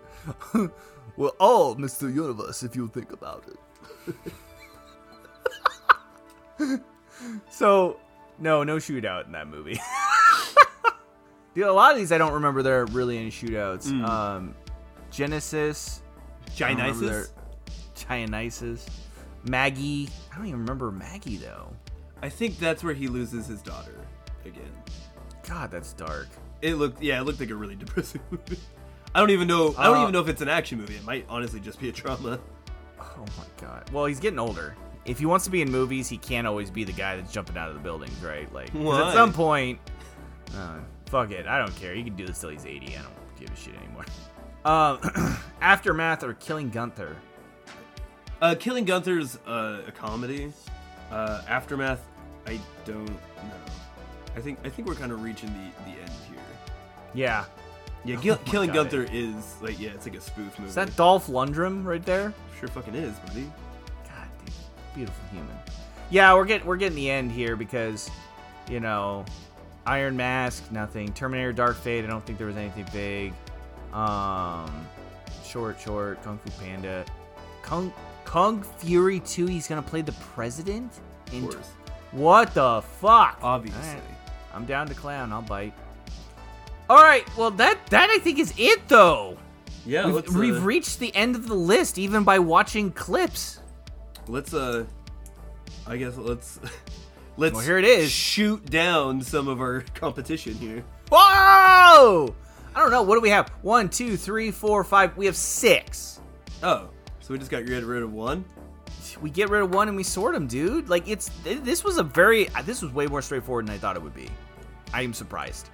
Well, 1.16 1.34
all 1.40 1.74
Mr. 1.74 2.14
Universe, 2.14 2.62
if 2.62 2.76
you 2.76 2.86
think 2.86 3.10
about 3.12 3.44
it. 3.48 3.58
So 7.50 7.98
no, 8.38 8.62
no 8.62 8.76
shootout 8.76 9.26
in 9.26 9.32
that 9.32 9.48
movie. 9.48 9.80
Dude, 11.54 11.66
a 11.66 11.72
lot 11.72 11.90
of 11.92 11.98
these 11.98 12.12
I 12.12 12.18
don't 12.18 12.34
remember 12.34 12.62
there 12.62 12.82
are 12.82 12.86
really 12.86 13.18
any 13.18 13.32
shootouts. 13.32 13.88
Mm. 13.88 14.08
Um, 14.08 14.54
Genisys, 15.10 15.98
I 16.62 16.74
don't 16.74 16.78
remember 16.78 16.94
Giannisis? 16.94 17.10
their- 17.10 17.26
Dionysus, 18.08 18.86
Maggie. 19.42 20.08
I 20.32 20.36
don't 20.36 20.46
even 20.46 20.60
remember 20.60 20.92
Maggie 20.92 21.38
though. 21.38 21.72
I 22.22 22.28
think 22.28 22.60
that's 22.60 22.84
where 22.84 22.94
he 22.94 23.08
loses 23.08 23.48
his 23.48 23.60
daughter 23.60 23.96
again. 24.44 24.70
God, 25.48 25.70
that's 25.70 25.92
dark. 25.94 26.28
It 26.60 26.74
looked, 26.74 27.02
yeah, 27.02 27.20
it 27.20 27.24
looked 27.24 27.40
like 27.40 27.50
a 27.50 27.54
really 27.54 27.76
depressing 27.84 28.20
movie. 28.30 28.58
I 29.14 29.20
don't 29.20 29.30
even 29.30 29.48
know. 29.48 29.74
I 29.78 29.84
don't 29.86 29.96
Uh, 29.98 30.02
even 30.02 30.12
know 30.12 30.20
if 30.20 30.28
it's 30.28 30.42
an 30.42 30.48
action 30.48 30.78
movie. 30.78 30.96
It 30.96 31.04
might 31.04 31.24
honestly 31.28 31.60
just 31.60 31.80
be 31.80 31.88
a 31.88 31.92
drama. 31.92 32.38
Oh 33.00 33.24
my 33.38 33.44
god. 33.60 33.88
Well, 33.92 34.04
he's 34.04 34.20
getting 34.20 34.38
older. 34.38 34.76
If 35.04 35.18
he 35.18 35.26
wants 35.26 35.44
to 35.46 35.50
be 35.50 35.62
in 35.62 35.70
movies, 35.70 36.08
he 36.08 36.18
can't 36.18 36.46
always 36.46 36.70
be 36.70 36.84
the 36.84 36.92
guy 36.92 37.16
that's 37.16 37.32
jumping 37.32 37.56
out 37.56 37.68
of 37.68 37.74
the 37.74 37.80
buildings, 37.80 38.16
right? 38.22 38.52
Like 38.52 38.74
at 38.74 39.12
some 39.14 39.32
point, 39.32 39.78
uh, 40.54 40.78
fuck 41.06 41.30
it. 41.30 41.46
I 41.46 41.58
don't 41.58 41.74
care. 41.76 41.94
He 41.94 42.04
can 42.04 42.14
do 42.14 42.26
this 42.26 42.40
till 42.40 42.50
he's 42.50 42.66
80. 42.66 42.96
I 42.98 43.02
don't 43.02 43.38
give 43.40 43.50
a 43.50 43.56
shit 43.56 43.74
anymore. 43.76 44.04
Um, 44.64 45.36
Aftermath 45.62 46.22
or 46.22 46.34
Killing 46.34 46.68
Gunther. 46.68 47.16
Uh, 48.42 48.54
Killing 48.58 48.84
Gunther's 48.84 49.36
uh, 49.46 49.82
a 49.86 49.92
comedy. 49.92 50.52
Uh, 51.10 51.42
Aftermath, 51.48 52.04
I 52.46 52.60
don't 52.84 53.06
know. 53.06 53.14
I 54.38 54.40
think 54.40 54.58
I 54.64 54.68
think 54.68 54.86
we're 54.86 54.94
kind 54.94 55.10
of 55.10 55.22
reaching 55.22 55.48
the, 55.48 55.90
the 55.90 55.98
end 56.00 56.10
here. 56.30 56.38
Yeah. 57.12 57.44
Yeah, 58.04 58.16
Gil- 58.22 58.36
my 58.36 58.50
Killing 58.50 58.68
God, 58.68 58.90
Gunther 58.90 59.08
is 59.10 59.56
like 59.60 59.80
yeah, 59.80 59.90
it's 59.90 60.06
like 60.06 60.14
a 60.16 60.20
spoof 60.20 60.56
movie. 60.58 60.68
Is 60.68 60.76
that 60.76 60.94
Dolph 60.96 61.26
Lundgren 61.26 61.84
right 61.84 62.04
there? 62.04 62.32
sure 62.60 62.68
fucking 62.68 62.94
is, 62.94 63.16
buddy. 63.20 63.50
God, 64.04 64.28
dude, 64.44 64.54
beautiful 64.94 65.24
human. 65.32 65.56
Yeah, 66.10 66.34
we're 66.34 66.44
getting 66.44 66.66
we're 66.66 66.76
getting 66.76 66.96
the 66.96 67.10
end 67.10 67.32
here 67.32 67.56
because, 67.56 68.08
you 68.70 68.78
know, 68.80 69.24
Iron 69.86 70.16
Mask, 70.16 70.70
nothing. 70.70 71.12
Terminator 71.12 71.52
Dark 71.52 71.76
Fate, 71.76 72.04
I 72.04 72.06
don't 72.06 72.24
think 72.24 72.38
there 72.38 72.46
was 72.46 72.56
anything 72.56 72.86
big. 72.92 73.32
Um, 73.92 74.86
short, 75.44 75.80
short. 75.80 76.22
Kung 76.22 76.38
Fu 76.38 76.50
Panda, 76.62 77.04
Kung 77.62 77.92
Kung 78.24 78.62
Fury 78.62 79.18
2. 79.20 79.46
He's 79.46 79.66
gonna 79.66 79.82
play 79.82 80.02
the 80.02 80.12
president. 80.12 80.92
Of 81.26 81.34
In 81.34 81.42
course, 81.48 81.70
what 82.12 82.54
the 82.54 82.82
fuck? 83.00 83.38
obviously. 83.42 84.00
I'm 84.54 84.64
down 84.66 84.86
to 84.88 84.94
clown. 84.94 85.32
I'll 85.32 85.42
bite. 85.42 85.74
All 86.90 87.02
right. 87.02 87.24
Well, 87.36 87.50
that 87.52 87.78
that 87.88 88.10
I 88.10 88.18
think 88.18 88.38
is 88.38 88.52
it 88.56 88.88
though. 88.88 89.36
Yeah, 89.86 90.06
We've, 90.06 90.16
uh, 90.28 90.38
we've 90.38 90.64
reached 90.64 90.98
the 90.98 91.14
end 91.14 91.34
of 91.34 91.46
the 91.48 91.54
list 91.54 91.98
even 91.98 92.22
by 92.24 92.38
watching 92.38 92.90
clips. 92.92 93.60
let's 94.26 94.52
uh, 94.52 94.84
I 95.86 95.96
guess 95.96 96.16
let's 96.16 96.58
let's 97.36 97.54
Well, 97.54 97.64
here 97.64 97.78
it 97.78 97.84
is. 97.84 98.10
Shoot 98.10 98.66
down 98.70 99.22
some 99.22 99.48
of 99.48 99.60
our 99.60 99.82
competition 99.94 100.54
here. 100.54 100.84
Whoa! 101.10 102.34
I 102.74 102.80
don't 102.80 102.90
know. 102.90 103.02
What 103.02 103.14
do 103.14 103.20
we 103.20 103.30
have? 103.30 103.48
One, 103.62 103.88
two, 103.88 104.16
three, 104.16 104.50
four, 104.50 104.84
five. 104.84 105.16
We 105.16 105.26
have 105.26 105.36
six. 105.36 106.20
Oh, 106.62 106.88
so 107.20 107.32
we 107.32 107.38
just 107.38 107.50
got 107.50 107.64
rid 107.64 107.84
of 108.02 108.12
one. 108.12 108.44
We 109.20 109.30
get 109.30 109.48
rid 109.48 109.62
of 109.62 109.72
one 109.74 109.88
and 109.88 109.96
we 109.96 110.02
sort 110.02 110.34
them, 110.34 110.46
dude. 110.46 110.88
Like 110.88 111.08
it's 111.08 111.30
th- 111.44 111.60
this 111.62 111.84
was 111.84 111.98
a 111.98 112.02
very 112.02 112.48
this 112.64 112.82
was 112.82 112.92
way 112.92 113.06
more 113.06 113.22
straightforward 113.22 113.66
than 113.66 113.74
I 113.74 113.78
thought 113.78 113.96
it 113.96 114.02
would 114.02 114.14
be. 114.14 114.28
I 114.92 115.02
am 115.02 115.14
surprised. 115.14 115.70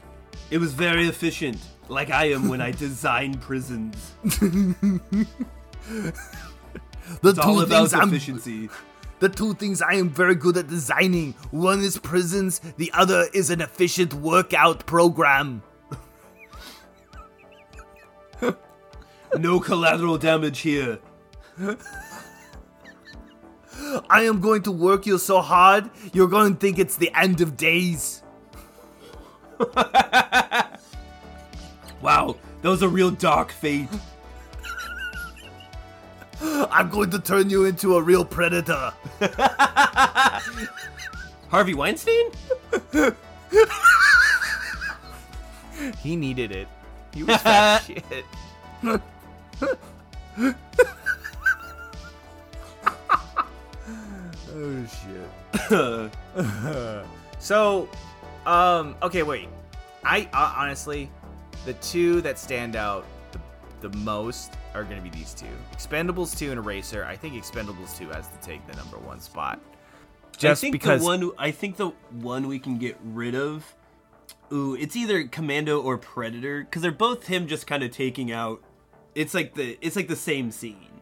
It 0.50 0.58
was 0.58 0.72
very 0.72 1.08
efficient, 1.08 1.58
like 1.88 2.10
I 2.10 2.26
am 2.30 2.48
when 2.48 2.60
I 2.60 2.70
design 2.86 3.34
prisons. 3.38 4.14
The 7.20 7.30
It's 7.30 7.38
all 7.38 7.56
two 7.56 7.60
about 7.60 7.90
things 7.90 7.94
I'm 7.94 8.08
efficiency. 8.08 8.70
the 9.18 9.28
two 9.28 9.54
things 9.54 9.82
I 9.82 9.94
am 9.94 10.08
very 10.08 10.34
good 10.34 10.56
at 10.56 10.68
designing. 10.68 11.34
One 11.50 11.80
is 11.80 11.98
prisons, 11.98 12.60
the 12.78 12.90
other 12.94 13.26
is 13.34 13.50
an 13.50 13.60
efficient 13.60 14.14
workout 14.14 14.86
program. 14.86 15.62
No 19.36 19.58
collateral 19.58 20.16
damage 20.16 20.60
here. 20.60 21.00
I 24.08 24.22
am 24.22 24.40
going 24.40 24.62
to 24.62 24.72
work 24.72 25.06
you 25.06 25.18
so 25.18 25.40
hard, 25.40 25.90
you're 26.12 26.28
going 26.28 26.54
to 26.54 26.58
think 26.58 26.78
it's 26.78 26.96
the 26.96 27.10
end 27.14 27.40
of 27.40 27.56
days. 27.56 28.22
Wow, 32.00 32.36
that 32.62 32.68
was 32.68 32.82
a 32.82 32.88
real 32.88 33.10
dark 33.10 33.50
fate. 33.50 33.88
I'm 36.42 36.90
going 36.90 37.10
to 37.10 37.18
turn 37.18 37.48
you 37.48 37.64
into 37.64 37.96
a 37.96 38.02
real 38.02 38.24
predator. 38.24 38.92
Harvey 41.48 41.74
Weinstein? 41.74 42.30
He 46.02 46.16
needed 46.16 46.52
it. 46.52 46.68
He 47.14 47.22
was 47.22 47.36
fat 47.38 47.84
shit. 47.84 48.04
oh 54.64 56.10
shit. 56.30 57.04
so, 57.38 57.88
um, 58.46 58.96
okay, 59.02 59.22
wait. 59.22 59.48
I 60.04 60.28
uh, 60.32 60.54
honestly, 60.56 61.10
the 61.64 61.74
two 61.74 62.20
that 62.22 62.38
stand 62.38 62.76
out 62.76 63.06
the, 63.32 63.88
the 63.88 63.96
most 63.98 64.52
are 64.74 64.84
going 64.84 64.96
to 64.96 65.02
be 65.02 65.10
these 65.10 65.34
two: 65.34 65.46
Expendables 65.72 66.36
two 66.36 66.50
and 66.50 66.58
Eraser. 66.58 67.04
I 67.04 67.16
think 67.16 67.34
Expendables 67.34 67.96
two 67.96 68.08
has 68.10 68.28
to 68.28 68.38
take 68.40 68.66
the 68.66 68.76
number 68.76 68.98
one 68.98 69.20
spot. 69.20 69.60
Just 70.36 70.60
I 70.60 70.66
think 70.66 70.72
because 70.72 71.00
the 71.00 71.06
one 71.06 71.30
I 71.38 71.50
think 71.50 71.76
the 71.76 71.88
one 72.10 72.48
we 72.48 72.58
can 72.58 72.78
get 72.78 72.96
rid 73.04 73.34
of. 73.34 73.74
Ooh, 74.52 74.74
it's 74.74 74.94
either 74.94 75.24
Commando 75.26 75.80
or 75.80 75.96
Predator 75.96 76.60
because 76.60 76.82
they're 76.82 76.92
both 76.92 77.26
him 77.26 77.46
just 77.46 77.66
kind 77.66 77.82
of 77.82 77.90
taking 77.90 78.30
out. 78.30 78.62
It's 79.14 79.32
like 79.32 79.54
the 79.54 79.78
it's 79.80 79.96
like 79.96 80.08
the 80.08 80.16
same 80.16 80.50
scene, 80.50 81.00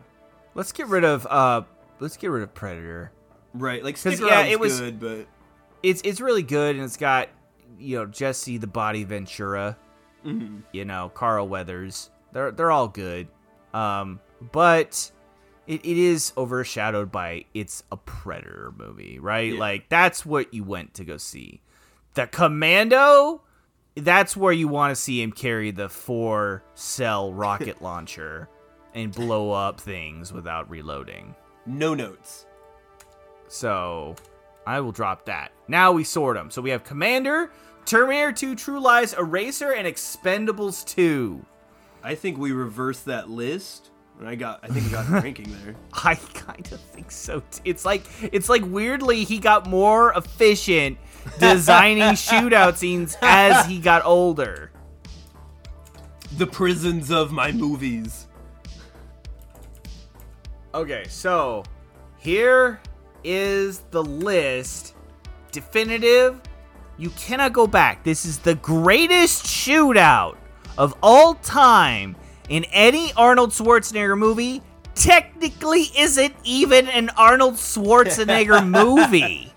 let's 0.55 0.73
get 0.73 0.87
rid 0.89 1.05
of 1.05 1.27
uh, 1.27 1.63
let's 2.01 2.17
get 2.17 2.29
rid 2.29 2.43
of 2.43 2.55
Predator. 2.55 3.13
Right? 3.55 3.83
like 3.85 3.97
Stick 3.97 4.21
yeah, 4.21 4.45
it 4.45 4.59
was- 4.61 4.81
good, 4.81 5.01
but 5.01 5.27
it's 5.83 6.01
it's 6.05 6.21
really 6.21 6.43
good 6.43 6.77
and 6.77 6.85
it's 6.85 6.97
got 6.97 7.29
you 7.79 7.99
know 7.99 8.07
Jesse 8.07 8.59
the 8.59 8.67
Body 8.67 9.05
Ventura, 9.05 9.77
you 10.25 10.85
know 10.85 11.11
Carl 11.15 11.49
Weathers. 11.49 12.11
They're 12.33 12.51
they're 12.51 12.71
all 12.71 12.89
good, 12.89 13.29
um, 13.75 14.21
but 14.53 15.11
it, 15.67 15.85
it 15.85 15.99
is 15.99 16.33
overshadowed 16.37 17.11
by 17.13 17.45
it's 17.55 17.83
a 17.93 17.97
Predator 17.97 18.73
movie, 18.77 19.19
right? 19.19 19.53
Yeah. 19.55 19.61
Like 19.61 19.89
that's 19.89 20.25
what 20.25 20.53
you 20.55 20.65
went 20.65 20.95
to 20.95 21.05
go 21.05 21.17
see. 21.19 21.61
The 22.15 22.27
Commando, 22.27 23.43
that's 23.97 24.37
where 24.37 24.53
you 24.53 24.69
want 24.69 24.93
to 24.93 24.97
see 24.97 25.21
him 25.23 25.33
carry 25.33 25.71
the 25.73 25.89
four 25.89 26.63
cell 26.75 27.33
rocket 27.33 27.83
launcher 27.83 28.49
and 28.95 29.13
blow 29.13 29.51
up 29.53 29.81
things 29.81 30.33
without 30.33 30.69
reloading. 30.71 31.35
no 31.67 31.95
notes. 31.95 32.47
So 33.53 34.17
I 34.67 34.81
will 34.81 34.93
drop 34.93 35.27
that. 35.27 35.53
Now 35.69 35.93
we 35.93 36.05
sort 36.05 36.37
them. 36.37 36.51
So 36.51 36.63
we 36.63 36.71
have 36.71 36.85
Commando, 36.85 37.51
Terminator 37.85 38.33
2, 38.33 38.55
True 38.55 38.81
Lies, 38.81 39.13
Eraser, 39.13 39.73
and 39.75 39.87
Expendables 39.87 40.87
2. 40.87 41.45
I 42.03 42.15
think 42.15 42.39
we 42.39 42.53
reversed 42.53 43.05
that 43.05 43.29
list. 43.29 43.91
And 44.19 44.27
I 44.27 44.37
got 44.37 44.61
I 44.63 44.69
think 44.69 44.87
I 44.87 44.91
got 44.91 45.09
ranking 45.23 45.55
there. 45.65 45.75
I 45.93 46.15
kind 46.15 46.67
of 46.73 46.81
think 46.81 47.11
so. 47.11 47.43
It's 47.63 47.85
like 47.85 48.05
it's 48.33 48.49
like 48.49 48.63
weirdly 48.65 49.25
he 49.25 49.39
got 49.39 49.67
more 49.67 50.15
efficient 50.15 50.97
designing 51.39 52.15
shootout 52.15 52.79
scenes 52.79 53.19
as 53.21 53.67
he 53.67 53.81
got 53.81 54.03
older. 54.07 54.73
The 56.39 56.47
prisons 56.47 57.11
of 57.11 57.33
my 57.33 57.53
movies. 57.53 58.29
Okay, 60.75 61.05
so 61.07 61.65
here 62.19 62.81
is 63.25 63.81
the 63.91 64.03
list. 64.03 64.95
Definitive. 65.51 66.41
You 66.99 67.11
cannot 67.11 67.53
go 67.53 67.67
back. 67.67 68.05
This 68.05 68.25
is 68.25 68.39
the 68.39 68.55
greatest 68.57 69.45
shootout 69.45 70.37
of 70.79 70.95
all 71.03 71.35
time 71.35 72.17
in 72.49 72.65
any 72.73 73.13
Arnold 73.17 73.51
Schwarzenegger 73.51 74.17
movie. 74.17 74.63
Technically, 74.95 75.87
isn't 75.97 76.35
even 76.45 76.87
an 76.89 77.11
Arnold 77.17 77.55
Schwarzenegger 77.55 78.67
movie, 78.69 79.53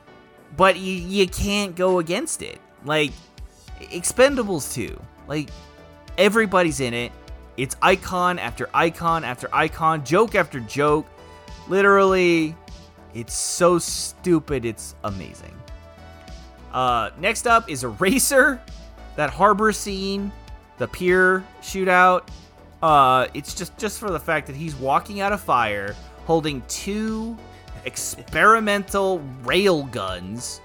but 0.55 0.78
you 0.78 0.93
you 0.93 1.28
can't 1.28 1.76
go 1.76 1.99
against 1.99 2.41
it. 2.41 2.59
Like 2.86 3.11
Expendables 3.82 4.74
2. 4.74 4.97
Like 5.28 5.49
everybody's 6.18 6.80
in 6.80 6.93
it. 6.93 7.11
It's 7.57 7.76
icon 7.82 8.39
after 8.39 8.70
icon 8.74 9.24
after 9.24 9.49
icon, 9.53 10.05
joke 10.05 10.36
after 10.36 10.59
joke. 10.59 11.05
Literally, 11.68 12.55
it's 13.16 13.34
so 13.34 13.80
stupid, 13.80 14.66
it's 14.66 14.93
amazing. 15.05 15.57
Uh, 16.74 17.09
next 17.18 17.47
up 17.47 17.70
is 17.70 17.86
Eraser, 17.86 18.61
that 19.16 19.30
harbor 19.30 19.72
scene, 19.72 20.32
the 20.78 20.88
pier 20.88 21.43
shootout. 21.61 22.28
Uh, 22.84 23.28
it's 23.34 23.55
just 23.55 23.78
just 23.78 23.99
for 23.99 24.11
the 24.11 24.20
fact 24.20 24.45
that 24.47 24.55
he's 24.55 24.76
walking 24.76 25.22
out 25.22 25.32
of 25.32 25.39
fire, 25.39 25.95
holding 26.26 26.61
two 26.68 27.38
experimental 27.86 29.20
rail 29.43 29.84
guns, 29.84 30.59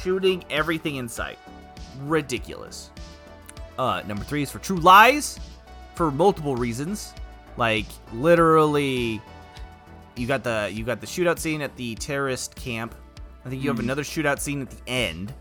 shooting 0.00 0.42
everything 0.48 0.96
in 0.96 1.06
sight. 1.08 1.38
Ridiculous. 2.00 2.90
Uh, 3.78 4.02
number 4.06 4.24
three 4.24 4.42
is 4.42 4.50
for 4.50 4.60
True 4.60 4.78
Lies, 4.78 5.38
for 5.94 6.10
multiple 6.10 6.56
reasons. 6.56 7.12
Like 7.58 7.86
literally, 8.14 9.20
you 10.16 10.26
got 10.26 10.44
the 10.44 10.70
you 10.72 10.84
got 10.84 11.00
the 11.00 11.06
shootout 11.06 11.38
scene 11.38 11.60
at 11.62 11.74
the 11.76 11.94
terrorist 11.96 12.54
camp. 12.56 12.94
I 13.44 13.48
think 13.50 13.62
you 13.62 13.68
have 13.68 13.80
another 13.80 14.02
shootout 14.02 14.40
scene 14.40 14.62
at 14.62 14.70
the 14.70 14.80
end, 14.86 15.34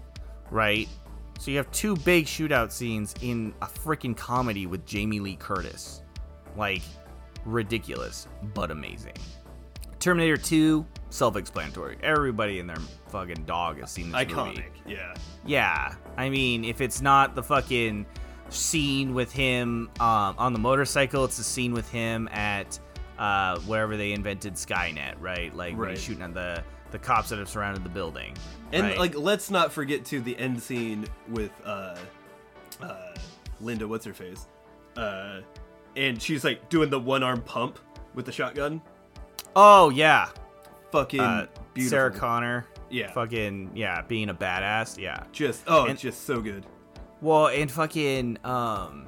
right? 0.52 0.88
So 1.40 1.52
you 1.52 1.58
have 1.58 1.72
two 1.72 1.96
big 1.98 2.26
shootout 2.26 2.72
scenes 2.72 3.14
in 3.22 3.54
a 3.62 3.66
freaking 3.68 4.16
comedy 4.16 4.66
with 4.66 4.86
Jamie 4.86 5.20
Lee 5.20 5.36
Curtis. 5.36 6.02
Like 6.58 6.82
ridiculous, 7.46 8.28
but 8.54 8.72
amazing. 8.72 9.14
Terminator 10.00 10.38
2, 10.38 10.86
self-explanatory. 11.10 11.98
Everybody 12.04 12.60
and 12.60 12.70
their 12.70 12.78
fucking 13.08 13.46
dog 13.46 13.80
has 13.80 13.92
seen 13.92 14.12
this 14.12 14.22
Iconic. 14.22 14.48
movie. 14.58 14.64
Yeah. 14.86 15.14
Yeah, 15.46 15.96
I 16.18 16.30
mean, 16.30 16.66
if 16.66 16.82
it's 16.82 17.02
not 17.02 17.36
the 17.36 17.44
fucking 17.44 18.06
scene 18.50 19.14
with 19.14 19.32
him 19.32 19.90
um, 20.00 20.36
on 20.38 20.54
the 20.54 20.60
motorcycle, 20.60 21.24
it's 21.26 21.38
the 21.38 21.44
scene 21.44 21.74
with 21.74 21.90
him 21.90 22.28
at 22.32 22.78
uh, 23.20 23.60
wherever 23.62 23.96
they 23.98 24.12
invented 24.14 24.54
Skynet, 24.56 25.16
right? 25.20 25.56
Like 25.56 25.76
Right. 25.78 25.98
shooting 25.98 26.24
at 26.24 26.34
the 26.34 26.64
the 26.92 27.00
cops 27.00 27.30
that 27.30 27.40
have 27.40 27.50
surrounded 27.50 27.84
the 27.84 27.90
building. 27.90 28.36
And 28.72 28.86
right? 28.86 28.98
like, 29.00 29.16
let's 29.18 29.50
not 29.50 29.72
forget 29.72 30.06
to 30.06 30.22
the 30.22 30.38
end 30.38 30.62
scene 30.62 31.08
with 31.28 31.52
uh, 31.66 31.98
uh, 32.82 33.14
Linda. 33.62 33.88
What's 33.88 34.06
her 34.06 34.14
face? 34.14 34.46
Uh, 34.96 35.42
and 35.96 36.22
she's 36.22 36.44
like 36.44 36.70
doing 36.70 36.92
the 36.92 37.00
one 37.00 37.24
arm 37.24 37.42
pump 37.42 37.80
with 38.14 38.26
the 38.28 38.32
shotgun. 38.32 38.80
oh 39.56 39.90
yeah, 39.90 40.30
Fucking 40.92 41.20
uh, 41.20 41.48
beautiful. 41.74 41.90
Sarah 41.98 42.12
Connor, 42.12 42.68
Yeah. 42.92 43.12
fucking 43.12 43.72
yeah, 43.74 44.02
being 44.04 44.30
a 44.30 44.34
badass, 44.36 45.00
yeah. 45.00 45.24
Just 45.32 45.64
oh, 45.66 45.86
And- 45.88 45.98
just 45.98 46.26
so 46.28 46.42
good. 46.42 46.64
Well, 47.22 47.48
and 47.48 47.72
fucking 47.72 48.38
um 48.44 49.08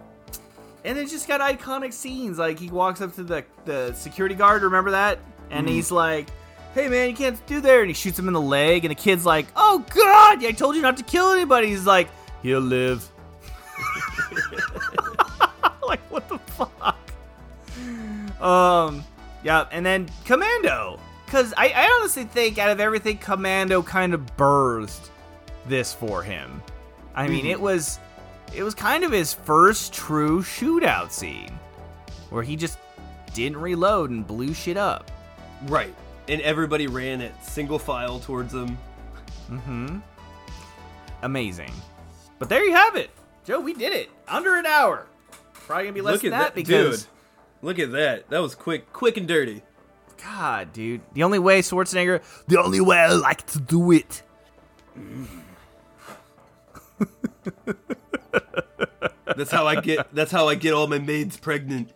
and 0.85 0.97
it 0.97 1.09
just 1.09 1.27
got 1.27 1.41
iconic 1.41 1.91
scenes 1.91 2.37
like 2.37 2.59
he 2.59 2.69
walks 2.69 3.01
up 3.01 3.13
to 3.15 3.23
the 3.23 3.43
the 3.65 3.93
security 3.93 4.35
guard, 4.35 4.61
remember 4.61 4.91
that? 4.91 5.19
And 5.49 5.67
he's 5.67 5.91
like, 5.91 6.29
"Hey 6.73 6.87
man, 6.87 7.09
you 7.09 7.15
can't 7.15 7.43
do 7.47 7.59
there." 7.59 7.81
And 7.81 7.89
he 7.89 7.93
shoots 7.93 8.17
him 8.17 8.27
in 8.27 8.33
the 8.33 8.41
leg 8.41 8.85
and 8.85 8.91
the 8.91 8.95
kid's 8.95 9.25
like, 9.25 9.47
"Oh 9.55 9.83
god, 9.89 10.45
I 10.45 10.51
told 10.51 10.75
you 10.75 10.81
not 10.81 10.97
to 10.97 11.03
kill 11.03 11.31
anybody." 11.31 11.67
He's 11.67 11.85
like, 11.85 12.07
"He'll 12.43 12.59
live." 12.59 13.09
like 15.87 16.01
what 16.11 16.29
the 16.29 16.37
fuck? 16.37 16.97
Um 18.41 19.03
yeah, 19.43 19.65
and 19.71 19.85
then 19.85 20.09
Commando. 20.23 20.99
Cause 21.27 21.53
I, 21.57 21.69
I 21.69 21.99
honestly 21.99 22.23
think 22.23 22.57
out 22.57 22.69
of 22.69 22.79
everything, 22.79 23.17
Commando 23.17 23.81
kind 23.81 24.13
of 24.13 24.37
birthed 24.37 25.09
this 25.67 25.93
for 25.93 26.21
him. 26.21 26.61
I 27.15 27.27
mean, 27.27 27.45
it 27.45 27.59
was 27.59 27.99
it 28.55 28.63
was 28.63 28.73
kind 28.73 29.03
of 29.03 29.11
his 29.11 29.33
first 29.33 29.93
true 29.93 30.41
shootout 30.41 31.11
scene 31.11 31.51
where 32.29 32.43
he 32.43 32.55
just 32.55 32.77
didn't 33.33 33.57
reload 33.57 34.09
and 34.09 34.25
blew 34.25 34.53
shit 34.53 34.77
up. 34.77 35.11
Right. 35.65 35.93
And 36.27 36.41
everybody 36.41 36.87
ran 36.87 37.21
at 37.21 37.45
single 37.45 37.77
file 37.77 38.19
towards 38.19 38.53
him. 38.53 38.77
Mm-hmm. 39.49 39.97
Amazing. 41.21 41.71
But 42.39 42.49
there 42.49 42.63
you 42.63 42.73
have 42.73 42.95
it. 42.95 43.09
Joe, 43.43 43.59
we 43.59 43.73
did 43.73 43.93
it. 43.93 44.09
Under 44.27 44.55
an 44.55 44.65
hour. 44.65 45.05
Probably 45.53 45.85
gonna 45.85 45.93
be 45.93 46.01
less 46.01 46.13
Look 46.13 46.21
than 46.23 46.33
at 46.33 46.39
that, 46.39 46.45
that, 46.45 46.55
because 46.55 47.03
dude. 47.03 47.11
Look 47.61 47.79
at 47.79 47.91
that. 47.91 48.29
That 48.29 48.39
was 48.39 48.55
quick, 48.55 48.91
quick 48.93 49.17
and 49.17 49.27
dirty. 49.27 49.61
God, 50.23 50.73
dude. 50.73 51.01
The 51.13 51.23
only 51.23 51.39
way 51.39 51.61
Schwarzenegger 51.61 52.21
The 52.47 52.61
only 52.61 52.79
way 52.79 52.97
I 52.97 53.13
like 53.13 53.45
to 53.47 53.59
do 53.59 53.91
it. 53.91 54.23
That's 59.35 59.51
how 59.51 59.67
I 59.67 59.81
get. 59.81 60.13
That's 60.13 60.31
how 60.31 60.47
I 60.47 60.55
get 60.55 60.73
all 60.73 60.87
my 60.87 60.99
maids 60.99 61.37
pregnant. 61.37 61.91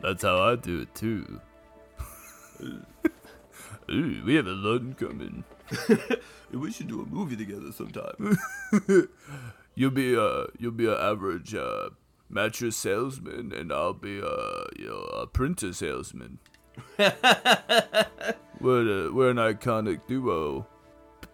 That's 0.00 0.22
how 0.22 0.40
I 0.40 0.56
do 0.56 0.80
it 0.80 0.94
too. 0.94 1.40
Ooh, 3.90 4.22
we 4.24 4.34
have 4.34 4.46
a 4.46 4.52
lot 4.52 4.82
in 4.82 4.94
common. 4.94 5.44
We 6.52 6.70
should 6.72 6.88
do 6.88 7.02
a 7.02 7.06
movie 7.06 7.36
together 7.36 7.72
sometime. 7.72 8.38
You'll 9.74 9.90
be 9.92 10.14
a 10.16 10.46
you'll 10.58 10.72
be 10.72 10.88
an 10.88 10.96
average 10.98 11.54
uh 11.54 11.90
mattress 12.28 12.76
salesman 12.76 13.52
and 13.52 13.72
I'll 13.72 13.94
be 13.94 14.20
uh 14.20 14.64
you 14.76 14.88
know 14.88 14.96
a 14.96 15.26
printer 15.28 15.72
salesman. 15.72 16.40
we're 16.98 17.14
a, 19.06 19.12
we're 19.12 19.30
an 19.30 19.36
iconic 19.36 20.00
duo. 20.08 20.66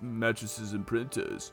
Mattresses 0.02 0.74
and 0.74 0.86
printers. 0.86 1.52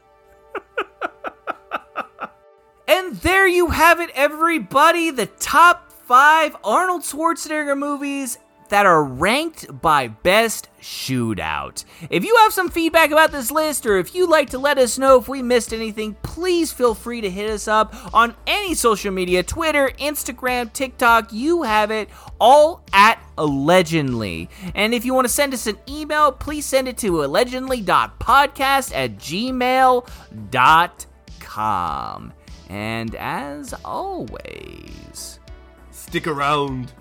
And 2.91 3.15
there 3.21 3.47
you 3.47 3.67
have 3.67 4.01
it, 4.01 4.09
everybody. 4.15 5.11
The 5.11 5.27
top 5.27 5.93
five 5.93 6.57
Arnold 6.61 7.03
Schwarzenegger 7.03 7.77
movies 7.77 8.37
that 8.67 8.85
are 8.85 9.01
ranked 9.01 9.81
by 9.81 10.09
best 10.09 10.67
shootout. 10.81 11.85
If 12.09 12.25
you 12.25 12.35
have 12.39 12.51
some 12.51 12.69
feedback 12.69 13.11
about 13.11 13.31
this 13.31 13.49
list, 13.49 13.85
or 13.85 13.97
if 13.97 14.13
you'd 14.13 14.29
like 14.29 14.49
to 14.49 14.59
let 14.59 14.77
us 14.77 14.97
know 14.97 15.17
if 15.17 15.29
we 15.29 15.41
missed 15.41 15.71
anything, 15.71 16.17
please 16.21 16.73
feel 16.73 16.93
free 16.93 17.21
to 17.21 17.29
hit 17.29 17.49
us 17.49 17.69
up 17.69 17.95
on 18.13 18.35
any 18.45 18.73
social 18.73 19.13
media 19.13 19.41
Twitter, 19.41 19.89
Instagram, 19.97 20.73
TikTok. 20.73 21.31
You 21.31 21.63
have 21.63 21.91
it 21.91 22.09
all 22.41 22.83
at 22.91 23.23
allegedly. 23.37 24.49
And 24.75 24.93
if 24.93 25.05
you 25.05 25.13
want 25.13 25.27
to 25.27 25.33
send 25.33 25.53
us 25.53 25.65
an 25.65 25.77
email, 25.87 26.33
please 26.33 26.65
send 26.65 26.89
it 26.89 26.97
to 26.97 27.23
allegedly.podcast 27.23 28.93
at 28.93 29.17
gmail.com. 29.17 30.03
And 32.71 33.15
as 33.15 33.73
always, 33.83 35.39
Stick 36.11 36.27
around. 36.27 36.91